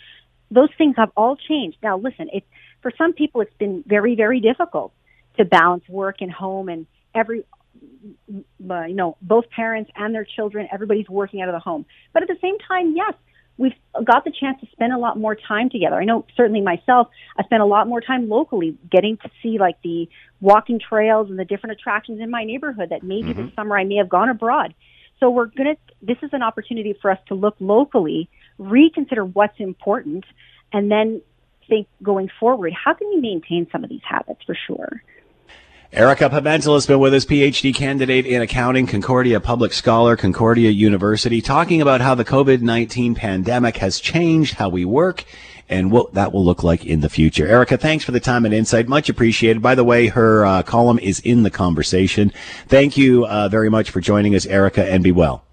Those 0.50 0.70
things 0.76 0.96
have 0.96 1.10
all 1.16 1.36
changed. 1.36 1.78
Now, 1.82 1.98
listen, 1.98 2.28
it's 2.32 2.46
for 2.80 2.90
some 2.96 3.12
people, 3.12 3.42
it's 3.42 3.54
been 3.58 3.84
very, 3.86 4.14
very 4.16 4.40
difficult 4.40 4.92
to 5.36 5.44
balance 5.44 5.88
work 5.88 6.16
and 6.20 6.32
home, 6.32 6.68
and 6.68 6.86
every 7.14 7.44
uh, 8.70 8.84
you 8.84 8.94
know, 8.94 9.16
both 9.22 9.48
parents 9.50 9.90
and 9.96 10.14
their 10.14 10.24
children, 10.24 10.68
everybody's 10.72 11.08
working 11.08 11.40
out 11.40 11.48
of 11.48 11.54
the 11.54 11.60
home. 11.60 11.84
But 12.12 12.22
at 12.22 12.28
the 12.28 12.38
same 12.40 12.58
time, 12.58 12.94
yes, 12.96 13.14
we've 13.59 13.74
got 14.05 14.24
the 14.24 14.32
chance 14.32 14.61
to 14.61 14.66
spend 14.72 14.92
a 14.92 14.98
lot 14.98 15.18
more 15.18 15.34
time 15.34 15.70
together. 15.70 15.96
I 15.96 16.05
know 16.05 16.24
certainly 16.36 16.61
myself, 16.61 17.09
I 17.36 17.44
spent 17.44 17.62
a 17.62 17.66
lot 17.66 17.86
more 17.86 18.00
time 18.00 18.28
locally 18.28 18.76
getting 18.90 19.16
to 19.18 19.30
see 19.42 19.59
like 19.59 19.80
the 19.82 20.09
walking 20.40 20.80
trails 20.80 21.30
and 21.30 21.38
the 21.38 21.44
different 21.44 21.78
attractions 21.78 22.20
in 22.20 22.30
my 22.30 22.44
neighborhood 22.44 22.88
that 22.90 23.03
maybe 23.03 23.28
mm-hmm. 23.28 23.46
this 23.46 23.55
summer 23.55 23.76
I 23.78 23.84
may 23.84 23.96
have 23.96 24.09
gone 24.09 24.28
abroad. 24.28 24.74
So 25.20 25.30
we're 25.30 25.46
going 25.46 25.76
to, 25.76 25.94
this 26.00 26.16
is 26.22 26.30
an 26.32 26.42
opportunity 26.42 26.96
for 27.00 27.11
us 27.11 27.18
to 27.28 27.34
look 27.34 27.55
locally, 27.61 28.28
reconsider 28.59 29.24
what's 29.24 29.61
important, 29.61 30.24
and 30.72 30.90
then 30.90 31.22
think 31.68 31.86
going 32.03 32.28
forward, 32.40 32.72
how 32.72 32.94
can 32.94 33.09
we 33.09 33.20
maintain 33.20 33.68
some 33.70 33.84
of 33.84 33.90
these 33.90 34.00
habits 34.03 34.40
for 34.44 34.57
sure? 34.66 35.03
Erica 35.95 36.30
Pimentel 36.30 36.72
has 36.72 36.86
been 36.86 37.01
with 37.01 37.12
us, 37.12 37.26
PhD 37.26 37.74
candidate 37.74 38.24
in 38.24 38.40
accounting, 38.40 38.86
Concordia 38.86 39.38
Public 39.40 39.74
Scholar, 39.74 40.16
Concordia 40.16 40.70
University, 40.70 41.43
talking 41.43 41.82
about 41.82 42.01
how 42.01 42.14
the 42.14 42.24
COVID-19 42.24 43.14
pandemic 43.14 43.76
has 43.76 44.01
changed 44.01 44.55
how 44.55 44.70
we 44.70 44.86
work 44.86 45.24
and 45.68 45.93
what 45.93 46.14
that 46.14 46.32
will 46.32 46.47
look 46.47 46.62
like 46.62 46.86
in 46.86 47.01
the 47.01 47.11
future. 47.11 47.47
Erica, 47.47 47.76
thanks 47.76 48.07
for 48.07 48.12
the 48.12 48.20
time 48.20 48.47
and 48.47 48.55
insight. 48.55 48.88
Much 48.88 49.11
appreciated. 49.11 49.61
By 49.61 49.74
the 49.74 49.84
way, 49.84 50.07
her 50.07 50.47
uh, 50.47 50.62
column 50.62 50.99
is 50.99 51.20
in 51.20 51.43
the 51.43 51.51
conversation. 51.51 52.32
Thank 52.68 52.97
you 52.97 53.26
uh, 53.26 53.51
very 53.51 53.68
much 53.68 53.90
for 53.90 54.01
joining 54.01 54.34
us, 54.34 54.47
Erica, 54.47 54.90
and 54.90 55.05
be 55.05 55.12
well. 55.12 55.45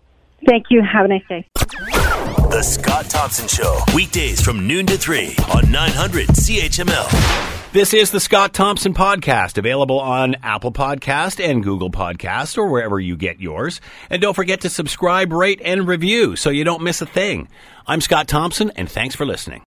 Thank 0.46 0.68
you. 0.70 0.82
Have 0.82 1.04
a 1.04 1.10
nice 1.10 1.28
day. 1.28 1.46
The 1.54 2.62
Scott 2.64 3.10
Thompson 3.10 3.50
Show, 3.50 3.78
weekdays 3.94 4.40
from 4.40 4.66
noon 4.66 4.86
to 4.86 4.98
3 4.98 5.36
on 5.54 5.70
900 5.70 6.30
CHML. 6.30 7.59
This 7.72 7.94
is 7.94 8.10
the 8.10 8.20
Scott 8.20 8.52
Thompson 8.56 8.96
Podcast, 8.96 9.60
available 9.60 10.00
on 10.00 10.34
Apple 10.42 10.72
Podcast 10.72 11.44
and 11.44 11.64
Google 11.64 11.92
Podcast 11.92 12.58
or 12.58 12.68
wherever 12.68 13.00
you 13.00 13.16
get 13.16 13.40
yours. 13.40 13.80
And 14.10 14.20
don't 14.20 14.34
forget 14.34 14.62
to 14.62 14.72
subscribe, 14.72 15.32
rate, 15.32 15.62
and 15.64 15.88
review 15.88 16.36
so 16.36 16.50
you 16.50 16.64
don't 16.64 16.82
miss 16.82 17.04
a 17.04 17.06
thing. 17.06 17.48
I'm 17.86 18.02
Scott 18.02 18.28
Thompson, 18.28 18.72
and 18.76 18.90
thanks 18.90 19.14
for 19.16 19.24
listening. 19.24 19.62